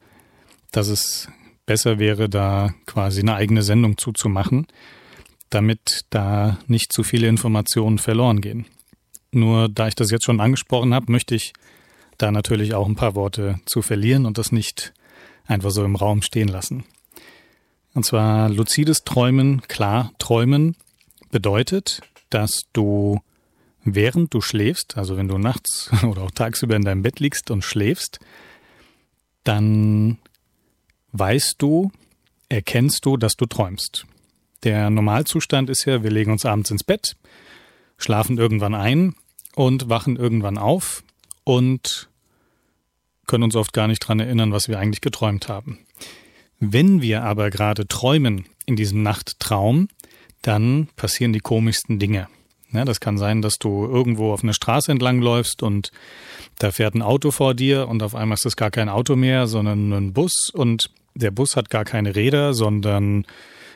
dass 0.71 0.87
es 0.87 1.27
besser 1.65 1.99
wäre, 1.99 2.29
da 2.29 2.73
quasi 2.85 3.21
eine 3.21 3.35
eigene 3.35 3.63
Sendung 3.63 3.97
zuzumachen, 3.97 4.67
damit 5.49 6.05
da 6.09 6.59
nicht 6.67 6.93
zu 6.93 7.03
viele 7.03 7.27
Informationen 7.27 7.97
verloren 7.97 8.41
gehen. 8.41 8.65
Nur 9.31 9.67
da 9.69 9.87
ich 9.87 9.95
das 9.95 10.11
jetzt 10.11 10.25
schon 10.25 10.39
angesprochen 10.39 10.93
habe, 10.93 11.11
möchte 11.11 11.35
ich 11.35 11.53
da 12.17 12.31
natürlich 12.31 12.73
auch 12.73 12.87
ein 12.87 12.95
paar 12.95 13.15
Worte 13.15 13.59
zu 13.65 13.81
verlieren 13.81 14.25
und 14.25 14.37
das 14.37 14.51
nicht 14.51 14.93
einfach 15.47 15.71
so 15.71 15.83
im 15.83 15.95
Raum 15.95 16.21
stehen 16.21 16.47
lassen. 16.47 16.85
Und 17.93 18.05
zwar 18.05 18.49
luzides 18.49 19.03
Träumen, 19.03 19.61
klar 19.67 20.11
träumen 20.19 20.75
bedeutet, 21.31 22.01
dass 22.29 22.63
du 22.73 23.19
während 23.85 24.33
du 24.33 24.41
schläfst, 24.41 24.97
also 24.97 25.15
wenn 25.15 25.29
du 25.29 25.37
nachts 25.37 25.89
oder 26.03 26.23
auch 26.23 26.31
tagsüber 26.31 26.75
in 26.75 26.83
deinem 26.83 27.03
Bett 27.03 27.19
liegst 27.19 27.49
und 27.51 27.63
schläfst, 27.63 28.19
dann 29.43 30.17
weißt 31.13 31.55
du, 31.59 31.91
erkennst 32.49 33.05
du, 33.05 33.15
dass 33.15 33.35
du 33.35 33.45
träumst. 33.45 34.05
Der 34.63 34.89
Normalzustand 34.89 35.69
ist 35.69 35.85
ja, 35.85 36.03
wir 36.03 36.11
legen 36.11 36.31
uns 36.31 36.45
abends 36.45 36.71
ins 36.71 36.83
Bett, 36.83 37.15
schlafen 37.97 38.37
irgendwann 38.37 38.73
ein 38.73 39.15
und 39.55 39.87
wachen 39.87 40.17
irgendwann 40.17 40.57
auf 40.57 41.03
und 41.43 42.09
können 43.27 43.43
uns 43.43 43.55
oft 43.55 43.73
gar 43.73 43.87
nicht 43.87 43.99
dran 43.99 44.19
erinnern, 44.19 44.51
was 44.51 44.67
wir 44.67 44.79
eigentlich 44.79 45.01
geträumt 45.01 45.47
haben. 45.47 45.79
Wenn 46.59 47.01
wir 47.01 47.23
aber 47.23 47.49
gerade 47.49 47.87
träumen 47.87 48.45
in 48.65 48.75
diesem 48.75 49.03
Nachttraum, 49.03 49.87
dann 50.41 50.89
passieren 50.95 51.33
die 51.33 51.39
komischsten 51.39 51.99
Dinge. 51.99 52.27
Ja, 52.75 52.85
das 52.85 52.99
kann 52.99 53.17
sein, 53.17 53.41
dass 53.41 53.57
du 53.57 53.85
irgendwo 53.85 54.31
auf 54.31 54.43
einer 54.43 54.53
Straße 54.53 54.91
entlang 54.91 55.21
läufst 55.21 55.63
und 55.63 55.91
da 56.59 56.71
fährt 56.71 56.95
ein 56.95 57.01
Auto 57.01 57.31
vor 57.31 57.53
dir 57.53 57.87
und 57.87 58.03
auf 58.03 58.15
einmal 58.15 58.35
ist 58.35 58.45
es 58.45 58.55
gar 58.55 58.71
kein 58.71 58.89
Auto 58.89 59.15
mehr, 59.15 59.47
sondern 59.47 59.91
ein 59.91 60.13
Bus 60.13 60.49
und 60.53 60.91
der 61.15 61.31
Bus 61.31 61.55
hat 61.55 61.69
gar 61.69 61.85
keine 61.85 62.15
Räder, 62.15 62.53
sondern 62.53 63.25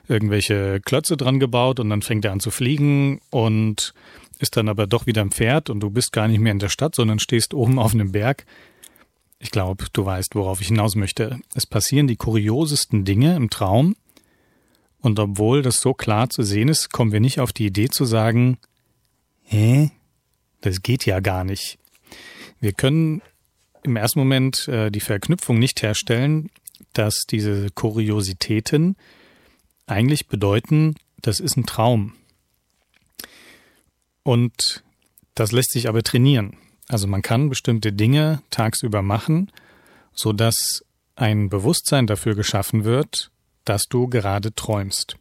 irgendwelche 0.07 0.81
Klötze 0.81 1.17
dran 1.17 1.39
gebaut 1.39 1.79
und 1.79 1.89
dann 1.89 2.01
fängt 2.01 2.25
er 2.25 2.31
an 2.31 2.39
zu 2.39 2.51
fliegen 2.51 3.21
und 3.29 3.93
ist 4.39 4.57
dann 4.57 4.69
aber 4.69 4.87
doch 4.87 5.05
wieder 5.05 5.21
ein 5.21 5.31
Pferd 5.31 5.69
und 5.69 5.81
du 5.81 5.89
bist 5.89 6.11
gar 6.11 6.27
nicht 6.27 6.39
mehr 6.39 6.51
in 6.51 6.59
der 6.59 6.69
Stadt, 6.69 6.95
sondern 6.95 7.19
stehst 7.19 7.53
oben 7.53 7.77
auf 7.77 7.93
einem 7.93 8.11
Berg. 8.11 8.45
Ich 9.39 9.51
glaube, 9.51 9.85
du 9.93 10.05
weißt, 10.05 10.35
worauf 10.35 10.61
ich 10.61 10.67
hinaus 10.67 10.95
möchte. 10.95 11.39
Es 11.53 11.65
passieren 11.65 12.07
die 12.07 12.17
kuriosesten 12.17 13.05
Dinge 13.05 13.35
im 13.35 13.49
Traum 13.49 13.95
und 15.01 15.19
obwohl 15.19 15.61
das 15.61 15.79
so 15.79 15.93
klar 15.93 16.29
zu 16.29 16.43
sehen 16.43 16.67
ist, 16.67 16.91
kommen 16.91 17.11
wir 17.11 17.19
nicht 17.19 17.39
auf 17.39 17.53
die 17.53 17.67
Idee 17.67 17.89
zu 17.89 18.05
sagen, 18.05 18.57
hä? 19.49 19.91
Das 20.61 20.81
geht 20.81 21.05
ja 21.05 21.19
gar 21.19 21.43
nicht. 21.43 21.77
Wir 22.59 22.73
können 22.73 23.21
im 23.83 23.95
ersten 23.95 24.19
Moment 24.19 24.67
äh, 24.67 24.91
die 24.91 24.99
Verknüpfung 24.99 25.57
nicht 25.57 25.81
herstellen, 25.81 26.49
dass 26.93 27.23
diese 27.29 27.69
Kuriositäten 27.69 28.95
eigentlich 29.85 30.27
bedeuten, 30.27 30.95
das 31.21 31.39
ist 31.39 31.57
ein 31.57 31.65
Traum. 31.65 32.13
Und 34.23 34.83
das 35.35 35.51
lässt 35.51 35.71
sich 35.71 35.87
aber 35.87 36.03
trainieren. 36.03 36.57
Also 36.87 37.07
man 37.07 37.21
kann 37.21 37.49
bestimmte 37.49 37.93
Dinge 37.93 38.41
tagsüber 38.49 39.01
machen, 39.01 39.51
so 40.13 40.33
dass 40.33 40.83
ein 41.15 41.49
Bewusstsein 41.49 42.07
dafür 42.07 42.35
geschaffen 42.35 42.83
wird, 42.83 43.31
dass 43.65 43.83
du 43.83 44.07
gerade 44.07 44.53
träumst. 44.53 45.17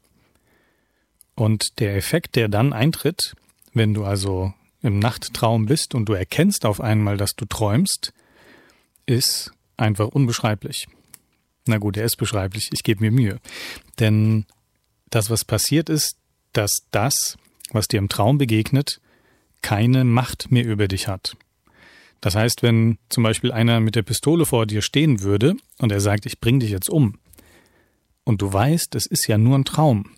Und 1.35 1.79
der 1.79 1.97
Effekt, 1.97 2.37
der 2.37 2.49
dann 2.49 2.73
eintritt, 2.73 3.35
wenn 3.75 3.95
du 3.95 4.05
also 4.05 4.53
im 4.83 4.99
Nachttraum 4.99 5.67
bist 5.67 5.95
und 5.95 6.09
du 6.09 6.13
erkennst 6.13 6.65
auf 6.65 6.81
einmal, 6.81 7.17
dass 7.17 7.35
du 7.35 7.45
träumst, 7.45 8.13
ist 9.07 9.53
einfach 9.77 10.09
unbeschreiblich. 10.09 10.87
Na 11.67 11.79
gut, 11.79 11.97
er 11.97 12.05
ist 12.05 12.17
beschreiblich, 12.17 12.69
ich 12.73 12.83
gebe 12.83 13.03
mir 13.03 13.11
Mühe. 13.11 13.41
Denn 13.99 14.47
das, 15.11 15.31
was 15.31 15.45
passiert 15.45 15.89
ist, 15.89 16.17
dass 16.53 16.71
das, 16.91 17.37
was 17.71 17.89
dir 17.89 17.99
im 17.99 18.09
Traum 18.09 18.39
begegnet, 18.39 19.01
keine 19.63 20.05
Macht 20.05 20.51
mehr 20.51 20.65
über 20.65 20.89
dich 20.89 21.09
hat. 21.09 21.37
Das 22.21 22.35
heißt, 22.35 22.63
wenn 22.63 22.99
zum 23.09 23.23
Beispiel 23.23 23.53
einer 23.53 23.81
mit 23.81 23.95
der 23.95 24.03
Pistole 24.03 24.45
vor 24.47 24.67
dir 24.67 24.83
stehen 24.83 25.23
würde 25.23 25.55
und 25.79 25.93
er 25.93 26.01
sagt, 26.01 26.27
ich 26.27 26.41
bring 26.41 26.61
dich 26.61 26.71
jetzt 26.71 26.91
um, 26.91 27.19
und 28.29 28.43
du 28.43 28.53
weißt, 28.53 28.95
es 28.95 29.07
ist 29.07 29.27
ja 29.27 29.39
nur 29.39 29.57
ein 29.57 29.65
Traum, 29.65 30.11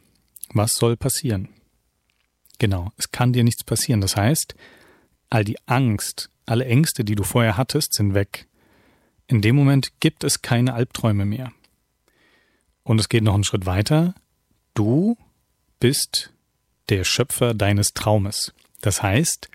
was 0.52 0.72
soll 0.72 0.96
passieren? 0.96 1.48
Genau, 2.60 2.92
es 2.98 3.10
kann 3.10 3.32
dir 3.32 3.42
nichts 3.42 3.64
passieren. 3.64 4.02
Das 4.02 4.16
heißt, 4.16 4.54
all 5.30 5.44
die 5.44 5.56
Angst, 5.66 6.28
alle 6.44 6.66
Ängste, 6.66 7.04
die 7.04 7.14
du 7.14 7.24
vorher 7.24 7.56
hattest, 7.56 7.94
sind 7.94 8.12
weg. 8.12 8.46
In 9.26 9.40
dem 9.40 9.56
Moment 9.56 9.98
gibt 10.00 10.24
es 10.24 10.42
keine 10.42 10.74
Albträume 10.74 11.24
mehr. 11.24 11.52
Und 12.82 13.00
es 13.00 13.08
geht 13.08 13.24
noch 13.24 13.32
einen 13.32 13.44
Schritt 13.44 13.64
weiter. 13.64 14.14
Du 14.74 15.16
bist 15.78 16.34
der 16.90 17.04
Schöpfer 17.04 17.54
deines 17.54 17.88
Traumes. 17.94 18.52
Das 18.82 19.02
heißt, 19.02 19.48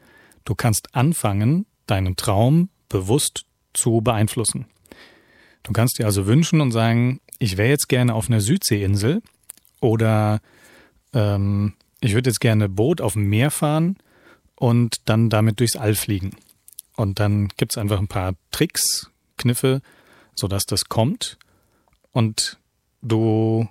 du 0.43 0.55
kannst 0.55 0.95
anfangen, 0.95 1.67
deinen 1.85 2.15
Traum 2.15 2.69
bewusst 2.89 3.45
zu 3.73 4.01
beeinflussen. 4.01 4.65
Du 5.61 5.73
kannst 5.73 5.99
dir 5.99 6.05
also 6.05 6.25
wünschen 6.25 6.59
und 6.59 6.71
sagen, 6.71 7.19
ich 7.37 7.57
wäre 7.57 7.69
jetzt 7.69 7.87
gerne 7.87 8.15
auf 8.15 8.29
einer 8.29 8.41
Südseeinsel 8.41 9.21
oder 9.79 10.41
ähm, 11.13 11.73
ich 12.05 12.13
würde 12.13 12.29
jetzt 12.29 12.39
gerne 12.39 12.69
Boot 12.69 13.01
auf 13.01 13.13
dem 13.13 13.27
Meer 13.27 13.49
fahren 13.49 13.97
und 14.55 15.09
dann 15.09 15.29
damit 15.29 15.59
durchs 15.59 15.75
All 15.75 15.95
fliegen. 15.95 16.37
Und 16.95 17.19
dann 17.19 17.49
gibt's 17.57 17.77
einfach 17.77 17.99
ein 17.99 18.07
paar 18.07 18.35
Tricks, 18.51 19.11
Kniffe, 19.37 19.81
sodass 20.35 20.65
das 20.65 20.85
kommt. 20.85 21.37
Und 22.11 22.59
du 23.01 23.67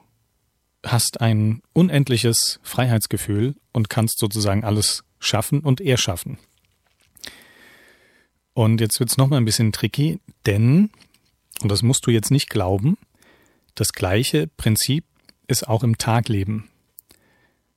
hast 0.84 1.20
ein 1.20 1.62
unendliches 1.72 2.60
Freiheitsgefühl 2.62 3.54
und 3.72 3.88
kannst 3.88 4.18
sozusagen 4.18 4.64
alles 4.64 5.04
schaffen 5.20 5.60
und 5.60 5.80
erschaffen. 5.80 6.38
Und 8.52 8.80
jetzt 8.80 9.00
wird's 9.00 9.16
noch 9.16 9.28
mal 9.28 9.38
ein 9.38 9.46
bisschen 9.46 9.72
tricky, 9.72 10.18
denn, 10.44 10.90
und 11.62 11.70
das 11.70 11.82
musst 11.82 12.06
du 12.06 12.10
jetzt 12.10 12.30
nicht 12.30 12.50
glauben, 12.50 12.98
das 13.74 13.92
gleiche 13.92 14.48
Prinzip 14.48 15.04
ist 15.46 15.66
auch 15.66 15.82
im 15.82 15.98
Tagleben. 15.98 16.68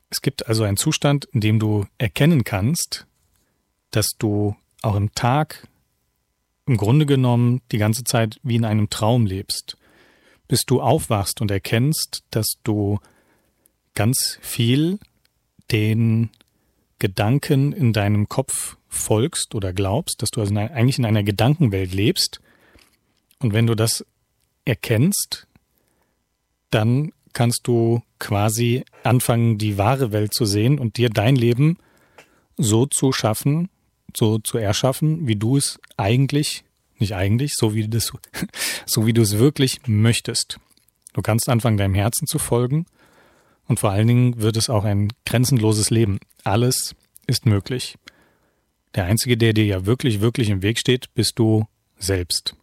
Es 0.10 0.22
gibt 0.22 0.48
also 0.48 0.63
einen 0.63 0.78
Zustand, 0.78 1.26
in 1.26 1.41
dem 1.41 1.60
du 1.60 1.86
erkennen 1.98 2.43
kannst, 2.43 3.06
dass 3.91 4.10
du 4.17 4.56
auch 4.82 4.96
im 4.96 5.13
Tag 5.13 5.67
im 6.65 6.78
Grunde 6.78 7.06
genommen 7.06 7.62
die 7.72 7.78
ganze 7.78 8.04
Zeit 8.04 8.39
wie 8.43 8.56
in 8.56 8.65
einem 8.65 8.89
Traum 8.89 9.26
lebst, 9.26 9.78
bis 10.48 10.63
du 10.65 10.82
aufwachst 10.82 11.41
und 11.41 11.50
erkennst, 11.50 12.24
dass 12.32 12.58
du 12.63 13.00
ganz 13.96 14.38
viel 14.41 15.00
den 15.72 16.30
Gedanken 17.00 17.74
in 17.74 17.93
deinem 17.93 18.28
Kopf 18.28 18.78
folgst 18.88 19.56
oder 19.56 19.74
glaubst, 19.74 20.22
dass 20.22 20.30
du 20.30 20.41
also 20.41 20.56
eigentlich 20.56 21.00
in 21.00 21.06
einer 21.06 21.24
Gedankenwelt 21.24 21.93
lebst. 21.93 22.41
Und 23.39 23.54
wenn 23.54 23.67
du 23.67 23.76
das 23.76 24.06
erkennst, 24.65 25.48
dann 26.70 27.13
kannst 27.38 27.67
du 27.67 28.02
quasi 28.17 28.84
anfangen, 29.04 29.60
die 29.60 29.78
wahre 29.78 30.12
Welt 30.12 30.34
zu 30.34 30.45
sehen 30.45 30.80
und 30.80 30.97
dir 30.97 31.12
dein 31.12 31.36
Leben 31.36 31.78
so 32.58 32.88
zu 32.88 33.12
schaffen, 33.12 33.69
so 34.15 34.39
zu 34.39 34.58
erschaffen, 34.58 35.28
wie 35.28 35.36
du 35.36 35.56
es 35.56 35.80
eigentlich, 35.97 36.63
nicht 36.97 37.13
eigentlich, 37.13 37.54
so 37.54 37.76
wie 37.76 37.88
du 37.88 37.95
es, 37.95 38.12
so 38.88 39.06
wie 39.06 39.13
du 39.13 39.21
es 39.21 39.38
wirklich 39.38 39.82
möchtest. 39.86 40.58
Du 41.13 41.21
kannst 41.21 41.47
anfangen, 41.47 41.78
deinem 41.78 41.93
Herzen 41.93 42.26
zu 42.26 42.39
folgen 42.39 42.88
und 43.67 43.80
vor 43.80 43.91
allen 43.91 44.08
Dingen 44.08 44.41
wird 44.41 44.58
es 44.58 44.67
auch 44.67 44.84
ein 44.84 45.13
grenzenloses 45.23 45.91
Leben. 45.91 46.17
Alles 46.43 46.95
ist 47.28 47.45
möglich. 47.45 48.00
Der 48.95 49.06
Einzige, 49.06 49.38
der 49.38 49.54
dir 49.54 49.65
ja 49.65 49.86
wirklich, 49.86 50.21
wirklich 50.21 50.50
im 50.50 50.63
Weg 50.63 50.80
steht, 50.80 51.13
bist 51.13 51.34
du 51.38 51.67
selbst. 52.00 52.56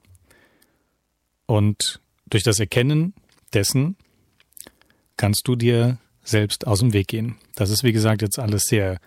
Und 1.46 2.00
durch 2.26 2.42
das 2.42 2.58
Erkennen 2.58 3.14
dessen 3.52 3.96
kannst 5.16 5.46
du 5.46 5.56
dir 5.56 5.98
selbst 6.22 6.66
aus 6.66 6.80
dem 6.80 6.92
Weg 6.92 7.08
gehen. 7.08 7.36
Das 7.54 7.70
ist, 7.70 7.84
wie 7.84 7.92
gesagt, 7.92 8.22
jetzt 8.22 8.38
alles 8.38 8.64
sehr 8.64 8.98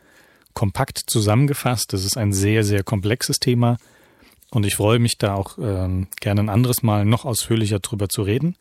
kompakt 0.53 1.03
zusammengefasst. 1.07 1.93
Das 1.93 2.03
ist 2.03 2.17
ein 2.17 2.33
sehr, 2.33 2.63
sehr 2.63 2.83
komplexes 2.83 3.39
Thema. 3.39 3.77
Und 4.49 4.65
ich 4.65 4.75
freue 4.75 4.99
mich 4.99 5.17
da 5.17 5.35
auch 5.35 5.57
ähm, 5.57 6.07
gerne 6.19 6.41
ein 6.41 6.49
anderes 6.49 6.83
Mal 6.83 7.05
noch 7.05 7.25
ausführlicher 7.25 7.79
drüber 7.79 8.07
zu 8.09 8.21
reden. 8.21 8.55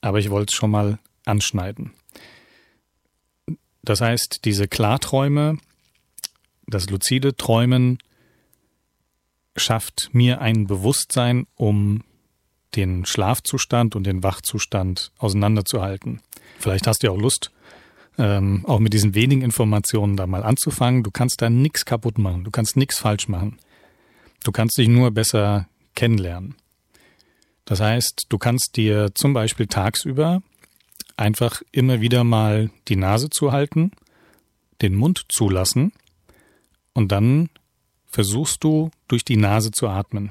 Aber 0.00 0.18
ich 0.18 0.30
wollte 0.30 0.52
es 0.52 0.56
schon 0.56 0.70
mal 0.70 0.98
anschneiden. 1.24 1.92
Das 3.82 4.00
heißt, 4.00 4.44
diese 4.44 4.68
Klarträume, 4.68 5.58
das 6.66 6.88
luzide 6.90 7.36
Träumen 7.36 7.98
schafft 9.56 10.10
mir 10.12 10.40
ein 10.40 10.66
Bewusstsein, 10.66 11.46
um 11.54 12.04
den 12.76 13.06
Schlafzustand 13.06 13.96
und 13.96 14.04
den 14.04 14.22
Wachzustand 14.22 15.10
auseinanderzuhalten. 15.18 16.20
Vielleicht 16.58 16.86
hast 16.86 17.02
du 17.02 17.08
ja 17.08 17.12
auch 17.12 17.18
Lust, 17.18 17.50
ähm, 18.18 18.64
auch 18.66 18.78
mit 18.78 18.92
diesen 18.92 19.14
wenigen 19.14 19.42
Informationen 19.42 20.16
da 20.16 20.26
mal 20.26 20.42
anzufangen. 20.42 21.02
Du 21.02 21.10
kannst 21.10 21.40
da 21.42 21.50
nichts 21.50 21.84
kaputt 21.84 22.18
machen, 22.18 22.44
du 22.44 22.50
kannst 22.50 22.76
nichts 22.76 22.98
falsch 22.98 23.28
machen. 23.28 23.58
Du 24.44 24.52
kannst 24.52 24.78
dich 24.78 24.88
nur 24.88 25.10
besser 25.10 25.68
kennenlernen. 25.94 26.54
Das 27.64 27.80
heißt, 27.80 28.26
du 28.28 28.38
kannst 28.38 28.76
dir 28.76 29.10
zum 29.14 29.34
Beispiel 29.34 29.66
tagsüber 29.66 30.42
einfach 31.16 31.60
immer 31.72 32.00
wieder 32.00 32.24
mal 32.24 32.70
die 32.88 32.96
Nase 32.96 33.28
zuhalten, 33.30 33.90
den 34.80 34.94
Mund 34.94 35.26
zulassen 35.28 35.92
und 36.94 37.12
dann 37.12 37.50
versuchst 38.06 38.64
du 38.64 38.90
durch 39.06 39.24
die 39.24 39.36
Nase 39.36 39.70
zu 39.70 39.88
atmen. 39.88 40.30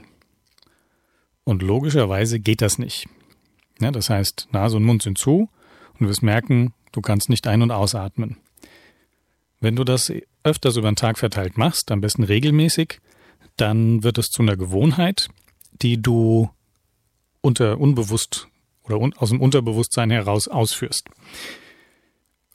Und 1.44 1.62
logischerweise 1.62 2.40
geht 2.40 2.62
das 2.62 2.80
nicht. 2.80 3.08
Ja, 3.80 3.92
das 3.92 4.10
heißt, 4.10 4.48
Nase 4.52 4.78
und 4.78 4.84
Mund 4.84 5.04
sind 5.04 5.18
zu 5.18 5.50
und 6.00 6.06
du 6.06 6.10
wirst 6.10 6.24
merken, 6.24 6.74
du 6.92 7.02
kannst 7.02 7.30
nicht 7.30 7.48
ein- 7.48 7.62
und 7.62 7.72
ausatmen. 7.72 8.38
Wenn 9.60 9.76
du 9.76 9.84
das 9.84 10.12
öfters 10.44 10.78
über 10.78 10.92
den 10.92 10.96
Tag 10.96 11.18
verteilt 11.18 11.58
machst, 11.58 11.92
am 11.92 12.02
besten 12.02 12.24
regelmäßig, 12.24 13.00
dann 13.56 14.04
wird 14.04 14.18
es 14.18 14.28
zu 14.28 14.44
einer 14.44 14.56
Gewohnheit, 14.56 15.30
die 15.82 16.02
du 16.02 16.50
unter 17.42 17.80
unbewusst 17.80 18.48
oder 18.84 19.10
aus 19.18 19.30
dem 19.30 19.42
Unterbewusstsein 19.42 20.12
heraus 20.12 20.48
ausführst. 20.48 21.10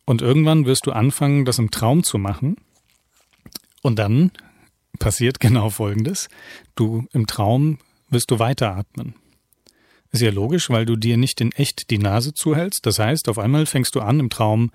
Und 0.04 0.22
irgendwann 0.22 0.66
wirst 0.66 0.86
du 0.86 0.92
anfangen, 0.92 1.44
das 1.44 1.58
im 1.58 1.70
Traum 1.70 2.02
zu 2.02 2.18
machen. 2.18 2.56
Und 3.82 3.98
dann 3.98 4.32
passiert 4.98 5.40
genau 5.40 5.70
Folgendes. 5.70 6.28
Du 6.74 7.06
im 7.12 7.26
Traum 7.26 7.78
wirst 8.08 8.30
du 8.30 8.38
weiteratmen. 8.38 9.14
Ja 10.14 10.30
logisch, 10.30 10.68
weil 10.68 10.84
du 10.84 10.96
dir 10.96 11.16
nicht 11.16 11.40
in 11.40 11.52
echt 11.52 11.90
die 11.90 11.98
Nase 11.98 12.34
zuhältst. 12.34 12.84
Das 12.84 12.98
heißt, 12.98 13.28
auf 13.28 13.38
einmal 13.38 13.66
fängst 13.66 13.94
du 13.94 14.00
an, 14.00 14.20
im 14.20 14.30
Traum 14.30 14.70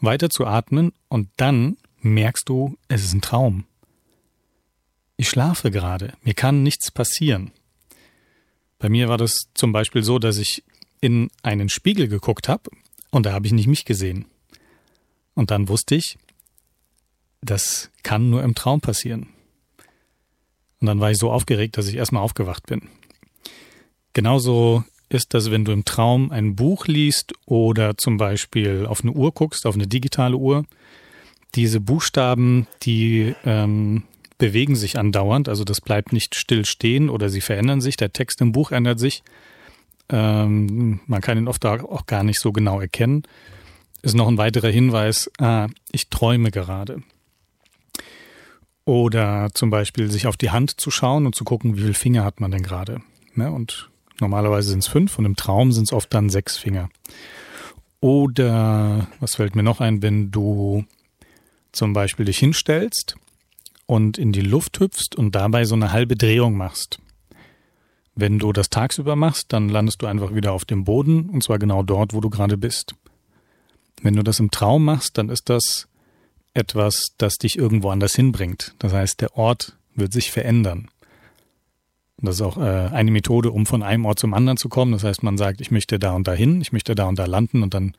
weiter 0.00 0.28
zu 0.28 0.46
atmen 0.46 0.92
und 1.08 1.28
dann 1.36 1.76
merkst 2.00 2.48
du, 2.48 2.76
es 2.88 3.04
ist 3.04 3.14
ein 3.14 3.22
Traum. 3.22 3.64
Ich 5.16 5.28
schlafe 5.28 5.70
gerade. 5.70 6.12
Mir 6.22 6.34
kann 6.34 6.62
nichts 6.62 6.90
passieren. 6.90 7.52
Bei 8.78 8.88
mir 8.88 9.08
war 9.08 9.16
das 9.16 9.48
zum 9.54 9.72
Beispiel 9.72 10.02
so, 10.02 10.18
dass 10.18 10.36
ich 10.36 10.64
in 11.00 11.30
einen 11.42 11.68
Spiegel 11.68 12.08
geguckt 12.08 12.48
habe 12.48 12.70
und 13.10 13.26
da 13.26 13.32
habe 13.32 13.46
ich 13.46 13.52
nicht 13.52 13.68
mich 13.68 13.84
gesehen. 13.84 14.26
Und 15.34 15.50
dann 15.50 15.68
wusste 15.68 15.94
ich, 15.94 16.18
das 17.40 17.90
kann 18.02 18.30
nur 18.30 18.42
im 18.42 18.54
Traum 18.54 18.80
passieren. 18.80 19.28
Und 20.80 20.86
dann 20.86 21.00
war 21.00 21.10
ich 21.10 21.18
so 21.18 21.30
aufgeregt, 21.30 21.76
dass 21.76 21.88
ich 21.88 21.94
erstmal 21.94 22.22
aufgewacht 22.22 22.66
bin. 22.66 22.88
Genauso 24.12 24.84
ist 25.08 25.34
das, 25.34 25.50
wenn 25.50 25.64
du 25.64 25.72
im 25.72 25.84
Traum 25.84 26.30
ein 26.30 26.56
Buch 26.56 26.86
liest 26.86 27.32
oder 27.46 27.96
zum 27.96 28.16
Beispiel 28.16 28.86
auf 28.86 29.02
eine 29.02 29.12
Uhr 29.12 29.32
guckst, 29.32 29.66
auf 29.66 29.74
eine 29.74 29.86
digitale 29.86 30.36
Uhr. 30.36 30.64
Diese 31.54 31.80
Buchstaben, 31.80 32.66
die 32.82 33.34
ähm, 33.44 34.04
bewegen 34.38 34.74
sich 34.74 34.98
andauernd, 34.98 35.48
also 35.48 35.64
das 35.64 35.80
bleibt 35.80 36.12
nicht 36.12 36.34
still 36.34 36.64
stehen 36.64 37.10
oder 37.10 37.28
sie 37.28 37.40
verändern 37.42 37.80
sich. 37.80 37.96
Der 37.96 38.12
Text 38.12 38.40
im 38.40 38.52
Buch 38.52 38.72
ändert 38.72 38.98
sich. 38.98 39.22
Ähm, 40.08 41.00
man 41.06 41.20
kann 41.20 41.38
ihn 41.38 41.48
oft 41.48 41.64
auch 41.64 42.06
gar 42.06 42.24
nicht 42.24 42.40
so 42.40 42.52
genau 42.52 42.80
erkennen. 42.80 43.22
Ist 44.02 44.16
noch 44.16 44.28
ein 44.28 44.38
weiterer 44.38 44.68
Hinweis, 44.68 45.30
ah, 45.38 45.68
ich 45.92 46.08
träume 46.08 46.50
gerade. 46.50 47.02
Oder 48.84 49.50
zum 49.54 49.70
Beispiel 49.70 50.10
sich 50.10 50.26
auf 50.26 50.36
die 50.36 50.50
Hand 50.50 50.80
zu 50.80 50.90
schauen 50.90 51.24
und 51.26 51.36
zu 51.36 51.44
gucken, 51.44 51.76
wie 51.76 51.82
viele 51.82 51.94
Finger 51.94 52.24
hat 52.24 52.40
man 52.40 52.50
denn 52.50 52.62
gerade. 52.62 53.00
Ne? 53.34 53.50
Und 53.52 53.91
normalerweise 54.22 54.70
sind 54.70 54.78
es 54.78 54.88
fünf 54.88 55.18
und 55.18 55.26
im 55.26 55.36
Traum 55.36 55.72
sind 55.72 55.84
es 55.84 55.92
oft 55.92 56.12
dann 56.14 56.30
sechs 56.30 56.56
Finger. 56.56 56.88
Oder 58.00 59.06
was 59.20 59.36
fällt 59.36 59.54
mir 59.54 59.62
noch 59.62 59.80
ein, 59.80 60.02
wenn 60.02 60.30
du 60.30 60.84
zum 61.72 61.92
Beispiel 61.92 62.24
dich 62.24 62.38
hinstellst 62.38 63.16
und 63.86 64.18
in 64.18 64.32
die 64.32 64.40
Luft 64.40 64.80
hüpfst 64.80 65.14
und 65.16 65.34
dabei 65.34 65.64
so 65.64 65.74
eine 65.74 65.92
halbe 65.92 66.16
Drehung 66.16 66.56
machst. 66.56 66.98
Wenn 68.14 68.38
du 68.38 68.52
das 68.52 68.70
tagsüber 68.70 69.16
machst, 69.16 69.52
dann 69.52 69.68
landest 69.68 70.02
du 70.02 70.06
einfach 70.06 70.34
wieder 70.34 70.52
auf 70.52 70.64
dem 70.64 70.84
Boden 70.84 71.30
und 71.30 71.42
zwar 71.42 71.58
genau 71.58 71.82
dort, 71.82 72.12
wo 72.12 72.20
du 72.20 72.30
gerade 72.30 72.56
bist. 72.56 72.94
Wenn 74.02 74.16
du 74.16 74.22
das 74.22 74.40
im 74.40 74.50
Traum 74.50 74.84
machst, 74.84 75.16
dann 75.16 75.28
ist 75.28 75.48
das 75.48 75.88
etwas, 76.54 77.14
das 77.18 77.36
dich 77.36 77.56
irgendwo 77.56 77.90
anders 77.90 78.14
hinbringt. 78.14 78.74
Das 78.78 78.92
heißt, 78.92 79.20
der 79.20 79.36
Ort 79.36 79.76
wird 79.94 80.12
sich 80.12 80.30
verändern. 80.30 80.88
Das 82.22 82.36
ist 82.36 82.42
auch 82.42 82.56
äh, 82.56 82.60
eine 82.60 83.10
Methode, 83.10 83.50
um 83.50 83.66
von 83.66 83.82
einem 83.82 84.04
Ort 84.04 84.18
zum 84.18 84.32
anderen 84.32 84.56
zu 84.56 84.68
kommen. 84.68 84.92
Das 84.92 85.04
heißt, 85.04 85.22
man 85.22 85.36
sagt, 85.36 85.60
ich 85.60 85.70
möchte 85.70 85.98
da 85.98 86.12
und 86.12 86.28
da 86.28 86.32
hin, 86.32 86.60
ich 86.60 86.72
möchte 86.72 86.94
da 86.94 87.06
und 87.06 87.18
da 87.18 87.26
landen 87.26 87.62
und 87.62 87.74
dann 87.74 87.96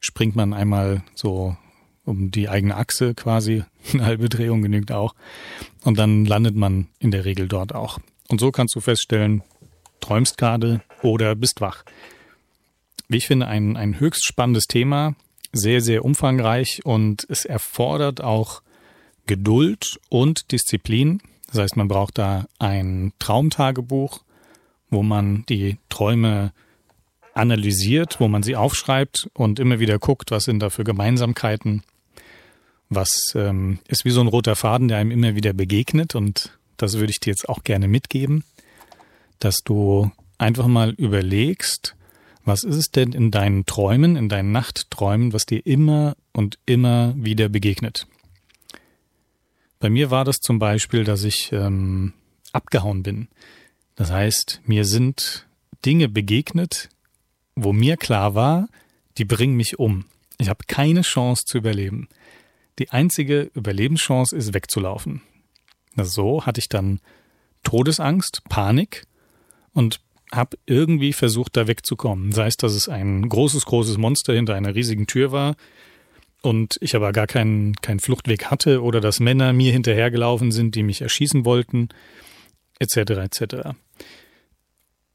springt 0.00 0.36
man 0.36 0.52
einmal 0.52 1.02
so 1.14 1.56
um 2.04 2.30
die 2.30 2.48
eigene 2.48 2.76
Achse 2.76 3.14
quasi, 3.14 3.64
eine 3.92 4.04
halbe 4.04 4.28
Drehung 4.28 4.62
genügt 4.62 4.92
auch. 4.92 5.14
Und 5.82 5.98
dann 5.98 6.24
landet 6.24 6.54
man 6.54 6.88
in 6.98 7.10
der 7.10 7.24
Regel 7.24 7.48
dort 7.48 7.74
auch. 7.74 7.98
Und 8.28 8.40
so 8.40 8.50
kannst 8.50 8.74
du 8.76 8.80
feststellen, 8.80 9.42
träumst 10.00 10.38
gerade 10.38 10.82
oder 11.02 11.34
bist 11.34 11.60
wach. 11.60 11.84
Wie 13.08 13.16
ich 13.16 13.26
finde, 13.26 13.48
ein, 13.48 13.76
ein 13.76 14.00
höchst 14.00 14.24
spannendes 14.24 14.64
Thema, 14.64 15.14
sehr, 15.52 15.80
sehr 15.80 16.04
umfangreich 16.04 16.80
und 16.84 17.26
es 17.28 17.44
erfordert 17.44 18.22
auch 18.22 18.62
Geduld 19.26 19.98
und 20.08 20.52
Disziplin. 20.52 21.20
Das 21.54 21.62
heißt, 21.62 21.76
man 21.76 21.86
braucht 21.86 22.18
da 22.18 22.46
ein 22.58 23.12
Traumtagebuch, 23.20 24.24
wo 24.90 25.04
man 25.04 25.44
die 25.48 25.78
Träume 25.88 26.52
analysiert, 27.32 28.18
wo 28.18 28.26
man 28.26 28.42
sie 28.42 28.56
aufschreibt 28.56 29.28
und 29.34 29.60
immer 29.60 29.78
wieder 29.78 30.00
guckt, 30.00 30.32
was 30.32 30.44
sind 30.44 30.58
da 30.58 30.68
für 30.68 30.82
Gemeinsamkeiten, 30.82 31.84
was 32.88 33.34
ähm, 33.36 33.78
ist 33.86 34.04
wie 34.04 34.10
so 34.10 34.20
ein 34.20 34.26
roter 34.26 34.56
Faden, 34.56 34.88
der 34.88 34.98
einem 34.98 35.12
immer 35.12 35.36
wieder 35.36 35.52
begegnet 35.52 36.16
und 36.16 36.58
das 36.76 36.94
würde 36.94 37.12
ich 37.12 37.20
dir 37.20 37.30
jetzt 37.30 37.48
auch 37.48 37.62
gerne 37.62 37.86
mitgeben, 37.86 38.42
dass 39.38 39.62
du 39.62 40.10
einfach 40.38 40.66
mal 40.66 40.90
überlegst, 40.90 41.94
was 42.44 42.64
ist 42.64 42.76
es 42.76 42.90
denn 42.90 43.12
in 43.12 43.30
deinen 43.30 43.64
Träumen, 43.64 44.16
in 44.16 44.28
deinen 44.28 44.50
Nachtträumen, 44.50 45.32
was 45.32 45.46
dir 45.46 45.64
immer 45.64 46.16
und 46.32 46.58
immer 46.66 47.14
wieder 47.16 47.48
begegnet? 47.48 48.08
Bei 49.84 49.90
mir 49.90 50.10
war 50.10 50.24
das 50.24 50.38
zum 50.38 50.58
Beispiel, 50.58 51.04
dass 51.04 51.24
ich 51.24 51.52
ähm, 51.52 52.14
abgehauen 52.52 53.02
bin. 53.02 53.28
Das 53.96 54.10
heißt, 54.10 54.62
mir 54.64 54.86
sind 54.86 55.46
Dinge 55.84 56.08
begegnet, 56.08 56.88
wo 57.54 57.74
mir 57.74 57.98
klar 57.98 58.34
war, 58.34 58.70
die 59.18 59.26
bringen 59.26 59.56
mich 59.56 59.78
um. 59.78 60.06
Ich 60.38 60.48
habe 60.48 60.64
keine 60.66 61.02
Chance 61.02 61.44
zu 61.44 61.58
überleben. 61.58 62.08
Die 62.78 62.92
einzige 62.92 63.50
Überlebenschance 63.52 64.34
ist 64.34 64.54
wegzulaufen. 64.54 65.20
So 65.96 66.46
hatte 66.46 66.60
ich 66.60 66.70
dann 66.70 67.00
Todesangst, 67.62 68.40
Panik 68.48 69.02
und 69.74 70.00
habe 70.32 70.56
irgendwie 70.64 71.12
versucht, 71.12 71.58
da 71.58 71.66
wegzukommen. 71.66 72.32
Sei 72.32 72.46
es, 72.46 72.56
dass 72.56 72.72
es 72.72 72.88
ein 72.88 73.28
großes, 73.28 73.66
großes 73.66 73.98
Monster 73.98 74.32
hinter 74.32 74.54
einer 74.54 74.74
riesigen 74.74 75.06
Tür 75.06 75.30
war 75.30 75.56
und 76.44 76.76
ich 76.80 76.94
aber 76.94 77.12
gar 77.12 77.26
keinen, 77.26 77.74
keinen 77.76 78.00
Fluchtweg 78.00 78.50
hatte 78.50 78.82
oder 78.82 79.00
dass 79.00 79.18
Männer 79.18 79.52
mir 79.52 79.72
hinterhergelaufen 79.72 80.52
sind, 80.52 80.74
die 80.74 80.82
mich 80.82 81.00
erschießen 81.00 81.44
wollten, 81.44 81.88
etc. 82.78 82.96
etc. 82.96 83.56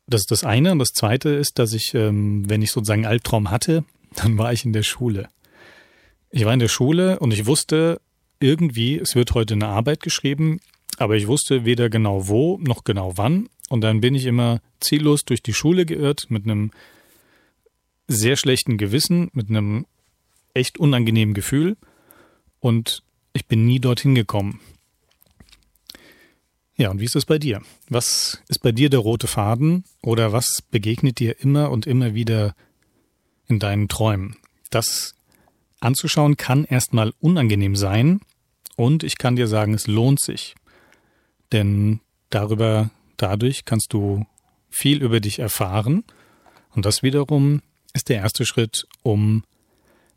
Das 0.08 0.22
ist 0.22 0.32
das 0.32 0.44
eine. 0.44 0.72
Und 0.72 0.80
das 0.80 0.90
zweite 0.90 1.30
ist, 1.30 1.60
dass 1.60 1.74
ich, 1.74 1.94
ähm, 1.94 2.50
wenn 2.50 2.64
ich 2.64 2.72
sozusagen 2.72 3.06
einen 3.06 3.12
Albtraum 3.12 3.52
hatte, 3.52 3.84
dann 4.16 4.40
war 4.40 4.54
ich 4.54 4.66
in 4.66 4.74
der 4.74 4.82
Schule. 4.82 5.30
Ich 6.32 6.46
war 6.46 6.54
in 6.54 6.60
der 6.60 6.68
Schule 6.68 7.20
und 7.20 7.32
ich 7.32 7.46
wusste 7.46 8.02
irgendwie, 8.40 8.98
es 8.98 9.16
wird 9.16 9.36
heute 9.36 9.54
eine 9.54 9.68
Arbeit 9.68 10.02
geschrieben, 10.02 10.60
aber 10.98 11.16
ich 11.16 11.28
wusste 11.28 11.64
weder 11.64 11.90
genau 11.90 12.28
wo 12.28 12.58
noch 12.58 12.84
genau 12.84 13.18
wann. 13.18 13.50
Und 13.70 13.82
dann 13.82 14.02
bin 14.02 14.16
ich 14.16 14.26
immer 14.26 14.62
ziellos 14.80 15.26
durch 15.26 15.44
die 15.44 15.54
Schule 15.54 15.86
geirrt 15.86 16.26
mit 16.30 16.46
einem 16.46 16.72
sehr 18.08 18.36
schlechten 18.36 18.80
Gewissen, 18.80 19.30
mit 19.34 19.50
einem 19.50 19.86
echt 20.54 20.78
unangenehmen 20.78 21.34
Gefühl. 21.34 21.78
Und 22.60 23.04
ich 23.34 23.46
bin 23.46 23.66
nie 23.66 23.80
dorthin 23.80 24.16
gekommen. 24.16 24.60
Ja, 26.76 26.92
und 26.92 27.00
wie 27.00 27.06
ist 27.06 27.16
es 27.16 27.26
bei 27.26 27.38
dir? 27.38 27.62
Was 27.90 28.42
ist 28.48 28.60
bei 28.60 28.72
dir 28.72 28.90
der 28.90 29.00
rote 29.00 29.28
Faden 29.28 29.84
oder 30.02 30.32
was 30.32 30.62
begegnet 30.72 31.20
dir 31.20 31.40
immer 31.42 31.72
und 31.72 31.86
immer 31.86 32.14
wieder 32.14 32.56
in 33.48 33.60
deinen 33.60 33.90
Träumen? 33.90 34.38
Das 34.70 35.16
anzuschauen 35.82 36.38
kann 36.38 36.64
erstmal 36.64 37.14
unangenehm 37.20 37.76
sein 37.76 38.22
und 38.78 39.04
ich 39.04 39.18
kann 39.18 39.36
dir 39.36 39.48
sagen, 39.48 39.74
es 39.74 39.88
lohnt 39.88 40.22
sich. 40.22 40.56
Denn 41.52 42.00
darüber 42.30 42.92
Dadurch 43.20 43.66
kannst 43.66 43.92
du 43.92 44.26
viel 44.70 45.04
über 45.04 45.20
dich 45.20 45.40
erfahren 45.40 46.06
und 46.74 46.86
das 46.86 47.04
wiederum 47.04 47.62
ist 47.94 48.08
der 48.08 48.16
erste 48.16 48.46
Schritt, 48.46 48.88
um 49.04 49.44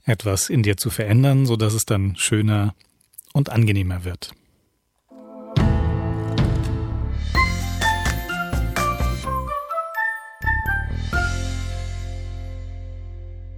etwas 0.04 0.50
in 0.50 0.62
dir 0.62 0.76
zu 0.76 0.90
verändern, 0.90 1.46
so 1.46 1.56
dass 1.56 1.74
es 1.74 1.84
dann 1.84 2.16
schöner 2.16 2.74
und 3.32 3.50
angenehmer 3.50 4.04
wird. 4.04 4.32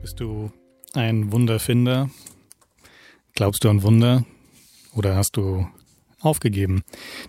Bist 0.03 0.21
du 0.21 0.53
ein 0.93 1.33
Wunderfinder? 1.33 2.11
Glaubst 3.35 3.65
du 3.65 3.71
an 3.71 3.83
Wunder? 3.83 4.25
Oder 4.95 5.17
hast 5.17 5.37
du 5.37 5.67
aufgegeben. 6.25 6.83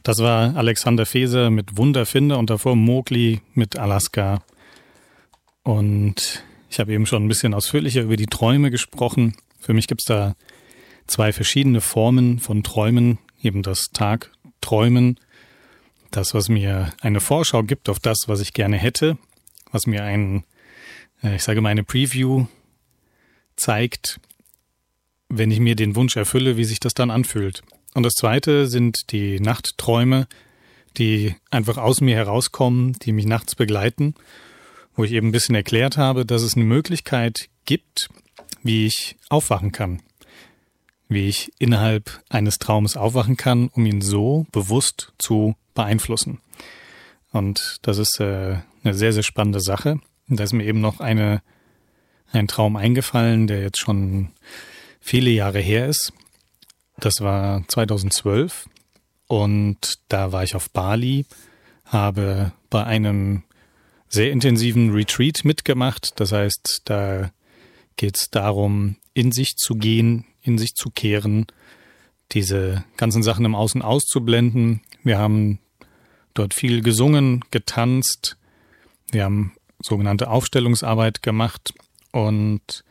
Das 0.04 0.20
war 0.20 0.56
Alexander 0.56 1.06
Feser 1.06 1.50
mit 1.50 1.78
Wunderfinder 1.78 2.38
und 2.38 2.50
davor 2.50 2.76
Mowgli 2.76 3.42
mit 3.54 3.78
Alaska. 3.78 4.44
Und 5.64 6.44
ich 6.76 6.80
habe 6.82 6.92
eben 6.92 7.06
schon 7.06 7.24
ein 7.24 7.30
bisschen 7.30 7.54
ausführlicher 7.54 8.02
über 8.02 8.18
die 8.18 8.26
Träume 8.26 8.70
gesprochen. 8.70 9.38
Für 9.62 9.74
mich 9.74 9.88
gibt 9.88 10.02
es 10.02 10.08
da 10.08 10.36
zwei 11.08 11.32
verschiedene 11.32 11.80
Formen 11.80 12.40
von 12.40 12.64
Träumen. 12.64 13.18
Eben 13.42 13.64
das 13.64 13.92
Tagträumen, 13.94 15.18
das, 16.12 16.34
was 16.34 16.50
mir 16.50 16.92
eine 17.00 17.22
Vorschau 17.22 17.64
gibt 17.64 17.88
auf 17.88 18.00
das, 18.00 18.24
was 18.28 18.42
ich 18.42 18.52
gerne 18.52 18.76
hätte, 18.76 19.18
was 19.72 19.88
mir 19.88 20.04
ein, 20.04 20.44
äh, 21.24 21.36
ich 21.38 21.44
sage 21.44 21.62
mal, 21.62 21.70
eine 21.70 21.86
Preview 21.86 22.48
zeigt, 23.56 24.20
wenn 25.30 25.52
ich 25.52 25.62
mir 25.62 25.78
den 25.78 25.96
Wunsch 25.96 26.18
erfülle, 26.18 26.58
wie 26.58 26.66
sich 26.66 26.82
das 26.82 26.94
dann 26.94 27.10
anfühlt. 27.10 27.64
Und 27.94 28.04
das 28.04 28.16
zweite 28.16 28.68
sind 28.68 29.14
die 29.14 29.40
Nachtträume, 29.40 30.28
die 30.98 31.36
einfach 31.52 31.78
aus 31.78 32.02
mir 32.02 32.18
herauskommen, 32.18 32.98
die 33.02 33.14
mich 33.14 33.28
nachts 33.28 33.56
begleiten, 33.56 34.14
wo 34.96 35.04
ich 35.04 35.12
eben 35.12 35.30
ein 35.30 35.32
bisschen 35.32 35.56
erklärt 35.56 35.98
habe, 35.98 36.26
dass 36.26 36.42
es 36.42 36.56
eine 36.56 36.66
Möglichkeit 36.66 37.50
gibt, 37.66 38.10
wie 38.64 38.86
ich 38.86 39.16
aufwachen 39.30 39.72
kann. 39.72 40.02
Wie 41.08 41.28
ich 41.28 41.52
innerhalb 41.60 42.22
eines 42.30 42.58
Traumes 42.58 42.98
aufwachen 42.98 43.38
kann, 43.38 43.68
um 43.68 43.86
ihn 43.86 44.02
so 44.02 44.48
bewusst 44.52 45.14
zu 45.18 45.56
beeinflussen. 45.74 46.40
Und 47.32 47.80
das 47.84 47.98
ist 47.98 48.20
äh, 48.20 48.58
eine 48.84 48.94
sehr, 48.94 49.14
sehr 49.14 49.24
spannende 49.24 49.60
Sache. 49.60 50.00
Und 50.30 50.40
da 50.40 50.44
ist 50.44 50.54
mir 50.54 50.66
eben 50.66 50.82
noch 50.82 51.00
eine, 51.00 51.42
ein 52.32 52.48
Traum 52.48 52.76
eingefallen, 52.76 53.48
der 53.48 53.62
jetzt 53.62 53.80
schon 53.80 54.30
viele 55.00 55.30
Jahre 55.30 55.60
her 55.60 55.88
ist. 55.88 56.14
Das 56.98 57.22
war 57.22 57.68
2012 57.68 58.68
und 59.28 59.96
da 60.08 60.32
war 60.32 60.44
ich 60.44 60.56
auf 60.56 60.70
Bali, 60.70 61.26
habe 61.86 62.54
bei 62.70 62.84
einem 62.84 63.44
sehr 64.10 64.32
intensiven 64.32 64.92
Retreat 64.92 65.44
mitgemacht. 65.44 66.20
Das 66.20 66.32
heißt, 66.32 66.82
da 66.86 67.32
geht 67.96 68.18
es 68.18 68.30
darum, 68.30 68.98
in 69.14 69.32
sich 69.32 69.56
zu 69.56 69.76
gehen, 69.76 70.26
in 70.42 70.58
sich 70.58 70.74
zu 70.76 70.90
kehren, 70.90 71.48
diese 72.32 72.84
ganzen 72.98 73.24
Sachen 73.24 73.46
im 73.46 73.56
Außen 73.56 73.82
auszublenden. 73.82 74.82
Wir 75.04 75.18
haben 75.18 75.60
dort 76.34 76.54
viel 76.54 76.82
gesungen, 76.82 77.44
getanzt. 77.52 78.38
Wir 79.12 79.24
haben 79.24 79.54
sogenannte 79.82 80.30
Aufstellungsarbeit 80.30 81.22
gemacht 81.22 81.74
und 82.12 82.84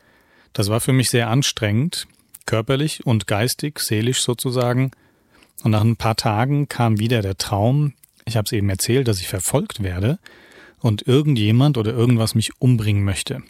das 0.52 0.68
war 0.68 0.80
für 0.80 0.92
mich 0.92 1.08
sehr 1.08 1.28
anstrengend, 1.28 2.06
körperlich 2.46 3.04
und 3.04 3.26
geistig, 3.26 3.80
seelisch 3.80 4.22
sozusagen. 4.22 4.92
Und 5.62 5.72
nach 5.72 5.82
ein 5.82 5.96
paar 5.96 6.16
Tagen 6.16 6.68
kam 6.68 6.98
wieder 6.98 7.22
der 7.22 7.36
Traum, 7.36 7.94
ich 8.24 8.36
habe 8.36 8.46
es 8.46 8.52
eben 8.52 8.70
erzählt, 8.70 9.08
dass 9.08 9.20
ich 9.20 9.28
verfolgt 9.28 9.82
werde 9.82 10.18
und 10.84 11.08
irgendjemand 11.08 11.78
oder 11.78 11.94
irgendwas 11.94 12.34
mich 12.34 12.50
umbringen 12.58 13.04
möchte. 13.04 13.42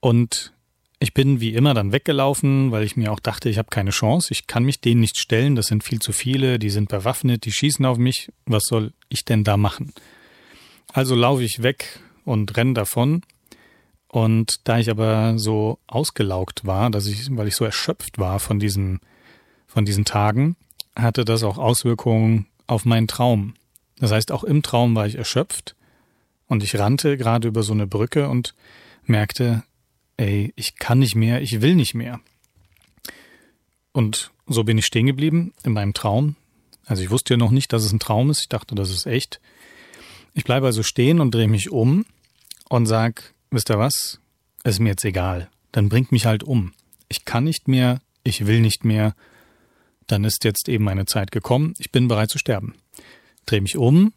Und 0.00 0.52
ich 0.98 1.14
bin 1.14 1.40
wie 1.40 1.54
immer 1.54 1.72
dann 1.72 1.92
weggelaufen, 1.92 2.70
weil 2.72 2.84
ich 2.84 2.98
mir 2.98 3.10
auch 3.10 3.20
dachte, 3.20 3.48
ich 3.48 3.56
habe 3.56 3.70
keine 3.70 3.88
Chance, 3.88 4.28
ich 4.32 4.46
kann 4.46 4.64
mich 4.64 4.82
denen 4.82 5.00
nicht 5.00 5.16
stellen, 5.16 5.56
das 5.56 5.68
sind 5.68 5.82
viel 5.82 5.98
zu 5.98 6.12
viele, 6.12 6.58
die 6.58 6.68
sind 6.68 6.90
bewaffnet, 6.90 7.46
die 7.46 7.52
schießen 7.52 7.86
auf 7.86 7.96
mich, 7.96 8.30
was 8.44 8.64
soll 8.64 8.92
ich 9.08 9.24
denn 9.24 9.44
da 9.44 9.56
machen? 9.56 9.94
Also 10.92 11.14
laufe 11.14 11.42
ich 11.42 11.62
weg 11.62 12.00
und 12.26 12.54
renne 12.58 12.74
davon. 12.74 13.22
Und 14.08 14.68
da 14.68 14.78
ich 14.78 14.90
aber 14.90 15.38
so 15.38 15.78
ausgelaugt 15.86 16.66
war, 16.66 16.90
dass 16.90 17.06
ich, 17.06 17.34
weil 17.34 17.48
ich 17.48 17.56
so 17.56 17.64
erschöpft 17.64 18.18
war 18.18 18.40
von 18.40 18.58
diesen, 18.58 19.00
von 19.66 19.86
diesen 19.86 20.04
Tagen, 20.04 20.56
hatte 20.94 21.24
das 21.24 21.42
auch 21.44 21.56
Auswirkungen 21.56 22.46
auf 22.66 22.84
meinen 22.84 23.08
Traum. 23.08 23.54
Das 23.98 24.12
heißt, 24.12 24.32
auch 24.32 24.44
im 24.44 24.62
Traum 24.62 24.94
war 24.94 25.06
ich 25.06 25.14
erschöpft 25.14 25.76
und 26.48 26.62
ich 26.62 26.78
rannte 26.78 27.16
gerade 27.16 27.48
über 27.48 27.62
so 27.62 27.72
eine 27.72 27.86
Brücke 27.86 28.28
und 28.28 28.54
merkte, 29.04 29.62
ey, 30.16 30.52
ich 30.56 30.76
kann 30.76 30.98
nicht 30.98 31.14
mehr, 31.14 31.40
ich 31.42 31.60
will 31.60 31.74
nicht 31.74 31.94
mehr. 31.94 32.20
Und 33.92 34.32
so 34.46 34.64
bin 34.64 34.78
ich 34.78 34.86
stehen 34.86 35.06
geblieben 35.06 35.52
in 35.62 35.72
meinem 35.72 35.94
Traum. 35.94 36.36
Also 36.86 37.02
ich 37.02 37.10
wusste 37.10 37.34
ja 37.34 37.38
noch 37.38 37.50
nicht, 37.50 37.72
dass 37.72 37.84
es 37.84 37.92
ein 37.92 38.00
Traum 38.00 38.30
ist. 38.30 38.40
Ich 38.40 38.48
dachte, 38.48 38.74
das 38.74 38.90
ist 38.90 39.06
echt. 39.06 39.40
Ich 40.34 40.44
bleibe 40.44 40.66
also 40.66 40.82
stehen 40.82 41.20
und 41.20 41.34
drehe 41.34 41.48
mich 41.48 41.70
um 41.70 42.06
und 42.68 42.86
sag, 42.86 43.34
wisst 43.50 43.70
ihr 43.70 43.78
was? 43.78 44.20
Es 44.64 44.74
ist 44.74 44.80
mir 44.80 44.90
jetzt 44.90 45.04
egal. 45.04 45.50
Dann 45.72 45.88
bringt 45.88 46.12
mich 46.12 46.26
halt 46.26 46.42
um. 46.42 46.72
Ich 47.08 47.24
kann 47.24 47.44
nicht 47.44 47.68
mehr, 47.68 48.00
ich 48.22 48.46
will 48.46 48.60
nicht 48.60 48.84
mehr. 48.84 49.14
Dann 50.06 50.24
ist 50.24 50.44
jetzt 50.44 50.68
eben 50.68 50.84
meine 50.84 51.04
Zeit 51.04 51.30
gekommen. 51.30 51.74
Ich 51.78 51.92
bin 51.92 52.08
bereit 52.08 52.30
zu 52.30 52.38
sterben. 52.38 52.74
Drehe 53.44 53.60
mich 53.60 53.76
um 53.76 54.12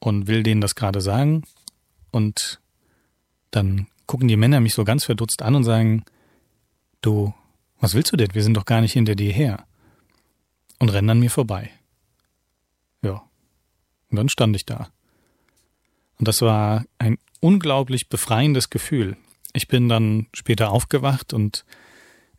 und 0.00 0.26
will 0.26 0.42
denen 0.42 0.60
das 0.60 0.74
gerade 0.74 1.00
sagen. 1.00 1.42
Und 2.10 2.60
dann 3.50 3.86
gucken 4.06 4.28
die 4.28 4.36
Männer 4.36 4.60
mich 4.60 4.74
so 4.74 4.84
ganz 4.84 5.04
verdutzt 5.04 5.42
an 5.42 5.54
und 5.54 5.64
sagen, 5.64 6.04
du, 7.00 7.34
was 7.80 7.94
willst 7.94 8.12
du 8.12 8.16
denn? 8.16 8.34
Wir 8.34 8.42
sind 8.42 8.54
doch 8.54 8.64
gar 8.64 8.80
nicht 8.80 8.92
hinter 8.92 9.14
dir 9.14 9.32
her. 9.32 9.64
Und 10.78 10.90
rennen 10.90 11.10
an 11.10 11.20
mir 11.20 11.30
vorbei. 11.30 11.70
Ja. 13.02 13.22
Und 14.10 14.16
dann 14.16 14.28
stand 14.28 14.54
ich 14.56 14.64
da. 14.64 14.88
Und 16.18 16.28
das 16.28 16.40
war 16.40 16.84
ein 16.98 17.18
unglaublich 17.40 18.08
befreiendes 18.08 18.70
Gefühl. 18.70 19.16
Ich 19.52 19.68
bin 19.68 19.88
dann 19.88 20.26
später 20.32 20.70
aufgewacht 20.70 21.32
und 21.32 21.64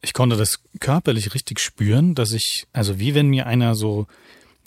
ich 0.01 0.13
konnte 0.13 0.37
das 0.37 0.61
körperlich 0.79 1.33
richtig 1.33 1.59
spüren, 1.59 2.15
dass 2.15 2.31
ich, 2.31 2.67
also 2.71 2.99
wie 2.99 3.15
wenn 3.15 3.27
mir 3.27 3.47
einer 3.47 3.75
so 3.75 4.07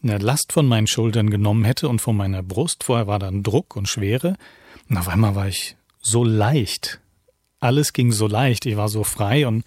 eine 0.02 0.18
Last 0.18 0.52
von 0.52 0.66
meinen 0.66 0.86
Schultern 0.86 1.30
genommen 1.30 1.64
hätte 1.64 1.88
und 1.88 2.00
von 2.00 2.16
meiner 2.16 2.42
Brust. 2.42 2.84
Vorher 2.84 3.06
war 3.06 3.18
dann 3.18 3.42
Druck 3.42 3.76
und 3.76 3.88
Schwere. 3.88 4.36
Und 4.88 4.96
auf 4.96 5.08
einmal 5.08 5.34
war 5.34 5.48
ich 5.48 5.76
so 6.00 6.24
leicht. 6.24 7.00
Alles 7.60 7.92
ging 7.92 8.12
so 8.12 8.26
leicht. 8.26 8.66
Ich 8.66 8.76
war 8.76 8.88
so 8.88 9.04
frei 9.04 9.46
und 9.46 9.64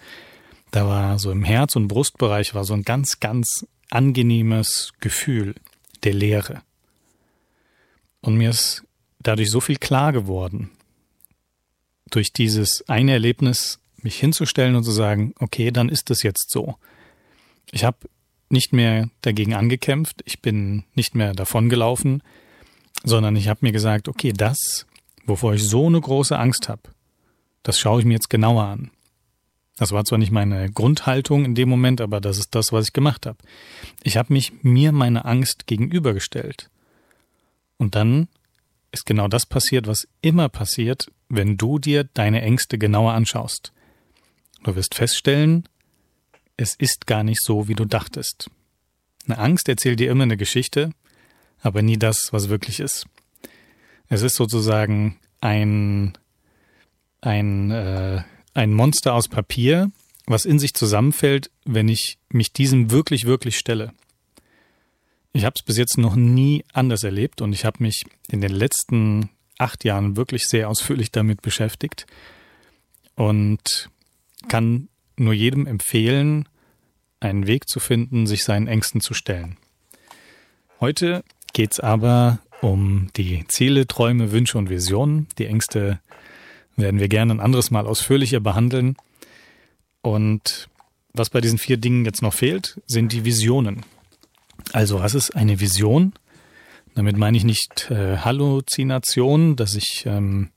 da 0.70 0.86
war 0.86 1.18
so 1.18 1.30
im 1.30 1.44
Herz- 1.44 1.76
und 1.76 1.88
Brustbereich 1.88 2.54
war 2.54 2.64
so 2.64 2.74
ein 2.74 2.82
ganz, 2.82 3.20
ganz 3.20 3.66
angenehmes 3.90 4.92
Gefühl 5.00 5.54
der 6.04 6.12
Leere. 6.12 6.62
Und 8.20 8.36
mir 8.36 8.50
ist 8.50 8.84
dadurch 9.20 9.50
so 9.50 9.60
viel 9.60 9.76
klar 9.76 10.12
geworden. 10.12 10.70
Durch 12.10 12.32
dieses 12.32 12.86
eine 12.88 13.12
Erlebnis 13.12 13.78
mich 14.02 14.18
hinzustellen 14.18 14.76
und 14.76 14.84
zu 14.84 14.92
sagen, 14.92 15.34
okay, 15.38 15.70
dann 15.70 15.88
ist 15.88 16.10
es 16.10 16.22
jetzt 16.22 16.50
so. 16.50 16.76
Ich 17.72 17.84
habe 17.84 17.98
nicht 18.48 18.72
mehr 18.72 19.08
dagegen 19.22 19.54
angekämpft, 19.54 20.22
ich 20.24 20.40
bin 20.40 20.84
nicht 20.94 21.14
mehr 21.14 21.32
davongelaufen, 21.32 22.22
sondern 23.04 23.36
ich 23.36 23.48
habe 23.48 23.60
mir 23.62 23.72
gesagt, 23.72 24.08
okay, 24.08 24.32
das, 24.32 24.86
wovor 25.26 25.54
ich 25.54 25.64
so 25.64 25.86
eine 25.86 26.00
große 26.00 26.38
Angst 26.38 26.68
habe, 26.68 26.82
das 27.62 27.78
schaue 27.78 28.00
ich 28.00 28.06
mir 28.06 28.14
jetzt 28.14 28.30
genauer 28.30 28.64
an. 28.64 28.90
Das 29.76 29.92
war 29.92 30.04
zwar 30.04 30.18
nicht 30.18 30.32
meine 30.32 30.70
Grundhaltung 30.70 31.44
in 31.44 31.54
dem 31.54 31.68
Moment, 31.68 32.00
aber 32.00 32.20
das 32.20 32.38
ist 32.38 32.54
das, 32.54 32.72
was 32.72 32.86
ich 32.86 32.92
gemacht 32.92 33.26
habe. 33.26 33.38
Ich 34.02 34.16
habe 34.16 34.32
mich 34.32 34.52
mir 34.62 34.92
meine 34.92 35.26
Angst 35.26 35.66
gegenübergestellt. 35.66 36.70
Und 37.76 37.94
dann 37.94 38.28
ist 38.90 39.04
genau 39.04 39.28
das 39.28 39.44
passiert, 39.44 39.86
was 39.86 40.08
immer 40.22 40.48
passiert, 40.48 41.10
wenn 41.28 41.58
du 41.58 41.78
dir 41.78 42.04
deine 42.04 42.40
Ängste 42.40 42.78
genauer 42.78 43.12
anschaust. 43.12 43.72
Du 44.64 44.74
wirst 44.76 44.94
feststellen, 44.94 45.68
es 46.56 46.74
ist 46.74 47.06
gar 47.06 47.22
nicht 47.22 47.42
so, 47.42 47.68
wie 47.68 47.74
du 47.74 47.84
dachtest. 47.84 48.50
Eine 49.26 49.38
Angst 49.38 49.68
erzählt 49.68 50.00
dir 50.00 50.10
immer 50.10 50.22
eine 50.22 50.36
Geschichte, 50.36 50.90
aber 51.60 51.82
nie 51.82 51.98
das, 51.98 52.32
was 52.32 52.48
wirklich 52.48 52.80
ist. 52.80 53.06
Es 54.08 54.22
ist 54.22 54.36
sozusagen 54.36 55.18
ein, 55.40 56.16
ein, 57.20 57.70
äh, 57.70 58.22
ein 58.54 58.72
Monster 58.72 59.14
aus 59.14 59.28
Papier, 59.28 59.90
was 60.26 60.44
in 60.44 60.58
sich 60.58 60.74
zusammenfällt, 60.74 61.50
wenn 61.64 61.88
ich 61.88 62.18
mich 62.28 62.52
diesem 62.52 62.90
wirklich, 62.90 63.26
wirklich 63.26 63.58
stelle. 63.58 63.92
Ich 65.32 65.44
habe 65.44 65.54
es 65.56 65.62
bis 65.62 65.76
jetzt 65.76 65.98
noch 65.98 66.16
nie 66.16 66.64
anders 66.72 67.04
erlebt 67.04 67.42
und 67.42 67.52
ich 67.52 67.64
habe 67.64 67.82
mich 67.82 68.04
in 68.28 68.40
den 68.40 68.52
letzten 68.52 69.30
acht 69.58 69.84
Jahren 69.84 70.16
wirklich 70.16 70.48
sehr 70.48 70.68
ausführlich 70.68 71.12
damit 71.12 71.42
beschäftigt 71.42 72.06
und 73.14 73.90
kann 74.48 74.88
nur 75.18 75.32
jedem 75.32 75.66
empfehlen, 75.66 76.48
einen 77.20 77.46
Weg 77.46 77.68
zu 77.68 77.80
finden, 77.80 78.26
sich 78.26 78.44
seinen 78.44 78.66
Ängsten 78.66 79.00
zu 79.00 79.14
stellen. 79.14 79.56
Heute 80.80 81.24
geht's 81.52 81.80
aber 81.80 82.38
um 82.60 83.08
die 83.16 83.44
Ziele, 83.48 83.86
Träume, 83.86 84.32
Wünsche 84.32 84.58
und 84.58 84.68
Visionen. 84.70 85.28
Die 85.38 85.46
Ängste 85.46 86.00
werden 86.76 87.00
wir 87.00 87.08
gerne 87.08 87.34
ein 87.34 87.40
anderes 87.40 87.70
Mal 87.70 87.86
ausführlicher 87.86 88.40
behandeln. 88.40 88.96
Und 90.02 90.68
was 91.12 91.30
bei 91.30 91.40
diesen 91.40 91.58
vier 91.58 91.78
Dingen 91.78 92.04
jetzt 92.04 92.22
noch 92.22 92.34
fehlt, 92.34 92.80
sind 92.86 93.12
die 93.12 93.24
Visionen. 93.24 93.84
Also 94.72 95.00
was 95.00 95.14
ist 95.14 95.34
eine 95.34 95.60
Vision? 95.60 96.12
Damit 96.94 97.16
meine 97.16 97.36
ich 97.36 97.44
nicht 97.44 97.90
äh, 97.90 98.18
Halluzination, 98.18 99.56
dass 99.56 99.74
ich 99.74 100.04
ähm, 100.06 100.50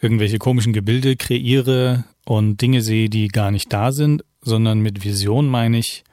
irgendwelche 0.00 0.38
komischen 0.38 0.72
Gebilde 0.72 1.16
kreiere 1.16 2.04
und 2.24 2.60
Dinge 2.60 2.82
sehe, 2.82 3.08
die 3.08 3.28
gar 3.28 3.50
nicht 3.50 3.72
da 3.72 3.92
sind, 3.92 4.24
sondern 4.40 4.80
mit 4.80 5.04
Vision 5.04 5.48
meine 5.48 5.78
ich 5.78 6.04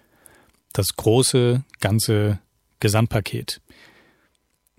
das 0.73 0.87
große, 0.95 1.63
ganze 1.79 2.39
Gesamtpaket. 2.79 3.61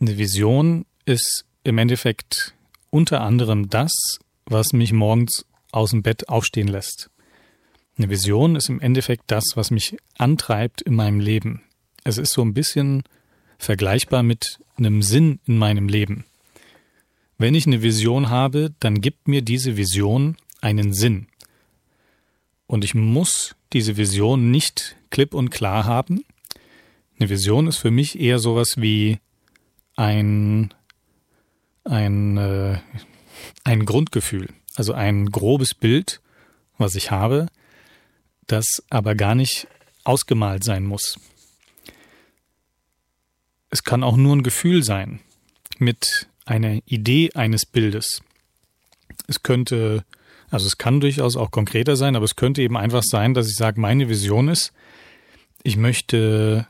Eine 0.01 0.19
Vision 0.19 0.85
ist 1.05 1.45
im 1.65 1.79
Endeffekt 1.79 2.55
unter 2.91 3.23
anderem 3.23 3.71
das, 3.71 3.93
was 4.45 4.73
mich 4.73 4.93
morgens 4.93 5.47
aus 5.73 5.91
dem 5.91 6.03
Bett 6.03 6.29
aufstehen 6.29 6.69
lässt. 6.69 7.11
Eine 7.99 8.11
Vision 8.11 8.57
ist 8.57 8.69
im 8.69 8.81
Endeffekt 8.81 9.25
das, 9.29 9.45
was 9.55 9.71
mich 9.71 9.97
antreibt 10.19 10.83
in 10.83 10.95
meinem 10.95 11.21
Leben. 11.21 11.63
Es 12.05 12.19
ist 12.19 12.33
so 12.33 12.43
ein 12.43 12.55
bisschen 12.55 13.05
vergleichbar 13.59 14.23
mit 14.23 14.59
einem 14.77 15.03
Sinn 15.03 15.41
in 15.47 15.57
meinem 15.57 15.89
Leben. 15.89 16.25
Wenn 17.39 17.55
ich 17.55 17.67
eine 17.67 17.83
Vision 17.83 18.31
habe, 18.31 18.75
dann 18.81 19.01
gibt 19.01 19.29
mir 19.29 19.43
diese 19.43 19.77
Vision 19.77 20.37
einen 20.61 20.95
Sinn. 20.95 21.29
Und 22.67 22.85
ich 22.85 22.95
muss 22.95 23.55
diese 23.73 23.97
Vision 23.97 24.51
nicht 24.51 24.97
klipp 25.11 25.35
und 25.35 25.51
klar 25.51 25.85
haben. 25.85 26.25
Eine 27.19 27.29
Vision 27.29 27.67
ist 27.67 27.77
für 27.77 27.91
mich 27.91 28.19
eher 28.19 28.39
sowas 28.39 28.75
wie 28.79 29.19
ein, 29.97 30.73
ein, 31.85 32.37
äh, 32.37 32.79
ein 33.65 33.85
Grundgefühl, 33.85 34.49
also 34.75 34.93
ein 34.93 35.27
grobes 35.27 35.75
Bild, 35.75 36.21
was 36.79 36.95
ich 36.95 37.11
habe, 37.11 37.49
das 38.47 38.83
aber 38.91 39.15
gar 39.15 39.35
nicht 39.35 39.69
ausgemalt 40.05 40.65
sein 40.65 40.85
muss. 40.85 41.19
Es 43.71 43.83
kann 43.83 44.03
auch 44.03 44.17
nur 44.17 44.37
ein 44.37 44.43
Gefühl 44.43 44.83
sein 44.83 45.21
mit 45.79 46.29
einer 46.47 46.81
Idee 46.87 47.31
eines 47.35 47.67
Bildes. 47.67 48.23
Es 49.27 49.43
könnte, 49.43 50.05
also 50.51 50.67
es 50.67 50.79
kann 50.79 51.01
durchaus 51.01 51.37
auch 51.37 51.51
konkreter 51.51 51.97
sein, 51.97 52.17
aber 52.17 52.25
es 52.25 52.37
könnte 52.37 52.63
eben 52.63 52.77
einfach 52.77 53.03
sein, 53.03 53.35
dass 53.35 53.49
ich 53.49 53.57
sage, 53.57 53.81
meine 53.81 54.09
Vision 54.09 54.49
ist, 54.49 54.73
ich 55.63 55.77
möchte 55.77 56.67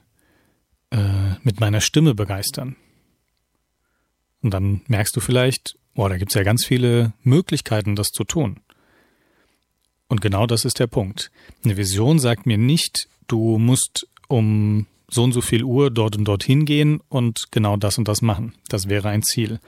äh, 0.91 1.35
mit 1.43 1.61
meiner 1.61 1.81
Stimme 1.81 2.15
begeistern. 2.15 2.77
Und 4.43 4.51
dann 4.53 4.83
merkst 4.87 5.15
du 5.15 5.21
vielleicht, 5.21 5.77
boah, 5.95 6.09
da 6.09 6.17
gibt 6.17 6.31
es 6.31 6.35
ja 6.35 6.43
ganz 6.43 6.65
viele 6.65 7.13
Möglichkeiten, 7.23 7.97
das 7.97 8.09
zu 8.09 8.25
tun. 8.25 8.61
Und 10.09 10.21
genau 10.21 10.47
das 10.47 10.65
ist 10.65 10.79
der 10.79 10.87
Punkt. 10.87 11.31
Eine 11.65 11.77
Vision 11.77 12.19
sagt 12.19 12.47
mir 12.47 12.59
nicht, 12.59 13.09
du 13.27 13.59
musst 13.59 14.09
um 14.29 14.87
so 15.09 15.23
und 15.23 15.33
so 15.33 15.41
viel 15.41 15.65
Uhr 15.65 15.91
dort 15.91 16.17
und 16.17 16.25
dorthin 16.25 16.65
gehen 16.65 17.01
und 17.09 17.47
genau 17.51 17.77
das 17.77 17.99
und 17.99 18.09
das 18.09 18.23
machen. 18.23 18.55
Das 18.69 18.89
wäre 18.89 19.09
ein 19.09 19.23
Ziel. 19.23 19.61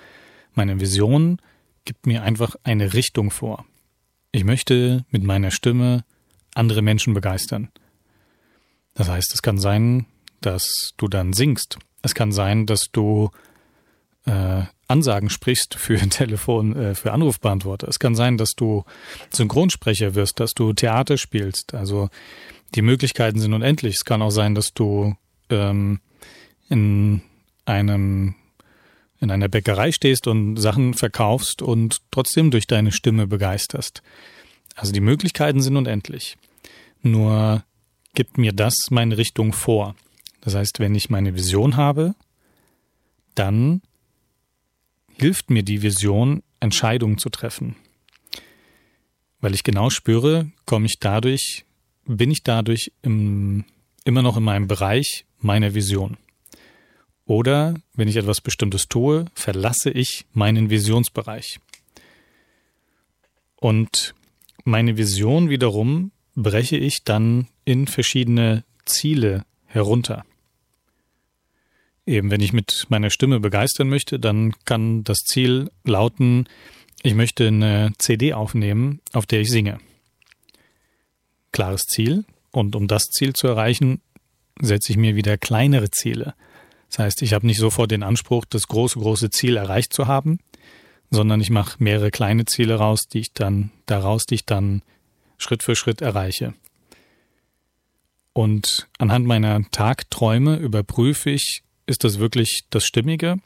Meine 0.55 0.81
Vision 0.81 1.41
gibt 1.85 2.07
mir 2.07 2.23
einfach 2.23 2.57
eine 2.65 2.93
Richtung 2.95 3.31
vor. 3.31 3.65
Ich 4.33 4.45
möchte 4.45 5.05
mit 5.11 5.23
meiner 5.23 5.51
Stimme 5.51 6.05
andere 6.55 6.83
Menschen 6.83 7.15
begeistern. 7.15 7.71
Das 8.95 9.09
heißt, 9.09 9.33
es 9.33 9.43
kann 9.43 9.59
sein, 9.59 10.07
dass 10.41 10.93
du 10.97 11.09
dann 11.09 11.33
singst. 11.33 11.79
Es 12.03 12.15
kann 12.15 12.33
sein, 12.33 12.67
dass 12.67 12.91
du 12.93 13.31
äh, 14.27 14.63
Ansagen 14.89 15.31
sprichst 15.31 15.77
für 15.77 15.99
Telefon, 16.11 16.77
äh, 16.77 16.95
für 16.95 17.13
Anrufbeantworter. 17.13 17.89
Es 17.89 17.99
kann 17.99 18.15
sein, 18.15 18.37
dass 18.37 18.51
du 18.57 18.85
Synchronsprecher 19.31 20.15
wirst, 20.15 20.41
dass 20.41 20.53
du 20.53 20.73
Theater 20.73 21.17
spielst. 21.17 21.75
Also 21.75 22.09
die 22.75 22.83
Möglichkeiten 22.83 23.39
sind 23.39 23.55
unendlich. 23.55 23.97
Es 23.97 24.05
kann 24.05 24.23
auch 24.23 24.31
sein, 24.31 24.55
dass 24.55 24.73
du 24.75 25.15
ähm, 25.51 26.01
in 26.69 27.23
einem 27.65 28.35
in 29.21 29.31
einer 29.31 29.49
Bäckerei 29.49 29.91
stehst 29.91 30.29
und 30.29 30.57
Sachen 30.59 30.95
verkaufst 30.95 31.61
und 31.61 31.99
trotzdem 32.13 32.53
durch 32.53 32.67
deine 32.67 32.93
Stimme 32.93 33.27
begeisterst. 33.27 34.03
Also 34.77 34.93
die 34.93 35.01
Möglichkeiten 35.01 35.61
sind 35.61 35.77
unendlich. 35.77 36.37
Nur 37.03 37.65
gibt 38.15 38.39
mir 38.39 38.53
das 38.53 38.75
meine 38.91 39.19
Richtung 39.19 39.53
vor. 39.53 39.97
Das 40.41 40.55
heißt, 40.55 40.79
wenn 40.79 40.95
ich 40.95 41.11
meine 41.11 41.35
Vision 41.35 41.77
habe, 41.77 42.15
dann 43.35 43.83
hilft 45.19 45.51
mir 45.51 45.63
die 45.63 45.83
Vision, 45.83 46.43
Entscheidungen 46.61 47.19
zu 47.19 47.29
treffen. 47.29 47.77
Weil 49.41 49.55
ich 49.55 49.63
genau 49.63 49.91
spüre, 49.91 50.51
komme 50.65 50.87
ich 50.87 50.99
dadurch, 50.99 51.65
bin 52.05 52.31
ich 52.31 52.43
dadurch 52.43 52.93
im, 53.03 53.65
immer 54.09 54.23
noch 54.23 54.39
in 54.39 54.43
meinem 54.43 54.67
Bereich 54.67 55.27
meiner 55.39 55.75
Vision. 55.75 56.17
Oder 57.27 57.75
wenn 57.95 58.09
ich 58.09 58.17
etwas 58.17 58.41
Bestimmtes 58.41 58.89
tue, 58.89 59.27
verlasse 59.35 59.91
ich 59.91 60.25
meinen 60.33 60.71
Visionsbereich. 60.71 61.61
Und 63.57 64.15
meine 64.65 64.97
Vision 64.97 65.51
wiederum 65.51 66.11
breche 66.35 66.79
ich 66.79 67.05
dann 67.05 67.49
in 67.67 67.87
verschiedene 67.87 68.65
Ziele 68.87 69.45
herunter. 69.67 70.25
Eben, 72.07 72.31
wenn 72.31 72.41
ich 72.41 72.55
mit 72.55 72.87
meiner 72.89 73.11
Stimme 73.11 73.41
begeistern 73.41 73.91
möchte, 73.91 74.19
dann 74.19 74.55
kann 74.65 75.05
das 75.05 75.19
Ziel 75.19 75.71
lauten, 75.85 76.49
ich 77.03 77.15
möchte 77.15 77.49
eine 77.49 77.93
CD 77.99 78.33
aufnehmen, 78.33 79.03
auf 79.13 79.27
der 79.27 79.43
ich 79.43 79.51
singe. 79.51 79.79
Klares 81.53 81.83
Ziel. 81.83 82.25
Und 82.53 82.77
um 82.77 82.89
das 82.89 83.05
Ziel 83.05 83.33
zu 83.35 83.47
erreichen, 83.47 84.01
setze 84.61 84.93
ich 84.93 84.99
mir 84.99 85.17
wieder 85.17 85.37
kleinere 85.39 85.91
Ziele. 85.91 86.35
Das 86.91 86.99
heißt, 87.01 87.23
ich 87.23 87.35
habe 87.35 87.47
nicht 87.47 87.59
sofort 87.59 87.91
den 87.91 88.03
Anspruch, 88.03 88.45
das 88.49 88.69
große, 88.69 88.99
große 88.99 89.31
Ziel 89.31 89.57
erreicht 89.57 89.93
zu 89.93 90.07
haben, 90.07 90.39
sondern 91.11 91.41
ich 91.41 91.51
mache 91.51 91.83
mehrere 91.83 92.11
kleine 92.11 92.45
Ziele 92.45 92.77
raus, 92.77 93.03
die 93.13 93.21
ich 93.21 93.33
dann, 93.33 93.71
daraus, 93.87 94.25
die 94.25 94.37
ich 94.37 94.47
dann 94.47 94.83
Schritt 95.37 95.63
für 95.63 95.77
Schritt 95.77 96.01
erreiche. 96.01 96.55
Und 98.33 98.89
anhand 98.99 99.27
meiner 99.27 99.69
Tagträume 99.71 100.57
überprüfe 100.57 101.31
ich, 101.31 101.63
ist 101.87 102.05
das 102.05 102.19
wirklich 102.19 102.61
das 102.71 102.85
Stimmige 102.85 103.39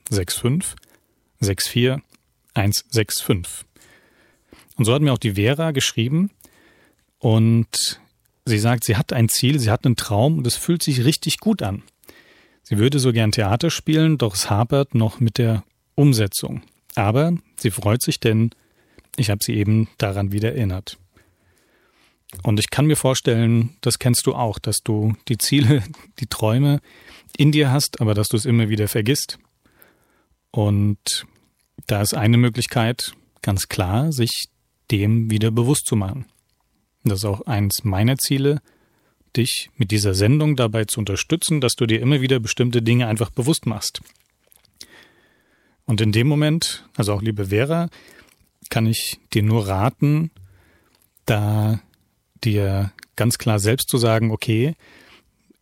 65 0.09 0.81
64 1.39 2.03
165. 2.53 3.65
Und 4.75 4.85
so 4.85 4.93
hat 4.93 5.01
mir 5.01 5.13
auch 5.13 5.17
die 5.17 5.33
Vera 5.33 5.71
geschrieben 5.71 6.31
und 7.19 7.99
sie 8.45 8.59
sagt, 8.59 8.83
sie 8.83 8.95
hat 8.95 9.13
ein 9.13 9.29
Ziel, 9.29 9.59
sie 9.59 9.71
hat 9.71 9.85
einen 9.85 9.95
Traum 9.95 10.37
und 10.37 10.47
es 10.47 10.55
fühlt 10.55 10.83
sich 10.83 11.03
richtig 11.03 11.39
gut 11.39 11.61
an. 11.61 11.83
Sie 12.63 12.77
würde 12.77 12.99
so 12.99 13.13
gern 13.13 13.31
Theater 13.31 13.69
spielen, 13.69 14.17
doch 14.17 14.35
es 14.35 14.49
hapert 14.49 14.93
noch 14.93 15.19
mit 15.19 15.37
der 15.37 15.63
Umsetzung. 15.95 16.63
Aber 16.95 17.33
sie 17.57 17.71
freut 17.71 18.01
sich, 18.01 18.19
denn 18.19 18.51
ich 19.15 19.29
habe 19.29 19.43
sie 19.43 19.53
eben 19.53 19.87
daran 19.97 20.31
wieder 20.31 20.53
erinnert. 20.53 20.97
Und 22.43 22.59
ich 22.59 22.69
kann 22.69 22.85
mir 22.85 22.95
vorstellen, 22.95 23.77
das 23.81 23.99
kennst 23.99 24.27
du 24.27 24.35
auch, 24.35 24.59
dass 24.59 24.77
du 24.83 25.15
die 25.27 25.37
Ziele, 25.37 25.83
die 26.19 26.27
Träume 26.27 26.81
in 27.37 27.51
dir 27.51 27.71
hast, 27.71 28.01
aber 28.01 28.13
dass 28.13 28.27
du 28.27 28.37
es 28.37 28.45
immer 28.45 28.69
wieder 28.69 28.87
vergisst. 28.87 29.37
Und 30.51 31.25
da 31.85 32.01
ist 32.01 32.13
eine 32.13 32.37
Möglichkeit, 32.37 33.13
ganz 33.41 33.67
klar, 33.67 34.11
sich 34.11 34.45
dem 34.91 35.29
wieder 35.29 35.51
bewusst 35.51 35.85
zu 35.85 35.95
machen. 35.95 36.25
Das 37.03 37.19
ist 37.19 37.25
auch 37.25 37.41
eins 37.41 37.83
meiner 37.83 38.17
Ziele, 38.17 38.61
dich 39.35 39.69
mit 39.75 39.91
dieser 39.91 40.13
Sendung 40.13 40.55
dabei 40.55 40.85
zu 40.85 40.99
unterstützen, 40.99 41.61
dass 41.61 41.75
du 41.75 41.85
dir 41.85 42.01
immer 42.01 42.21
wieder 42.21 42.39
bestimmte 42.39 42.81
Dinge 42.81 43.07
einfach 43.07 43.29
bewusst 43.29 43.65
machst. 43.65 44.01
Und 45.85 46.01
in 46.01 46.11
dem 46.11 46.27
Moment, 46.27 46.85
also 46.95 47.13
auch 47.13 47.21
liebe 47.21 47.45
Vera, 47.45 47.89
kann 48.69 48.85
ich 48.85 49.19
dir 49.33 49.43
nur 49.43 49.67
raten, 49.67 50.31
da 51.25 51.79
dir 52.43 52.91
ganz 53.15 53.37
klar 53.37 53.59
selbst 53.59 53.89
zu 53.89 53.97
sagen, 53.97 54.31
okay, 54.31 54.75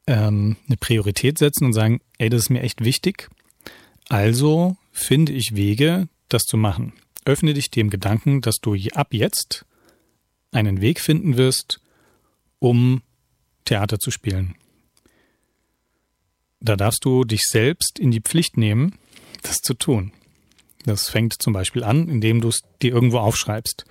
ähm, 0.08 0.58
eine 0.68 0.78
Priorität 0.78 1.38
setzen 1.38 1.66
und 1.66 1.74
sagen, 1.74 2.02
ey, 2.18 2.30
das 2.30 2.44
ist 2.44 2.50
mir 2.50 2.62
echt 2.62 2.84
wichtig. 2.84 3.30
Also 4.10 4.78
finde 4.92 5.34
ich 5.34 5.56
Wege, 5.56 6.08
das 6.30 6.44
zu 6.44 6.58
machen. 6.58 6.94
Öffne 7.26 7.54
dich 7.54 7.72
dem 7.72 7.90
Gedanken, 7.90 8.42
dass 8.42 8.58
du 8.58 8.76
ab 8.94 9.14
jetzt 9.14 9.66
einen 10.52 10.80
Weg 10.82 11.00
finden 11.00 11.38
wirst, 11.38 11.82
um 12.60 13.02
Theater 13.66 14.00
zu 14.00 14.12
spielen. 14.12 14.56
Da 16.60 16.76
darfst 16.76 17.04
du 17.04 17.24
dich 17.24 17.42
selbst 17.42 18.00
in 18.00 18.12
die 18.12 18.22
Pflicht 18.22 18.58
nehmen, 18.58 18.96
das 19.42 19.58
zu 19.58 19.74
tun. 19.74 20.12
Das 20.86 21.10
fängt 21.10 21.34
zum 21.42 21.54
Beispiel 21.54 21.84
an, 21.84 22.08
indem 22.08 22.42
du 22.42 22.50
es 22.50 22.62
dir 22.82 22.94
irgendwo 22.94 23.20
aufschreibst. 23.20 23.86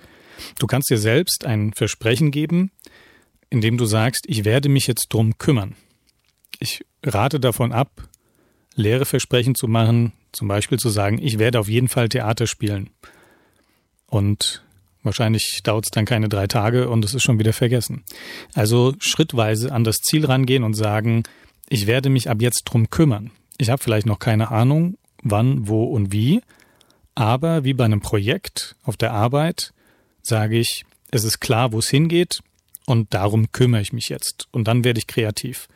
Du 0.59 0.67
kannst 0.67 0.89
dir 0.89 0.97
selbst 0.97 1.45
ein 1.45 1.73
Versprechen 1.73 2.31
geben, 2.31 2.71
indem 3.49 3.77
du 3.77 3.85
sagst, 3.85 4.25
ich 4.27 4.45
werde 4.45 4.69
mich 4.69 4.87
jetzt 4.87 5.07
drum 5.09 5.37
kümmern. 5.37 5.75
Ich 6.59 6.85
rate 7.03 7.39
davon 7.39 7.71
ab, 7.71 8.09
leere 8.75 9.05
Versprechen 9.05 9.55
zu 9.55 9.67
machen, 9.67 10.13
zum 10.31 10.47
Beispiel 10.47 10.79
zu 10.79 10.89
sagen, 10.89 11.19
ich 11.21 11.39
werde 11.39 11.59
auf 11.59 11.69
jeden 11.69 11.87
Fall 11.87 12.09
Theater 12.09 12.47
spielen. 12.47 12.89
Und 14.07 14.63
wahrscheinlich 15.03 15.61
dauert 15.63 15.85
es 15.85 15.91
dann 15.91 16.05
keine 16.05 16.29
drei 16.29 16.47
Tage 16.47 16.89
und 16.89 17.05
es 17.05 17.13
ist 17.13 17.23
schon 17.23 17.39
wieder 17.39 17.53
vergessen. 17.53 18.03
Also 18.53 18.93
schrittweise 18.99 19.71
an 19.71 19.83
das 19.83 19.97
Ziel 19.97 20.25
rangehen 20.25 20.63
und 20.63 20.73
sagen, 20.73 21.23
ich 21.69 21.87
werde 21.87 22.09
mich 22.09 22.29
ab 22.29 22.41
jetzt 22.41 22.63
drum 22.65 22.89
kümmern. 22.89 23.31
Ich 23.57 23.69
habe 23.69 23.81
vielleicht 23.81 24.05
noch 24.05 24.19
keine 24.19 24.51
Ahnung, 24.51 24.97
wann, 25.23 25.67
wo 25.67 25.85
und 25.85 26.11
wie, 26.11 26.41
aber 27.15 27.63
wie 27.63 27.73
bei 27.73 27.85
einem 27.85 28.01
Projekt 28.01 28.75
auf 28.83 28.97
der 28.97 29.13
Arbeit 29.13 29.73
sage 30.25 30.57
ich, 30.57 30.85
es 31.11 31.23
ist 31.23 31.39
klar, 31.39 31.71
wo 31.71 31.79
es 31.79 31.89
hingeht 31.89 32.41
und 32.85 33.13
darum 33.13 33.51
kümmere 33.51 33.81
ich 33.81 33.93
mich 33.93 34.09
jetzt 34.09 34.47
und 34.51 34.67
dann 34.67 34.83
werde 34.83 34.99
ich 34.99 35.07
kreativ. 35.07 35.67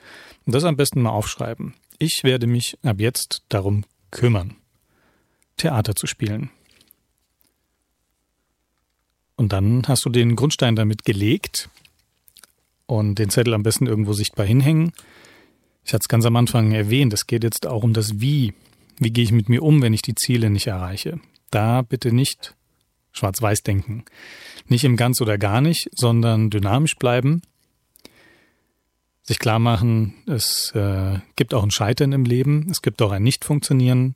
Und 0.45 0.55
das 0.55 0.63
am 0.63 0.75
besten 0.75 1.01
mal 1.01 1.11
aufschreiben. 1.11 1.75
Ich 1.99 2.23
werde 2.23 2.47
mich 2.47 2.77
ab 2.83 2.99
jetzt 2.99 3.43
darum 3.49 3.85
kümmern, 4.11 4.55
Theater 5.57 5.95
zu 5.95 6.07
spielen. 6.07 6.49
Und 9.35 9.53
dann 9.53 9.83
hast 9.87 10.03
du 10.05 10.09
den 10.09 10.35
Grundstein 10.35 10.75
damit 10.75 11.05
gelegt 11.05 11.69
und 12.87 13.15
den 13.15 13.29
Zettel 13.29 13.53
am 13.53 13.63
besten 13.63 13.87
irgendwo 13.87 14.13
sichtbar 14.13 14.45
hinhängen. 14.45 14.91
Ich 15.85 15.93
hatte 15.93 16.03
es 16.03 16.09
ganz 16.09 16.25
am 16.25 16.35
Anfang 16.35 16.71
erwähnt, 16.71 17.13
es 17.13 17.27
geht 17.27 17.43
jetzt 17.43 17.67
auch 17.67 17.83
um 17.83 17.93
das 17.93 18.19
Wie. 18.19 18.53
Wie 18.97 19.11
gehe 19.11 19.23
ich 19.23 19.31
mit 19.31 19.47
mir 19.47 19.63
um, 19.63 19.81
wenn 19.81 19.93
ich 19.93 20.01
die 20.01 20.15
Ziele 20.15 20.49
nicht 20.49 20.67
erreiche? 20.67 21.19
Da 21.51 21.83
bitte 21.83 22.11
nicht 22.11 22.55
schwarz-weiß 23.11 23.63
denken. 23.63 24.05
Nicht 24.67 24.83
im 24.83 24.95
ganz 24.95 25.21
oder 25.21 25.37
gar 25.37 25.61
nicht, 25.61 25.89
sondern 25.93 26.49
dynamisch 26.49 26.95
bleiben. 26.95 27.41
Sich 29.23 29.39
klar 29.39 29.59
machen, 29.59 30.15
es 30.25 30.71
äh, 30.71 31.19
gibt 31.35 31.53
auch 31.53 31.63
ein 31.63 31.71
Scheitern 31.71 32.13
im 32.13 32.25
Leben, 32.25 32.67
es 32.71 32.81
gibt 32.81 33.01
auch 33.01 33.11
ein 33.11 33.23
Nicht-Funktionieren 33.23 34.15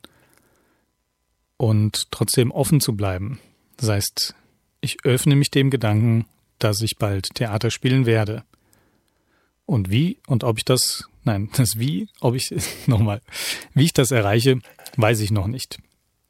und 1.56 2.10
trotzdem 2.10 2.50
offen 2.50 2.80
zu 2.80 2.96
bleiben. 2.96 3.38
Das 3.76 3.88
heißt, 3.88 4.34
ich 4.80 5.04
öffne 5.04 5.36
mich 5.36 5.50
dem 5.50 5.70
Gedanken, 5.70 6.26
dass 6.58 6.80
ich 6.82 6.98
bald 6.98 7.34
Theater 7.34 7.70
spielen 7.70 8.06
werde. 8.06 8.44
Und 9.66 9.90
wie 9.90 10.18
und 10.26 10.44
ob 10.44 10.58
ich 10.58 10.64
das, 10.64 11.08
nein, 11.24 11.48
das 11.56 11.78
wie, 11.78 12.08
ob 12.20 12.34
ich, 12.34 12.52
nochmal, 12.86 13.20
wie 13.72 13.84
ich 13.84 13.92
das 13.92 14.10
erreiche, 14.10 14.58
weiß 14.96 15.20
ich 15.20 15.30
noch 15.30 15.46
nicht. 15.46 15.78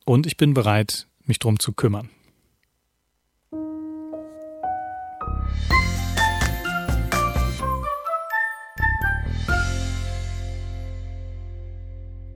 Und 0.04 0.26
ich 0.26 0.36
bin 0.36 0.54
bereit, 0.54 1.06
mich 1.24 1.38
drum 1.38 1.58
zu 1.58 1.72
kümmern. 1.72 2.10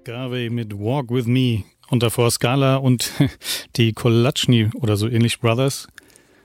Garvey 0.09 0.49
mit 0.49 0.73
Walk 0.73 1.11
With 1.11 1.27
Me 1.27 1.65
unter 1.91 2.11
vor 2.11 2.31
Scala 2.31 2.77
und 2.77 3.13
die 3.77 3.93
Kolatschny 3.93 4.71
oder 4.77 4.97
so 4.97 5.07
ähnlich 5.07 5.39
Brothers 5.39 5.87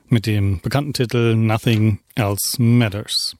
mit 0.06 0.26
dem 0.26 0.60
bekannten 0.60 0.92
Titel 0.92 1.34
Nothing 1.34 1.98
Else 2.14 2.60
Matters. 2.60 3.38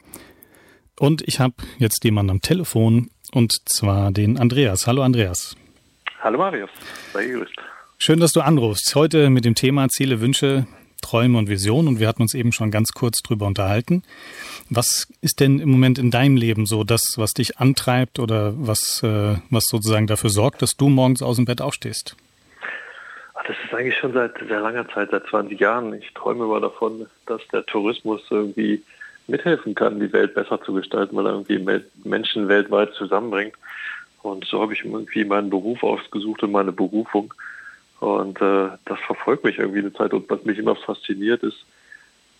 Und 0.98 1.20
ich 1.28 1.40
habe 1.40 1.56
jetzt 1.76 2.02
jemanden 2.04 2.30
am 2.30 2.40
Telefon 2.40 3.10
und 3.32 3.52
zwar 3.68 4.12
den 4.12 4.38
Andreas. 4.38 4.86
Hallo 4.86 5.02
Andreas. 5.02 5.56
Hallo 6.20 6.38
Marius, 6.38 6.70
sei 7.12 7.26
gegrüßt. 7.26 7.56
Schön, 7.98 8.18
dass 8.18 8.32
du 8.32 8.40
anrufst. 8.40 8.94
Heute 8.94 9.28
mit 9.28 9.44
dem 9.44 9.54
Thema 9.54 9.90
Ziele, 9.90 10.22
Wünsche, 10.22 10.66
Träume 11.04 11.36
und 11.36 11.50
Visionen 11.50 11.88
und 11.88 12.00
wir 12.00 12.08
hatten 12.08 12.22
uns 12.22 12.34
eben 12.34 12.52
schon 12.52 12.70
ganz 12.70 12.92
kurz 12.92 13.22
drüber 13.22 13.46
unterhalten. 13.46 14.02
Was 14.70 15.06
ist 15.20 15.40
denn 15.40 15.58
im 15.58 15.70
Moment 15.70 15.98
in 15.98 16.10
deinem 16.10 16.36
Leben 16.36 16.64
so 16.64 16.82
das, 16.82 17.02
was 17.16 17.32
dich 17.32 17.58
antreibt 17.58 18.18
oder 18.18 18.54
was, 18.56 19.02
äh, 19.02 19.36
was 19.50 19.64
sozusagen 19.66 20.06
dafür 20.06 20.30
sorgt, 20.30 20.62
dass 20.62 20.76
du 20.76 20.88
morgens 20.88 21.22
aus 21.22 21.36
dem 21.36 21.44
Bett 21.44 21.60
aufstehst? 21.60 22.16
Das 23.46 23.56
ist 23.62 23.74
eigentlich 23.74 23.96
schon 23.98 24.14
seit 24.14 24.32
sehr 24.48 24.60
langer 24.60 24.88
Zeit, 24.88 25.10
seit 25.10 25.26
20 25.26 25.60
Jahren. 25.60 25.92
Ich 25.92 26.14
träume 26.14 26.44
immer 26.44 26.60
davon, 26.60 27.06
dass 27.26 27.46
der 27.52 27.66
Tourismus 27.66 28.22
irgendwie 28.30 28.82
mithelfen 29.26 29.74
kann, 29.74 30.00
die 30.00 30.12
Welt 30.14 30.34
besser 30.34 30.60
zu 30.62 30.72
gestalten, 30.72 31.16
weil 31.16 31.26
er 31.26 31.32
irgendwie 31.32 31.86
Menschen 32.04 32.48
weltweit 32.48 32.94
zusammenbringt. 32.94 33.54
Und 34.22 34.46
so 34.46 34.62
habe 34.62 34.72
ich 34.72 34.84
irgendwie 34.84 35.24
meinen 35.24 35.50
Beruf 35.50 35.82
ausgesucht 35.82 36.42
und 36.42 36.52
meine 36.52 36.72
Berufung. 36.72 37.34
Und 38.04 38.38
äh, 38.42 38.68
das 38.84 39.00
verfolgt 39.06 39.44
mich 39.44 39.58
irgendwie 39.58 39.78
eine 39.78 39.92
Zeit. 39.94 40.12
Und 40.12 40.28
was 40.28 40.44
mich 40.44 40.58
immer 40.58 40.76
fasziniert 40.76 41.42
ist, 41.42 41.64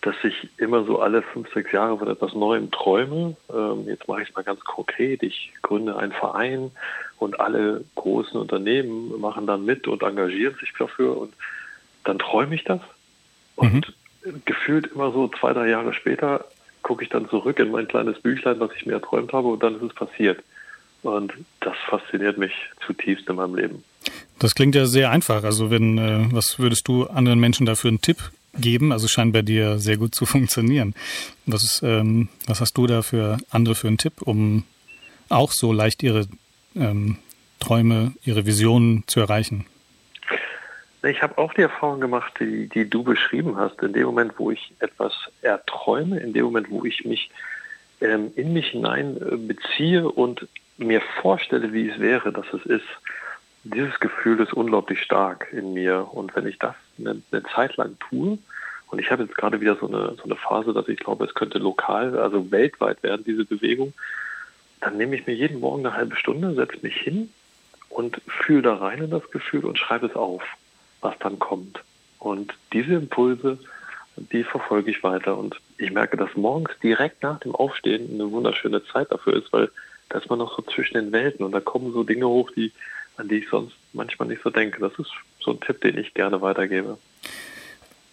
dass 0.01 0.13
ich 0.23 0.47
immer 0.57 0.83
so 0.83 0.99
alle 0.99 1.23
fünf, 1.23 1.51
sechs 1.51 1.71
Jahre 1.71 1.97
von 1.97 2.07
etwas 2.07 2.35
Neuem 2.35 2.69
träume. 2.69 3.35
Ähm, 3.51 3.85
jetzt 3.87 4.07
mache 4.07 4.21
ich 4.21 4.29
es 4.29 4.35
mal 4.35 4.43
ganz 4.43 4.59
konkret. 4.59 5.23
Ich 5.23 5.51
gründe 5.63 5.97
einen 5.97 6.11
Verein 6.11 6.69
und 7.17 7.39
alle 7.39 7.83
großen 7.95 8.39
Unternehmen 8.39 9.19
machen 9.19 9.47
dann 9.47 9.65
mit 9.65 9.87
und 9.87 10.03
engagieren 10.03 10.55
sich 10.59 10.71
dafür 10.77 11.17
und 11.17 11.33
dann 12.03 12.19
träume 12.19 12.53
ich 12.53 12.63
das. 12.63 12.81
Und 13.55 13.91
mhm. 14.23 14.43
gefühlt 14.45 14.91
immer 14.93 15.11
so 15.11 15.29
zwei, 15.29 15.53
drei 15.53 15.67
Jahre 15.67 15.95
später 15.95 16.45
gucke 16.83 17.03
ich 17.03 17.09
dann 17.09 17.27
zurück 17.27 17.57
in 17.57 17.71
mein 17.71 17.87
kleines 17.87 18.19
Büchlein, 18.19 18.59
was 18.59 18.69
ich 18.75 18.85
mir 18.85 18.93
erträumt 18.93 19.33
habe 19.33 19.47
und 19.47 19.63
dann 19.63 19.77
ist 19.77 19.81
es 19.81 19.95
passiert. 19.95 20.43
Und 21.01 21.33
das 21.61 21.75
fasziniert 21.89 22.37
mich 22.37 22.53
zutiefst 22.85 23.27
in 23.27 23.37
meinem 23.37 23.55
Leben. 23.55 23.83
Das 24.39 24.55
klingt 24.55 24.75
ja 24.75 24.85
sehr 24.85 25.11
einfach. 25.11 25.43
Also 25.43 25.71
wenn, 25.71 25.97
äh, 25.97 26.25
was 26.31 26.59
würdest 26.59 26.87
du 26.87 27.05
anderen 27.05 27.39
Menschen 27.39 27.65
dafür 27.65 27.89
einen 27.89 28.01
Tipp 28.01 28.31
geben. 28.57 28.91
Also 28.91 29.07
scheint 29.07 29.33
bei 29.33 29.41
dir 29.41 29.77
sehr 29.77 29.97
gut 29.97 30.15
zu 30.15 30.25
funktionieren. 30.25 30.95
Was, 31.45 31.63
ist, 31.63 31.83
ähm, 31.83 32.29
was 32.47 32.61
hast 32.61 32.73
du 32.77 32.87
da 32.87 33.01
für 33.01 33.37
andere 33.49 33.75
für 33.75 33.87
einen 33.87 33.97
Tipp, 33.97 34.21
um 34.21 34.63
auch 35.29 35.51
so 35.51 35.73
leicht 35.73 36.03
ihre 36.03 36.27
ähm, 36.75 37.17
Träume, 37.59 38.13
ihre 38.23 38.45
Visionen 38.45 39.03
zu 39.07 39.19
erreichen? 39.19 39.65
Ich 41.03 41.21
habe 41.21 41.37
auch 41.37 41.53
die 41.53 41.61
Erfahrung 41.61 42.01
gemacht, 42.01 42.33
die, 42.39 42.67
die 42.67 42.89
du 42.89 43.03
beschrieben 43.03 43.57
hast. 43.57 43.79
In 43.83 43.93
dem 43.93 44.05
Moment, 44.05 44.33
wo 44.37 44.49
ich 44.49 44.73
etwas 44.79 45.13
erträume, 45.41 46.19
in 46.19 46.33
dem 46.33 46.45
Moment, 46.45 46.69
wo 46.71 46.83
ich 46.83 47.05
mich 47.05 47.29
ähm, 48.01 48.31
in 48.35 48.53
mich 48.53 48.67
hinein 48.69 49.17
äh, 49.17 49.35
beziehe 49.35 50.09
und 50.09 50.47
mir 50.77 51.01
vorstelle, 51.21 51.71
wie 51.73 51.89
es 51.89 51.99
wäre, 51.99 52.33
dass 52.33 52.45
es 52.53 52.65
ist, 52.65 52.87
dieses 53.65 53.99
Gefühl 53.99 54.39
ist 54.39 54.53
unglaublich 54.53 55.01
stark 55.01 55.47
in 55.51 55.73
mir. 55.73 56.07
Und 56.11 56.35
wenn 56.35 56.47
ich 56.47 56.59
das 56.59 56.75
eine, 56.99 57.21
eine 57.31 57.43
Zeit 57.43 57.75
lang 57.77 57.97
tue, 57.99 58.37
und 58.91 58.99
ich 58.99 59.11
habe 59.11 59.23
jetzt 59.23 59.35
gerade 59.35 59.59
wieder 59.59 59.75
so 59.75 59.87
eine, 59.87 60.15
so 60.15 60.23
eine 60.23 60.35
Phase, 60.35 60.71
dass 60.71 60.87
ich 60.87 60.99
glaube, 60.99 61.25
es 61.25 61.33
könnte 61.33 61.57
lokal, 61.57 62.17
also 62.17 62.51
weltweit 62.51 63.01
werden, 63.01 63.25
diese 63.25 63.43
Bewegung, 63.43 63.93
dann 64.79 64.97
nehme 64.97 65.15
ich 65.15 65.25
mir 65.25 65.33
jeden 65.33 65.59
Morgen 65.59 65.85
eine 65.85 65.97
halbe 65.97 66.15
Stunde, 66.15 66.53
setze 66.53 66.77
mich 66.81 66.95
hin 66.95 67.31
und 67.89 68.21
fühle 68.27 68.61
da 68.61 68.75
rein 68.75 69.01
in 69.01 69.09
das 69.09 69.29
Gefühl 69.31 69.65
und 69.65 69.79
schreibe 69.79 70.05
es 70.05 70.15
auf, 70.15 70.43
was 71.01 71.17
dann 71.19 71.39
kommt. 71.39 71.79
Und 72.19 72.53
diese 72.71 72.93
Impulse, 72.93 73.57
die 74.15 74.43
verfolge 74.43 74.91
ich 74.91 75.03
weiter. 75.03 75.37
Und 75.37 75.59
ich 75.77 75.91
merke, 75.91 76.15
dass 76.15 76.35
morgens 76.35 76.71
direkt 76.81 77.23
nach 77.23 77.39
dem 77.39 77.55
Aufstehen 77.55 78.13
eine 78.13 78.31
wunderschöne 78.31 78.83
Zeit 78.85 79.11
dafür 79.11 79.33
ist, 79.33 79.51
weil 79.51 79.71
da 80.09 80.19
ist 80.19 80.29
man 80.29 80.39
noch 80.39 80.55
so 80.55 80.61
zwischen 80.61 80.93
den 80.93 81.11
Welten 81.11 81.43
und 81.43 81.51
da 81.51 81.59
kommen 81.59 81.91
so 81.91 82.03
Dinge 82.03 82.27
hoch, 82.27 82.51
die 82.51 82.71
an 83.17 83.27
die 83.27 83.39
ich 83.39 83.49
sonst 83.49 83.75
manchmal 83.93 84.27
nicht 84.27 84.43
so 84.43 84.49
denke. 84.49 84.79
Das 84.79 84.93
ist 84.99 85.11
so 85.39 85.51
ein 85.51 85.59
Tipp, 85.61 85.81
den 85.81 85.97
ich 85.97 86.13
gerne 86.13 86.41
weitergebe. 86.41 86.97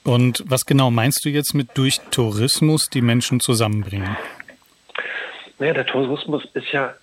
Und 0.04 0.42
was 0.46 0.66
genau 0.66 0.90
meinst 0.90 1.24
du 1.24 1.28
jetzt 1.28 1.54
mit 1.54 1.68
durch 1.74 2.00
Tourismus 2.10 2.88
die 2.88 3.02
Menschen 3.02 3.40
zusammenbringen? 3.40 4.16
Naja, 5.58 5.74
der 5.74 5.86
Tourismus 5.86 6.44
ist 6.54 6.72
ja 6.72 6.94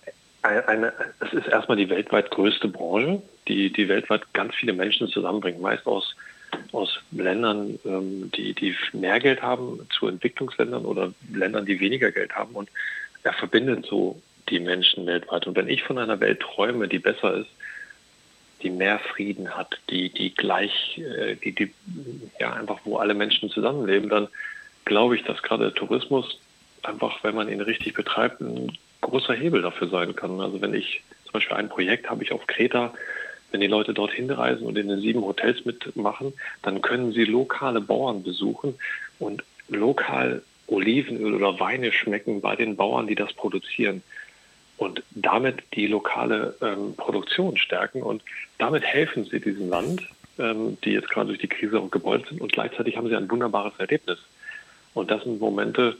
eine, 0.41 0.93
es 1.19 1.33
ist 1.33 1.47
erstmal 1.47 1.77
die 1.77 1.89
weltweit 1.89 2.31
größte 2.31 2.67
Branche, 2.67 3.21
die, 3.47 3.71
die 3.71 3.87
weltweit 3.87 4.21
ganz 4.33 4.55
viele 4.55 4.73
Menschen 4.73 5.07
zusammenbringt, 5.07 5.61
meist 5.61 5.85
aus, 5.85 6.15
aus 6.71 6.99
Ländern, 7.11 7.79
ähm, 7.85 8.31
die, 8.35 8.53
die 8.53 8.75
mehr 8.93 9.19
Geld 9.19 9.41
haben, 9.41 9.87
zu 9.97 10.07
Entwicklungsländern 10.07 10.85
oder 10.85 11.13
Ländern, 11.33 11.65
die 11.65 11.79
weniger 11.79 12.11
Geld 12.11 12.35
haben. 12.35 12.53
Und 12.55 12.69
er 13.23 13.33
verbindet 13.33 13.85
so 13.85 14.21
die 14.49 14.59
Menschen 14.59 15.05
weltweit. 15.05 15.47
Und 15.47 15.55
wenn 15.55 15.69
ich 15.69 15.83
von 15.83 15.97
einer 15.97 16.19
Welt 16.19 16.39
träume, 16.39 16.87
die 16.87 16.99
besser 16.99 17.35
ist, 17.35 17.49
die 18.61 18.69
mehr 18.69 18.99
Frieden 18.99 19.55
hat, 19.55 19.79
die, 19.89 20.09
die 20.09 20.33
gleich, 20.33 20.97
äh, 20.97 21.35
die, 21.35 21.53
die, 21.53 21.73
ja, 22.39 22.53
einfach, 22.53 22.79
wo 22.83 22.97
alle 22.97 23.13
Menschen 23.13 23.49
zusammenleben, 23.49 24.09
dann 24.09 24.27
glaube 24.85 25.15
ich, 25.15 25.23
dass 25.23 25.41
gerade 25.41 25.65
der 25.65 25.73
Tourismus 25.73 26.39
einfach, 26.83 27.23
wenn 27.23 27.35
man 27.35 27.49
ihn 27.49 27.61
richtig 27.61 27.93
betreibt, 27.93 28.41
ein 28.41 28.77
großer 29.01 29.33
Hebel 29.33 29.61
dafür 29.61 29.87
sein 29.89 30.15
kann. 30.15 30.39
Also 30.41 30.61
wenn 30.61 30.73
ich 30.73 31.03
zum 31.25 31.33
Beispiel 31.33 31.57
ein 31.57 31.69
Projekt 31.69 32.09
habe 32.09 32.23
ich 32.23 32.31
auf 32.31 32.47
Kreta, 32.47 32.93
wenn 33.51 33.61
die 33.61 33.67
Leute 33.67 33.93
dorthin 33.93 34.29
reisen 34.29 34.65
und 34.65 34.77
in 34.77 34.89
den 34.89 34.99
sieben 34.99 35.21
Hotels 35.21 35.65
mitmachen, 35.65 36.33
dann 36.61 36.81
können 36.81 37.11
sie 37.13 37.25
lokale 37.25 37.81
Bauern 37.81 38.23
besuchen 38.23 38.75
und 39.17 39.43
lokal 39.69 40.43
Olivenöl 40.67 41.33
oder 41.33 41.59
Weine 41.59 41.91
schmecken 41.91 42.41
bei 42.41 42.55
den 42.55 42.75
Bauern, 42.75 43.07
die 43.07 43.15
das 43.15 43.33
produzieren. 43.33 44.03
Und 44.79 45.03
damit 45.11 45.61
die 45.73 45.87
lokale 45.87 46.55
ähm, 46.61 46.95
Produktion 46.95 47.57
stärken 47.57 48.01
und 48.01 48.23
damit 48.59 48.83
helfen 48.83 49.25
sie 49.25 49.41
diesem 49.41 49.69
Land, 49.69 50.07
ähm, 50.39 50.77
die 50.85 50.91
jetzt 50.91 51.09
gerade 51.09 51.27
durch 51.27 51.39
die 51.39 51.49
Krise 51.49 51.81
auch 51.81 51.91
gebeult 51.91 52.29
sind 52.29 52.39
und 52.39 52.53
gleichzeitig 52.53 52.95
haben 52.95 53.09
sie 53.09 53.15
ein 53.17 53.29
wunderbares 53.29 53.73
Erlebnis. 53.77 54.19
Und 54.93 55.11
das 55.11 55.23
sind 55.23 55.41
Momente, 55.41 55.97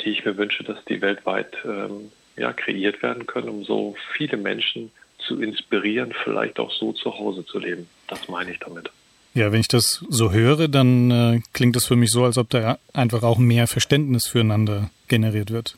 die 0.00 0.10
ich 0.10 0.24
mir 0.24 0.36
wünsche, 0.36 0.64
dass 0.64 0.84
die 0.86 1.00
weltweit 1.00 1.56
ähm, 1.64 2.10
ja, 2.36 2.52
kreiert 2.52 3.00
werden 3.00 3.26
können, 3.26 3.48
um 3.48 3.64
so 3.64 3.94
viele 4.12 4.38
Menschen 4.38 4.90
zu 5.18 5.40
inspirieren, 5.40 6.12
vielleicht 6.24 6.58
auch 6.58 6.72
so 6.72 6.92
zu 6.92 7.16
Hause 7.16 7.46
zu 7.46 7.60
leben. 7.60 7.86
Das 8.08 8.28
meine 8.28 8.50
ich 8.50 8.58
damit. 8.58 8.90
Ja, 9.34 9.52
wenn 9.52 9.60
ich 9.60 9.68
das 9.68 10.04
so 10.08 10.32
höre, 10.32 10.66
dann 10.66 11.10
äh, 11.12 11.40
klingt 11.52 11.76
das 11.76 11.86
für 11.86 11.96
mich 11.96 12.10
so, 12.10 12.24
als 12.24 12.38
ob 12.38 12.50
da 12.50 12.78
einfach 12.92 13.22
auch 13.22 13.38
mehr 13.38 13.68
Verständnis 13.68 14.26
füreinander 14.26 14.90
generiert 15.06 15.52
wird. 15.52 15.76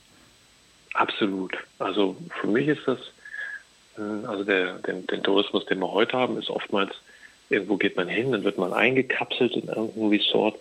Absolut. 0.96 1.56
Also 1.78 2.16
für 2.40 2.46
mich 2.46 2.68
ist 2.68 2.82
das, 2.86 2.98
äh, 3.98 4.26
also 4.26 4.44
der, 4.44 4.78
den, 4.78 5.06
den 5.06 5.22
Tourismus, 5.22 5.66
den 5.66 5.80
wir 5.80 5.92
heute 5.92 6.16
haben, 6.16 6.38
ist 6.38 6.48
oftmals, 6.48 6.92
irgendwo 7.50 7.76
geht 7.76 7.96
man 7.96 8.08
hin, 8.08 8.32
dann 8.32 8.44
wird 8.44 8.58
man 8.58 8.72
eingekapselt 8.72 9.54
in 9.54 9.68
irgendein 9.68 10.08
Resort 10.08 10.56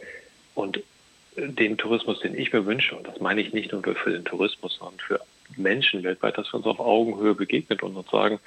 und 0.53 0.81
den 1.37 1.77
Tourismus, 1.77 2.19
den 2.19 2.37
ich 2.37 2.53
mir 2.53 2.65
wünsche, 2.65 2.95
und 2.95 3.07
das 3.07 3.19
meine 3.19 3.41
ich 3.41 3.53
nicht 3.53 3.71
nur 3.71 3.81
für 3.83 4.11
den 4.11 4.23
Tourismus, 4.23 4.75
sondern 4.75 4.99
für 4.99 5.19
Menschen 5.57 6.03
weltweit, 6.03 6.37
dass 6.37 6.51
wir 6.51 6.55
uns 6.55 6.65
auf 6.65 6.79
Augenhöhe 6.79 7.33
begegnen 7.33 7.79
und 7.79 7.95
uns 7.95 8.09
sagen, 8.09 8.39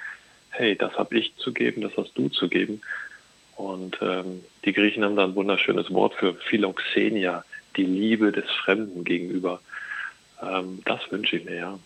hey, 0.51 0.75
das 0.75 0.93
habe 0.93 1.17
ich 1.17 1.35
zu 1.37 1.53
geben, 1.53 1.81
das 1.81 1.95
hast 1.97 2.13
du 2.15 2.29
zu 2.29 2.47
geben. 2.49 2.81
Und 3.55 3.97
ähm, 4.01 4.43
die 4.65 4.73
Griechen 4.73 5.03
haben 5.03 5.15
da 5.15 5.25
ein 5.25 5.35
wunderschönes 5.35 5.91
Wort 5.93 6.15
für 6.15 6.33
Philoxenia, 6.33 7.43
die 7.75 7.83
Liebe 7.83 8.31
des 8.31 8.49
Fremden 8.63 9.03
gegenüber. 9.03 9.59
Ähm, 10.41 10.81
das 10.85 10.99
wünsche 11.11 11.37
ich 11.37 11.45
mir, 11.45 11.55
ja. 11.55 11.79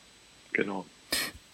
Genau. 0.53 0.85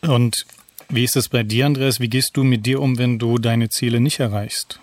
Und 0.02 0.46
wie 0.90 1.04
ist 1.04 1.16
es 1.16 1.30
bei 1.30 1.44
dir, 1.44 1.66
Andreas? 1.66 2.00
Wie 2.00 2.10
gehst 2.10 2.36
du 2.36 2.44
mit 2.44 2.66
dir 2.66 2.82
um, 2.82 2.98
wenn 2.98 3.20
du 3.20 3.38
deine 3.38 3.70
Ziele 3.70 4.00
nicht 4.00 4.20
erreichst? 4.20 4.80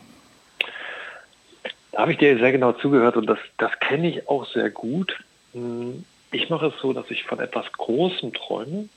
Da 1.93 2.03
habe 2.03 2.13
ich 2.13 2.19
dir 2.19 2.39
sehr 2.39 2.53
genau 2.53 2.73
zugehört 2.73 3.17
und 3.17 3.27
das, 3.27 3.39
das 3.59 3.73
kenne 3.81 4.09
ich 4.09 4.29
auch 4.29 4.47
sehr 4.53 4.71
gut. 4.71 5.19
Hm, 5.53 6.05
ich 6.31 6.51
mache 6.51 6.67
es 6.67 6.75
so, 6.81 6.93
dass 6.93 7.11
ich 7.11 7.25
von 7.25 7.41
etwas 7.41 7.73
Großem 7.73 8.35
träume 8.35 8.89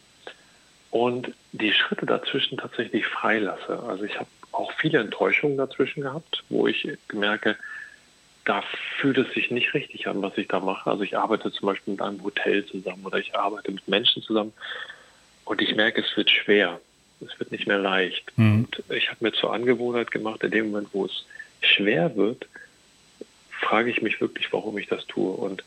und 0.91 1.33
die 1.51 1.71
Schritte 1.71 2.05
dazwischen 2.05 2.57
tatsächlich 2.57 3.05
freilasse. 3.05 3.81
Also 3.87 4.03
ich 4.03 4.15
habe 4.15 4.27
auch 4.51 4.71
viele 4.73 4.99
Enttäuschungen 4.99 5.57
dazwischen 5.57 6.01
gehabt, 6.01 6.43
wo 6.49 6.67
ich 6.67 6.87
merke, 7.13 7.55
da 8.49 8.63
fühlt 8.97 9.19
es 9.19 9.31
sich 9.35 9.51
nicht 9.51 9.75
richtig 9.75 10.07
an, 10.07 10.23
was 10.23 10.35
ich 10.35 10.47
da 10.47 10.59
mache. 10.59 10.89
Also 10.89 11.03
ich 11.03 11.15
arbeite 11.15 11.51
zum 11.51 11.67
Beispiel 11.67 11.93
mit 11.93 12.01
einem 12.01 12.23
Hotel 12.23 12.65
zusammen 12.65 13.05
oder 13.05 13.19
ich 13.19 13.35
arbeite 13.35 13.71
mit 13.71 13.87
Menschen 13.87 14.23
zusammen 14.23 14.53
und 15.45 15.61
ich 15.61 15.75
merke, 15.75 16.01
es 16.01 16.17
wird 16.17 16.31
schwer. 16.31 16.81
Es 17.21 17.39
wird 17.39 17.51
nicht 17.51 17.67
mehr 17.67 17.77
leicht. 17.77 18.31
Mhm. 18.37 18.65
Und 18.65 18.83
ich 18.89 19.11
habe 19.11 19.23
mir 19.23 19.33
zur 19.33 19.53
Angewohnheit 19.53 20.09
gemacht, 20.09 20.43
in 20.43 20.49
dem 20.49 20.71
Moment, 20.71 20.89
wo 20.93 21.05
es 21.05 21.25
schwer 21.61 22.15
wird, 22.15 22.47
frage 23.51 23.91
ich 23.91 24.01
mich 24.01 24.19
wirklich, 24.19 24.51
warum 24.51 24.79
ich 24.79 24.87
das 24.87 25.05
tue. 25.05 25.31
Und 25.31 25.63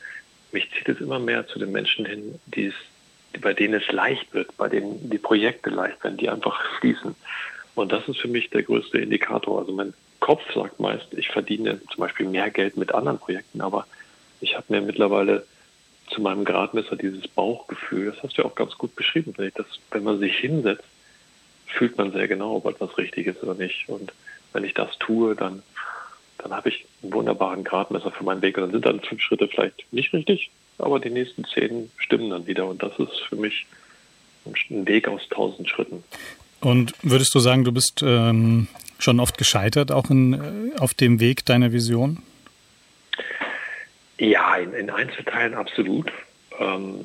mich 0.50 0.68
zieht 0.72 0.88
es 0.88 1.00
immer 1.00 1.20
mehr 1.20 1.46
zu 1.46 1.60
den 1.60 1.70
Menschen 1.70 2.04
hin, 2.04 2.40
die 2.46 2.66
es, 2.66 3.40
bei 3.40 3.54
denen 3.54 3.74
es 3.74 3.92
leicht 3.92 4.34
wird, 4.34 4.56
bei 4.56 4.68
denen 4.68 5.08
die 5.08 5.18
Projekte 5.18 5.70
leicht 5.70 6.02
werden, 6.02 6.16
die 6.16 6.28
einfach 6.28 6.60
fließen. 6.80 7.14
Und 7.74 7.92
das 7.92 8.06
ist 8.08 8.18
für 8.18 8.28
mich 8.28 8.50
der 8.50 8.62
größte 8.62 8.98
Indikator. 8.98 9.60
Also 9.60 9.72
mein 9.72 9.94
Kopf 10.20 10.42
sagt 10.54 10.78
meist, 10.78 11.06
ich 11.12 11.28
verdiene 11.28 11.80
zum 11.90 12.00
Beispiel 12.00 12.26
mehr 12.26 12.50
Geld 12.50 12.76
mit 12.76 12.94
anderen 12.94 13.18
Projekten, 13.18 13.60
aber 13.60 13.86
ich 14.40 14.56
habe 14.56 14.66
mir 14.68 14.80
mittlerweile 14.80 15.46
zu 16.10 16.20
meinem 16.20 16.44
Gradmesser 16.44 16.96
dieses 16.96 17.26
Bauchgefühl, 17.28 18.06
das 18.06 18.22
hast 18.22 18.36
du 18.36 18.42
ja 18.42 18.48
auch 18.48 18.54
ganz 18.54 18.76
gut 18.76 18.94
beschrieben, 18.94 19.34
wenn, 19.36 19.50
das, 19.54 19.66
wenn 19.90 20.04
man 20.04 20.18
sich 20.18 20.36
hinsetzt, 20.36 20.84
fühlt 21.66 21.96
man 21.96 22.12
sehr 22.12 22.28
genau, 22.28 22.56
ob 22.56 22.66
etwas 22.66 22.98
richtig 22.98 23.26
ist 23.26 23.42
oder 23.42 23.54
nicht. 23.54 23.88
Und 23.88 24.12
wenn 24.52 24.64
ich 24.64 24.74
das 24.74 24.98
tue, 24.98 25.34
dann 25.34 25.62
dann 26.42 26.52
habe 26.52 26.68
ich 26.70 26.84
einen 27.02 27.12
wunderbaren 27.12 27.64
Gradmesser 27.64 28.10
für 28.10 28.24
meinen 28.24 28.42
Weg. 28.42 28.56
Und 28.56 28.64
dann 28.64 28.72
sind 28.72 28.86
dann 28.86 29.00
fünf 29.00 29.22
Schritte 29.22 29.48
vielleicht 29.48 29.86
nicht 29.92 30.12
richtig, 30.12 30.50
aber 30.78 30.98
die 30.98 31.10
nächsten 31.10 31.44
zehn 31.44 31.90
stimmen 31.96 32.30
dann 32.30 32.46
wieder. 32.46 32.66
Und 32.66 32.82
das 32.82 32.98
ist 32.98 33.20
für 33.28 33.36
mich 33.36 33.66
ein 34.70 34.86
Weg 34.86 35.08
aus 35.08 35.22
tausend 35.30 35.68
Schritten. 35.68 36.02
Und 36.62 36.94
würdest 37.02 37.34
du 37.34 37.40
sagen, 37.40 37.64
du 37.64 37.72
bist 37.72 38.02
ähm, 38.02 38.68
schon 39.00 39.18
oft 39.18 39.36
gescheitert, 39.36 39.90
auch 39.90 40.10
in, 40.10 40.32
äh, 40.74 40.78
auf 40.78 40.94
dem 40.94 41.18
Weg 41.18 41.44
deiner 41.44 41.72
Vision? 41.72 42.22
Ja, 44.18 44.56
in, 44.56 44.72
in 44.72 44.88
Einzelteilen 44.88 45.54
absolut. 45.54 46.12
Ähm, 46.60 47.00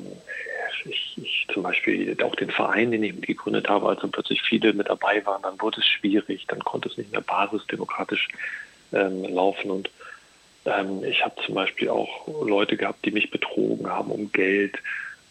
ich, 0.84 1.18
ich, 1.20 1.46
zum 1.52 1.64
Beispiel 1.64 2.16
auch 2.22 2.36
den 2.36 2.52
Verein, 2.52 2.92
den 2.92 3.02
ich 3.02 3.14
mitgegründet 3.14 3.68
habe, 3.68 3.88
als 3.88 4.00
dann 4.00 4.12
plötzlich 4.12 4.42
viele 4.42 4.72
mit 4.74 4.88
dabei 4.88 5.26
waren, 5.26 5.42
dann 5.42 5.60
wurde 5.60 5.80
es 5.80 5.86
schwierig, 5.86 6.46
dann 6.46 6.60
konnte 6.60 6.88
es 6.88 6.96
nicht 6.96 7.10
mehr 7.10 7.20
basisdemokratisch 7.20 8.28
ähm, 8.92 9.24
laufen. 9.24 9.72
Und 9.72 9.90
ähm, 10.66 11.02
ich 11.02 11.24
habe 11.24 11.34
zum 11.44 11.56
Beispiel 11.56 11.88
auch 11.88 12.28
Leute 12.46 12.76
gehabt, 12.76 13.04
die 13.04 13.10
mich 13.10 13.32
betrogen 13.32 13.88
haben 13.88 14.12
um 14.12 14.30
Geld 14.30 14.78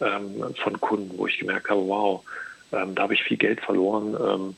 ähm, 0.02 0.54
von 0.62 0.78
Kunden, 0.80 1.16
wo 1.16 1.26
ich 1.26 1.38
gemerkt 1.38 1.70
habe, 1.70 1.88
wow, 1.88 2.22
ähm, 2.72 2.94
da 2.94 3.02
habe 3.02 3.14
ich 3.14 3.22
viel 3.22 3.36
Geld 3.36 3.60
verloren. 3.60 4.14
Ähm, 4.14 4.56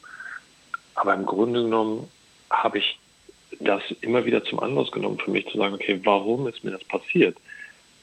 aber 0.95 1.15
im 1.15 1.27
Grunde 1.27 1.63
genommen 1.63 2.09
habe 2.51 2.79
ich 2.79 2.99
das 3.59 3.83
immer 4.01 4.25
wieder 4.25 4.45
zum 4.45 4.61
Anlass 4.61 4.91
genommen 4.91 5.19
für 5.19 5.31
mich 5.31 5.49
zu 5.49 5.59
sagen, 5.59 5.75
okay, 5.75 6.01
warum 6.05 6.47
ist 6.47 6.65
mir 6.65 6.71
das 6.71 6.85
passiert? 6.85 7.37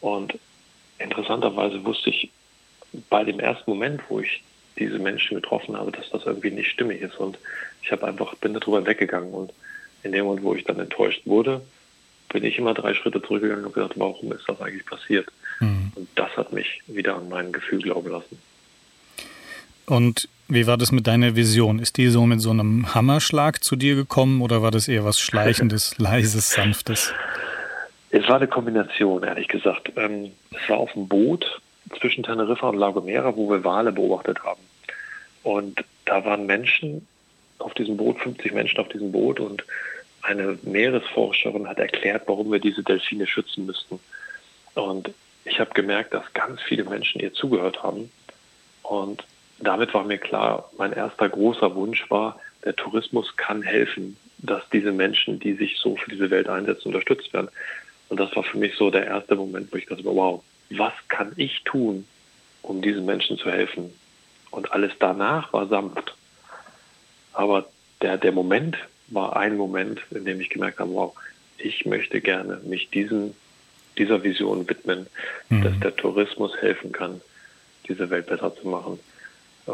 Und 0.01 0.37
interessanterweise 0.99 1.83
wusste 1.83 2.09
ich 2.09 2.29
bei 3.09 3.23
dem 3.23 3.39
ersten 3.39 3.69
Moment, 3.69 4.01
wo 4.09 4.19
ich 4.19 4.43
diese 4.77 4.99
Menschen 4.99 5.35
getroffen 5.35 5.75
habe, 5.75 5.91
dass 5.91 6.09
das 6.09 6.25
irgendwie 6.25 6.51
nicht 6.51 6.69
stimmig 6.69 7.01
ist. 7.01 7.17
Und 7.17 7.37
ich 7.81 7.91
habe 7.91 8.05
einfach, 8.05 8.35
bin 8.35 8.53
darüber 8.53 8.85
weggegangen 8.85 9.33
und 9.33 9.53
in 10.03 10.11
dem 10.11 10.25
Moment, 10.25 10.43
wo 10.43 10.53
ich 10.53 10.63
dann 10.63 10.79
enttäuscht 10.79 11.21
wurde, 11.25 11.61
bin 12.29 12.43
ich 12.43 12.57
immer 12.57 12.73
drei 12.73 12.93
Schritte 12.93 13.21
zurückgegangen 13.21 13.65
und 13.65 13.73
gedacht, 13.73 13.93
warum 13.95 14.31
ist 14.33 14.47
das 14.47 14.61
eigentlich 14.61 14.85
passiert? 14.85 15.27
Mhm. 15.59 15.91
Und 15.95 16.09
das 16.15 16.35
hat 16.37 16.53
mich 16.53 16.81
wieder 16.87 17.15
an 17.15 17.29
mein 17.29 17.51
Gefühl 17.51 17.81
glauben 17.81 18.11
lassen. 18.11 18.39
Und 19.89 20.27
wie 20.49 20.67
war 20.67 20.77
das 20.77 20.91
mit 20.91 21.07
deiner 21.07 21.35
Vision? 21.35 21.79
Ist 21.79 21.97
die 21.97 22.07
so 22.07 22.25
mit 22.25 22.41
so 22.41 22.51
einem 22.51 22.93
Hammerschlag 22.93 23.63
zu 23.63 23.75
dir 23.75 23.95
gekommen 23.95 24.41
oder 24.41 24.61
war 24.61 24.71
das 24.71 24.88
eher 24.88 25.05
was 25.05 25.17
Schleichendes, 25.17 25.95
Leises, 25.97 26.49
Sanftes? 26.49 27.13
Es 28.09 28.27
war 28.27 28.38
eine 28.38 28.47
Kombination, 28.47 29.23
ehrlich 29.23 29.47
gesagt. 29.47 29.91
Ähm, 29.95 30.31
es 30.51 30.69
war 30.69 30.77
auf 30.77 30.91
dem 30.93 31.07
Boot 31.07 31.61
zwischen 31.99 32.23
Teneriffa 32.23 32.69
und 32.69 32.77
La 32.77 32.91
Gomera, 32.91 33.35
wo 33.35 33.49
wir 33.49 33.63
Wale 33.63 33.91
beobachtet 33.91 34.43
haben. 34.43 34.61
Und 35.43 35.83
da 36.05 36.23
waren 36.25 36.45
Menschen 36.45 37.07
auf 37.59 37.73
diesem 37.73 37.97
Boot, 37.97 38.19
50 38.19 38.53
Menschen 38.53 38.79
auf 38.79 38.89
diesem 38.89 39.11
Boot 39.11 39.39
und 39.39 39.65
eine 40.21 40.57
Meeresforscherin 40.63 41.67
hat 41.67 41.79
erklärt, 41.79 42.23
warum 42.27 42.51
wir 42.51 42.59
diese 42.59 42.83
Delfine 42.83 43.25
schützen 43.25 43.65
müssten. 43.65 43.99
Und 44.75 45.11
ich 45.45 45.59
habe 45.59 45.73
gemerkt, 45.73 46.13
dass 46.13 46.33
ganz 46.33 46.61
viele 46.61 46.83
Menschen 46.83 47.21
ihr 47.21 47.33
zugehört 47.33 47.81
haben. 47.83 48.11
Und 48.83 49.23
damit 49.59 49.93
war 49.93 50.03
mir 50.03 50.17
klar, 50.17 50.69
mein 50.77 50.93
erster 50.93 51.29
großer 51.29 51.73
Wunsch 51.75 52.09
war, 52.09 52.39
der 52.63 52.75
Tourismus 52.75 53.35
kann 53.37 53.61
helfen, 53.61 54.17
dass 54.39 54.61
diese 54.71 54.91
Menschen, 54.91 55.39
die 55.39 55.53
sich 55.53 55.77
so 55.77 55.95
für 55.95 56.11
diese 56.11 56.29
Welt 56.29 56.47
einsetzen, 56.47 56.89
unterstützt 56.89 57.33
werden. 57.33 57.49
Und 58.09 58.19
das 58.19 58.35
war 58.35 58.43
für 58.43 58.57
mich 58.57 58.75
so 58.75 58.89
der 58.89 59.05
erste 59.05 59.35
Moment, 59.35 59.71
wo 59.71 59.77
ich 59.77 59.85
dachte, 59.85 60.05
wow, 60.05 60.43
was 60.69 60.93
kann 61.07 61.33
ich 61.37 61.63
tun, 61.63 62.05
um 62.61 62.81
diesen 62.81 63.05
Menschen 63.05 63.37
zu 63.37 63.51
helfen? 63.51 63.93
Und 64.51 64.71
alles 64.71 64.91
danach 64.99 65.51
war 65.53 65.67
sanft. 65.67 66.15
Aber 67.33 67.67
der, 68.01 68.17
der 68.17 68.31
Moment 68.31 68.77
war 69.07 69.37
ein 69.37 69.57
Moment, 69.57 70.01
in 70.11 70.25
dem 70.25 70.41
ich 70.41 70.49
gemerkt 70.49 70.79
habe, 70.79 70.93
wow, 70.93 71.15
ich 71.57 71.85
möchte 71.85 72.21
gerne 72.21 72.59
mich 72.63 72.89
diesen, 72.89 73.35
dieser 73.97 74.23
Vision 74.23 74.67
widmen, 74.69 75.07
mhm. 75.49 75.63
dass 75.63 75.79
der 75.79 75.95
Tourismus 75.95 76.55
helfen 76.57 76.91
kann, 76.91 77.21
diese 77.87 78.09
Welt 78.09 78.27
besser 78.27 78.55
zu 78.55 78.67
machen. 78.67 78.99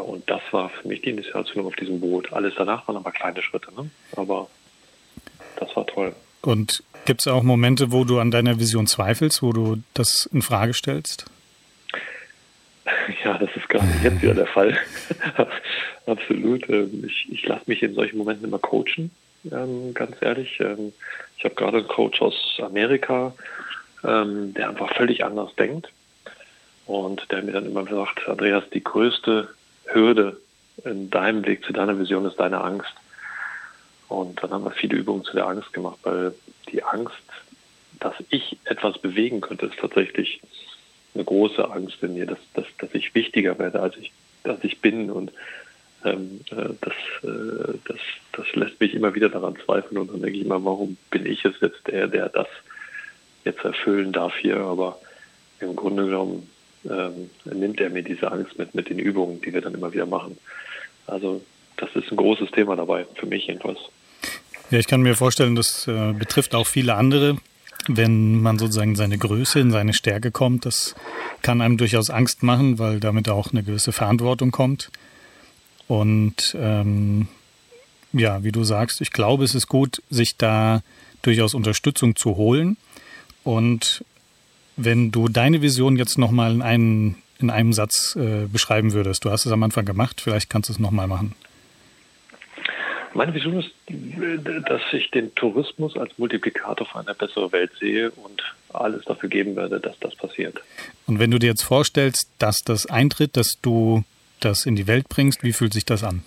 Und 0.00 0.28
das 0.28 0.42
war 0.50 0.70
für 0.70 0.88
mich 0.88 1.02
die 1.02 1.10
Initiation 1.10 1.64
auf 1.66 1.76
diesem 1.76 2.00
Boot. 2.00 2.32
Alles 2.32 2.54
danach 2.56 2.86
waren 2.88 2.96
aber 2.96 3.12
kleine 3.12 3.42
Schritte, 3.42 3.72
ne? 3.74 3.88
aber 4.16 4.48
das 5.56 5.74
war 5.76 5.86
toll. 5.86 6.14
Und 6.42 6.82
gibt 7.04 7.20
es 7.20 7.28
auch 7.28 7.42
Momente, 7.42 7.92
wo 7.92 8.04
du 8.04 8.18
an 8.18 8.30
deiner 8.30 8.58
Vision 8.58 8.86
zweifelst, 8.86 9.42
wo 9.42 9.52
du 9.52 9.82
das 9.94 10.28
in 10.32 10.42
Frage 10.42 10.74
stellst? 10.74 11.26
Ja, 13.24 13.38
das 13.38 13.48
ist 13.56 13.68
gerade 13.68 13.86
jetzt 14.02 14.20
wieder 14.20 14.34
der 14.34 14.46
Fall. 14.46 14.76
Absolut. 16.06 16.68
Ähm, 16.68 17.04
ich, 17.06 17.32
ich 17.32 17.46
lasse 17.46 17.64
mich 17.66 17.82
in 17.82 17.94
solchen 17.94 18.18
Momenten 18.18 18.46
immer 18.46 18.58
coachen, 18.58 19.10
ähm, 19.50 19.94
ganz 19.94 20.16
ehrlich. 20.20 20.58
Ähm, 20.60 20.92
ich 21.38 21.44
habe 21.44 21.54
gerade 21.54 21.78
einen 21.78 21.88
Coach 21.88 22.20
aus 22.20 22.58
Amerika, 22.60 23.34
der 24.02 24.68
einfach 24.68 24.94
völlig 24.96 25.24
anders 25.24 25.54
denkt 25.56 25.88
und 26.84 27.30
der 27.30 27.42
mir 27.42 27.52
dann 27.52 27.64
immer 27.64 27.84
sagt, 27.84 28.28
Andreas, 28.28 28.64
die 28.68 28.84
größte 28.84 29.48
Hürde 29.86 30.40
in 30.84 31.10
deinem 31.10 31.46
Weg 31.46 31.64
zu 31.64 31.72
deiner 31.72 31.98
Vision 31.98 32.26
ist 32.26 32.38
deine 32.38 32.60
Angst. 32.60 32.92
Und 34.08 34.42
dann 34.42 34.50
haben 34.50 34.64
wir 34.64 34.70
viele 34.70 34.96
Übungen 34.96 35.24
zu 35.24 35.32
der 35.32 35.46
Angst 35.46 35.72
gemacht, 35.72 35.98
weil 36.02 36.34
die 36.70 36.82
Angst, 36.82 37.14
dass 38.00 38.14
ich 38.28 38.58
etwas 38.64 38.98
bewegen 38.98 39.40
könnte, 39.40 39.66
ist 39.66 39.78
tatsächlich 39.78 40.40
eine 41.14 41.24
große 41.24 41.70
Angst 41.70 42.02
in 42.02 42.14
mir, 42.14 42.26
dass, 42.26 42.38
dass, 42.54 42.66
dass 42.78 42.92
ich 42.92 43.14
wichtiger 43.14 43.58
werde, 43.58 43.80
als 43.80 43.96
ich, 43.96 44.12
als 44.42 44.62
ich 44.62 44.80
bin. 44.80 45.10
Und 45.10 45.32
ähm, 46.04 46.40
äh, 46.50 46.74
das, 46.80 46.92
äh, 47.22 47.78
das, 47.86 47.98
das 48.32 48.54
lässt 48.54 48.80
mich 48.80 48.94
immer 48.94 49.14
wieder 49.14 49.28
daran 49.28 49.56
zweifeln. 49.64 49.98
Und 49.98 50.12
dann 50.12 50.22
denke 50.22 50.38
ich 50.38 50.44
immer, 50.44 50.64
warum 50.64 50.96
bin 51.10 51.24
ich 51.26 51.44
es 51.44 51.54
jetzt 51.60 51.86
der, 51.86 52.08
der 52.08 52.28
das 52.28 52.48
jetzt 53.44 53.64
erfüllen 53.64 54.12
darf 54.12 54.36
hier? 54.36 54.58
Aber 54.58 54.98
im 55.60 55.76
Grunde 55.76 56.04
genommen 56.04 56.50
ähm, 56.88 57.30
nimmt 57.44 57.80
er 57.80 57.90
mir 57.90 58.02
diese 58.02 58.30
Angst 58.30 58.58
mit, 58.58 58.74
mit 58.74 58.90
den 58.90 58.98
Übungen, 58.98 59.40
die 59.40 59.52
wir 59.52 59.60
dann 59.60 59.74
immer 59.74 59.92
wieder 59.92 60.06
machen. 60.06 60.38
Also 61.06 61.42
das 61.76 61.90
ist 61.94 62.10
ein 62.10 62.16
großes 62.16 62.50
Thema 62.50 62.76
dabei, 62.76 63.06
für 63.14 63.26
mich 63.26 63.46
jedenfalls. 63.46 63.78
Ja, 64.70 64.78
ich 64.78 64.86
kann 64.86 65.02
mir 65.02 65.14
vorstellen, 65.14 65.54
das 65.54 65.86
äh, 65.86 66.12
betrifft 66.12 66.54
auch 66.54 66.66
viele 66.66 66.94
andere. 66.94 67.36
Wenn 67.86 68.40
man 68.40 68.58
sozusagen 68.58 68.96
seine 68.96 69.18
Größe, 69.18 69.60
in 69.60 69.70
seine 69.70 69.92
Stärke 69.92 70.30
kommt, 70.30 70.64
das 70.64 70.94
kann 71.42 71.60
einem 71.60 71.76
durchaus 71.76 72.08
Angst 72.08 72.42
machen, 72.42 72.78
weil 72.78 72.98
damit 72.98 73.28
auch 73.28 73.52
eine 73.52 73.62
gewisse 73.62 73.92
Verantwortung 73.92 74.52
kommt. 74.52 74.90
Und 75.86 76.56
ähm, 76.58 77.28
ja, 78.14 78.42
wie 78.42 78.52
du 78.52 78.64
sagst, 78.64 79.02
ich 79.02 79.10
glaube, 79.10 79.44
es 79.44 79.54
ist 79.54 79.66
gut, 79.66 80.02
sich 80.08 80.38
da 80.38 80.82
durchaus 81.20 81.52
Unterstützung 81.52 82.16
zu 82.16 82.36
holen. 82.36 82.78
Und 83.42 84.02
wenn 84.76 85.10
du 85.10 85.28
deine 85.28 85.62
Vision 85.62 85.96
jetzt 85.96 86.18
nochmal 86.18 86.52
in, 86.52 86.62
einen, 86.62 87.22
in 87.38 87.50
einem 87.50 87.72
Satz 87.72 88.16
äh, 88.16 88.46
beschreiben 88.46 88.92
würdest, 88.92 89.24
du 89.24 89.30
hast 89.30 89.46
es 89.46 89.52
am 89.52 89.62
Anfang 89.62 89.84
gemacht, 89.84 90.20
vielleicht 90.20 90.50
kannst 90.50 90.68
du 90.68 90.72
es 90.72 90.78
nochmal 90.78 91.06
machen. 91.06 91.34
Meine 93.14 93.32
Vision 93.32 93.60
ist, 93.60 93.70
dass 94.68 94.82
ich 94.92 95.08
den 95.12 95.32
Tourismus 95.36 95.96
als 95.96 96.18
Multiplikator 96.18 96.84
für 96.84 96.98
eine 96.98 97.14
bessere 97.14 97.52
Welt 97.52 97.70
sehe 97.78 98.10
und 98.10 98.42
alles 98.72 99.04
dafür 99.04 99.28
geben 99.28 99.54
werde, 99.54 99.78
dass 99.78 99.96
das 100.00 100.16
passiert. 100.16 100.60
Und 101.06 101.20
wenn 101.20 101.30
du 101.30 101.38
dir 101.38 101.46
jetzt 101.46 101.62
vorstellst, 101.62 102.28
dass 102.40 102.58
das 102.64 102.86
eintritt, 102.86 103.36
dass 103.36 103.60
du 103.62 104.02
das 104.40 104.66
in 104.66 104.74
die 104.74 104.88
Welt 104.88 105.08
bringst, 105.08 105.44
wie 105.44 105.52
fühlt 105.52 105.72
sich 105.72 105.84
das 105.84 106.02
an? 106.02 106.22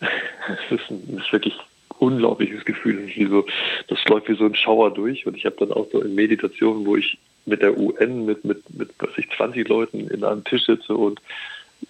Es 0.48 0.72
ist, 0.76 0.90
ein, 0.90 1.18
ist 1.18 1.32
wirklich 1.32 1.54
unglaubliches 2.00 2.64
Gefühl. 2.64 3.06
Das, 3.06 3.28
so, 3.30 3.46
das 3.86 4.04
läuft 4.06 4.28
wie 4.28 4.34
so 4.34 4.44
ein 4.44 4.56
Schauer 4.56 4.92
durch 4.92 5.24
und 5.24 5.36
ich 5.36 5.46
habe 5.46 5.54
dann 5.60 5.72
auch 5.72 5.86
so 5.92 6.02
in 6.02 6.16
Meditationen, 6.16 6.84
wo 6.84 6.96
ich 6.96 7.16
mit 7.44 7.62
der 7.62 7.76
UN, 7.76 8.24
mit, 8.24 8.44
mit, 8.44 8.62
mit 8.74 8.90
was 8.98 9.10
ich, 9.16 9.28
20 9.30 9.68
Leuten 9.68 10.08
in 10.08 10.24
einem 10.24 10.44
Tisch 10.44 10.64
sitze 10.64 10.94
und 10.94 11.20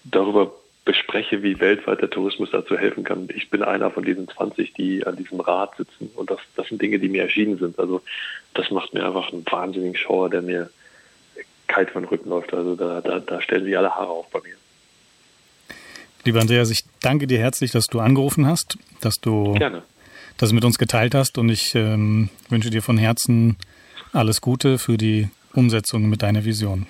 darüber 0.03 0.51
bespreche, 0.85 1.43
wie 1.43 1.59
weltweit 1.59 2.01
der 2.01 2.09
Tourismus 2.09 2.49
dazu 2.51 2.77
helfen 2.77 3.03
kann. 3.03 3.29
Ich 3.33 3.49
bin 3.49 3.63
einer 3.63 3.89
von 3.89 4.03
diesen 4.03 4.27
20, 4.27 4.73
die 4.73 5.05
an 5.05 5.15
diesem 5.15 5.39
Rad 5.39 5.77
sitzen 5.77 6.09
und 6.15 6.29
das, 6.29 6.39
das 6.55 6.67
sind 6.67 6.81
Dinge, 6.81 6.99
die 6.99 7.07
mir 7.07 7.23
erschienen 7.23 7.57
sind. 7.57 7.79
Also 7.79 8.01
das 8.53 8.69
macht 8.69 8.93
mir 8.93 9.05
einfach 9.05 9.31
einen 9.31 9.45
wahnsinnigen 9.49 9.95
Schauer, 9.95 10.29
der 10.29 10.41
mir 10.41 10.69
kalt 11.67 11.91
von 11.91 12.03
den 12.03 12.09
Rücken 12.09 12.29
läuft. 12.29 12.53
Also 12.53 12.75
da, 12.75 12.99
da, 12.99 13.19
da 13.19 13.41
stellen 13.41 13.63
sich 13.63 13.77
alle 13.77 13.95
Haare 13.95 14.09
auf 14.09 14.29
bei 14.29 14.41
mir. 14.41 14.55
Lieber 16.25 16.41
Andreas, 16.41 16.69
ich 16.69 16.83
danke 17.01 17.27
dir 17.27 17.39
herzlich, 17.39 17.71
dass 17.71 17.87
du 17.87 17.99
angerufen 17.99 18.45
hast, 18.45 18.77
dass 19.01 19.15
du 19.15 19.53
Gerne. 19.53 19.83
das 20.37 20.51
mit 20.51 20.65
uns 20.65 20.77
geteilt 20.77 21.15
hast 21.15 21.37
und 21.37 21.49
ich 21.49 21.75
ähm, 21.75 22.29
wünsche 22.49 22.69
dir 22.69 22.81
von 22.81 22.97
Herzen 22.97 23.57
alles 24.13 24.41
Gute 24.41 24.77
für 24.77 24.97
die 24.97 25.29
Umsetzung 25.53 26.09
mit 26.09 26.21
deiner 26.21 26.43
Vision. 26.45 26.85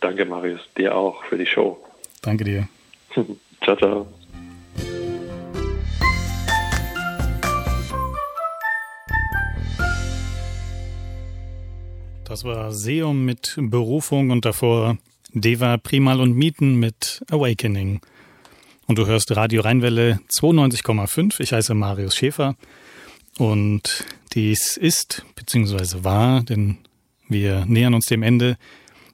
Danke, 0.00 0.24
Marius. 0.24 0.60
Dir 0.76 0.94
auch 0.94 1.24
für 1.24 1.38
die 1.38 1.46
Show. 1.46 1.78
Danke 2.22 2.44
dir. 2.44 2.68
ciao, 3.64 3.76
ciao. 3.76 4.06
Das 12.24 12.44
war 12.44 12.72
Seum 12.72 13.24
mit 13.24 13.54
Berufung 13.56 14.30
und 14.30 14.44
davor 14.44 14.98
Deva 15.32 15.76
Primal 15.76 16.20
und 16.20 16.34
Mieten 16.34 16.76
mit 16.76 17.22
Awakening. 17.30 18.00
Und 18.86 18.98
du 18.98 19.06
hörst 19.06 19.34
Radio 19.36 19.62
Rheinwelle 19.62 20.20
92,5. 20.36 21.40
Ich 21.40 21.52
heiße 21.52 21.74
Marius 21.74 22.16
Schäfer. 22.16 22.56
Und 23.38 24.04
dies 24.32 24.76
ist, 24.76 25.24
beziehungsweise 25.36 26.04
war, 26.04 26.42
denn 26.42 26.78
wir 27.28 27.64
nähern 27.66 27.94
uns 27.94 28.06
dem 28.06 28.22
Ende, 28.22 28.56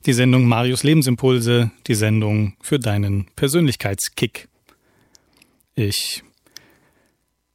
die 0.07 0.13
Sendung 0.13 0.47
Marius 0.47 0.83
Lebensimpulse, 0.83 1.71
die 1.87 1.95
Sendung 1.95 2.55
für 2.61 2.79
deinen 2.79 3.27
Persönlichkeitskick. 3.37 4.49
Ich 5.75 6.23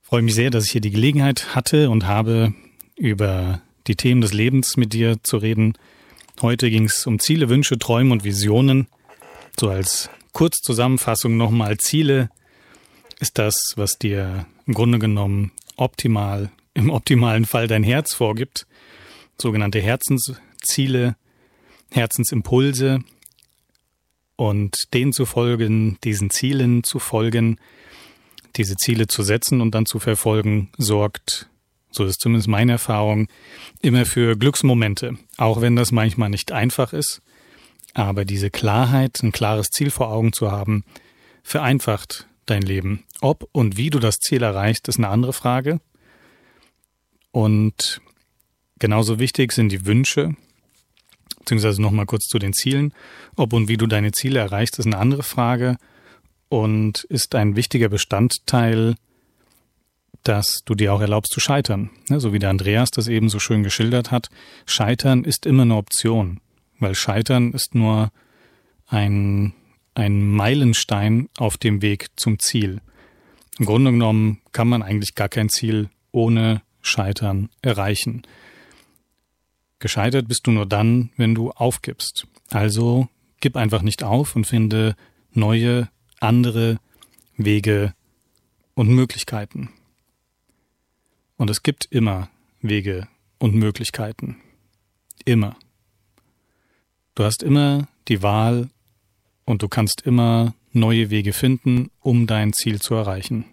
freue 0.02 0.22
mich 0.22 0.36
sehr, 0.36 0.52
dass 0.52 0.66
ich 0.66 0.72
hier 0.72 0.82
die 0.82 0.92
Gelegenheit 0.92 1.56
hatte 1.56 1.90
und 1.90 2.06
habe, 2.06 2.54
über 2.96 3.62
die 3.88 3.96
Themen 3.96 4.22
des 4.22 4.32
Lebens 4.32 4.78
mit 4.78 4.94
dir 4.94 5.18
zu 5.24 5.38
reden. 5.38 5.74
Heute 6.42 6.70
ging 6.70 6.86
es 6.86 7.06
um 7.06 7.20
Ziele, 7.20 7.50
Wünsche, 7.50 7.78
Träume 7.78 8.14
und 8.14 8.24
Visionen. 8.24 8.88
So 9.60 9.70
als 9.70 10.10
Kurzzusammenfassung 10.32 11.36
nochmal 11.36 11.78
Ziele 11.78 12.30
ist 13.20 13.38
das, 13.38 13.56
was 13.76 13.98
dir 13.98 14.46
im 14.66 14.74
Grunde 14.74 15.00
genommen 15.00 15.52
optimal, 15.76 16.52
im 16.74 16.90
optimalen 16.90 17.46
Fall 17.46 17.68
dein 17.68 17.84
Herz 17.84 18.14
vorgibt 18.14 18.66
sogenannte 19.42 19.82
Herzensziele, 20.66 21.16
Herzensimpulse 21.92 23.00
und 24.36 24.94
denen 24.96 25.14
zu 25.14 25.28
folgen, 25.28 26.00
diesen 26.04 26.32
Zielen 26.32 26.84
zu 26.84 26.98
folgen, 26.98 27.60
diese 28.56 28.76
Ziele 28.76 29.06
zu 29.06 29.22
setzen 29.22 29.62
und 29.62 29.76
dann 29.76 29.86
zu 29.86 30.00
verfolgen, 30.00 30.72
sorgt, 30.78 31.50
so 31.92 32.04
ist 32.04 32.20
zumindest 32.20 32.48
meine 32.48 32.74
Erfahrung, 32.74 33.28
immer 33.84 34.08
für 34.08 34.36
Glücksmomente, 34.36 35.18
auch 35.38 35.62
wenn 35.62 35.76
das 35.76 35.92
manchmal 35.92 36.30
nicht 36.30 36.52
einfach 36.52 36.94
ist. 36.94 37.22
Aber 37.94 38.26
diese 38.26 38.50
Klarheit, 38.50 39.22
ein 39.22 39.32
klares 39.32 39.70
Ziel 39.70 39.92
vor 39.92 40.10
Augen 40.10 40.34
zu 40.34 40.52
haben, 40.52 40.84
vereinfacht 41.44 42.28
dein 42.48 42.64
Leben. 42.64 43.04
Ob 43.22 43.48
und 43.52 43.78
wie 43.78 43.92
du 43.92 44.00
das 44.00 44.18
Ziel 44.18 44.42
erreichst, 44.42 44.88
ist 44.88 44.98
eine 44.98 45.10
andere 45.10 45.32
Frage. 45.32 45.80
Und 47.32 48.02
Genauso 48.78 49.20
wichtig 49.20 49.54
sind 49.54 49.70
die 49.70 49.86
Wünsche, 49.86 50.36
beziehungsweise 51.46 51.82
nochmal 51.82 52.06
kurz 52.08 52.26
zu 52.26 52.40
den 52.40 52.54
Zielen. 52.54 52.94
Ob 53.36 53.54
und 53.54 53.70
wie 53.70 53.78
du 53.78 53.86
deine 53.88 54.12
Ziele 54.12 54.40
erreichst, 54.40 54.80
ist 54.80 54.88
eine 54.88 54.98
andere 54.98 55.24
Frage 55.24 55.78
und 56.50 57.04
ist 57.06 57.36
ein 57.36 57.56
wichtiger 57.56 57.90
Bestandteil, 57.90 58.96
dass 60.24 60.62
du 60.66 60.74
dir 60.74 60.92
auch 60.94 61.02
erlaubst 61.02 61.32
zu 61.32 61.40
scheitern. 61.40 61.92
So 62.10 62.34
wie 62.34 62.40
der 62.40 62.50
Andreas 62.50 62.90
das 62.90 63.08
eben 63.08 63.30
so 63.30 63.40
schön 63.40 63.64
geschildert 63.64 64.12
hat. 64.12 64.30
Scheitern 64.66 65.24
ist 65.24 65.46
immer 65.46 65.62
eine 65.62 65.76
Option, 65.76 66.40
weil 66.80 66.96
Scheitern 66.96 67.54
ist 67.54 67.76
nur 67.76 68.12
ein, 68.88 69.54
ein 69.94 70.28
Meilenstein 70.32 71.30
auf 71.38 71.58
dem 71.58 71.84
Weg 71.84 72.08
zum 72.16 72.40
Ziel. 72.40 72.82
Im 73.60 73.66
Grunde 73.66 73.92
genommen 73.92 74.42
kann 74.52 74.68
man 74.68 74.82
eigentlich 74.82 75.14
gar 75.14 75.30
kein 75.30 75.50
Ziel 75.50 75.90
ohne 76.12 76.62
Scheitern 76.82 77.50
erreichen. 77.62 78.24
Gescheitert 79.80 80.28
bist 80.28 80.48
du 80.48 80.52
nur 80.52 80.66
dann, 80.66 81.12
wenn 81.18 81.36
du 81.36 81.52
aufgibst. 81.52 82.28
Also 82.50 83.08
gib 83.40 83.56
einfach 83.58 83.82
nicht 83.82 84.04
auf 84.04 84.36
und 84.36 84.46
finde 84.46 84.96
neue, 85.34 85.90
andere 86.20 86.80
Wege 87.38 87.94
und 88.74 88.90
Möglichkeiten. 88.90 89.70
Und 91.38 91.50
es 91.50 91.64
gibt 91.64 91.86
immer 91.92 92.30
Wege 92.62 93.08
und 93.40 93.56
Möglichkeiten. 93.56 94.38
Immer. 95.26 95.58
Du 97.14 97.24
hast 97.24 97.44
immer 97.44 97.88
die 98.08 98.22
Wahl 98.22 98.70
und 99.46 99.62
du 99.62 99.68
kannst 99.68 100.02
immer 100.02 100.54
neue 100.72 101.10
Wege 101.10 101.34
finden, 101.34 101.90
um 102.00 102.28
dein 102.28 102.54
Ziel 102.54 102.82
zu 102.82 102.96
erreichen. 102.96 103.46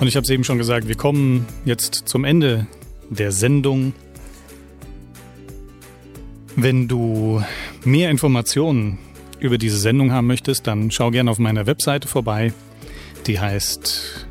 Und 0.00 0.06
ich 0.06 0.14
habe 0.14 0.22
es 0.22 0.30
eben 0.30 0.44
schon 0.44 0.58
gesagt, 0.58 0.86
wir 0.86 0.96
kommen 0.96 1.44
jetzt 1.64 2.04
zum 2.06 2.24
Ende 2.24 2.68
der 3.10 3.32
Sendung. 3.32 3.94
Wenn 6.54 6.86
du 6.86 7.42
mehr 7.84 8.10
Informationen 8.10 8.98
über 9.40 9.58
diese 9.58 9.78
Sendung 9.78 10.12
haben 10.12 10.28
möchtest, 10.28 10.68
dann 10.68 10.90
schau 10.90 11.10
gerne 11.10 11.30
auf 11.30 11.38
meiner 11.38 11.66
Webseite 11.66 12.08
vorbei. 12.08 12.52
Die 13.26 13.40
heißt 13.40 14.26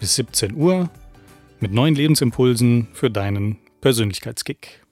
bis 0.00 0.14
17 0.14 0.54
Uhr 0.54 0.88
mit 1.60 1.72
neuen 1.72 1.94
Lebensimpulsen 1.94 2.88
für 2.92 3.10
deinen 3.10 3.58
Persönlichkeitskick. 3.80 4.82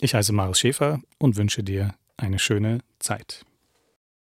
Ich 0.00 0.14
heiße 0.14 0.32
Marius 0.32 0.60
Schäfer 0.60 1.00
und 1.18 1.36
wünsche 1.36 1.62
dir 1.62 1.94
eine 2.16 2.38
schöne 2.38 2.80
Zeit. 2.98 3.44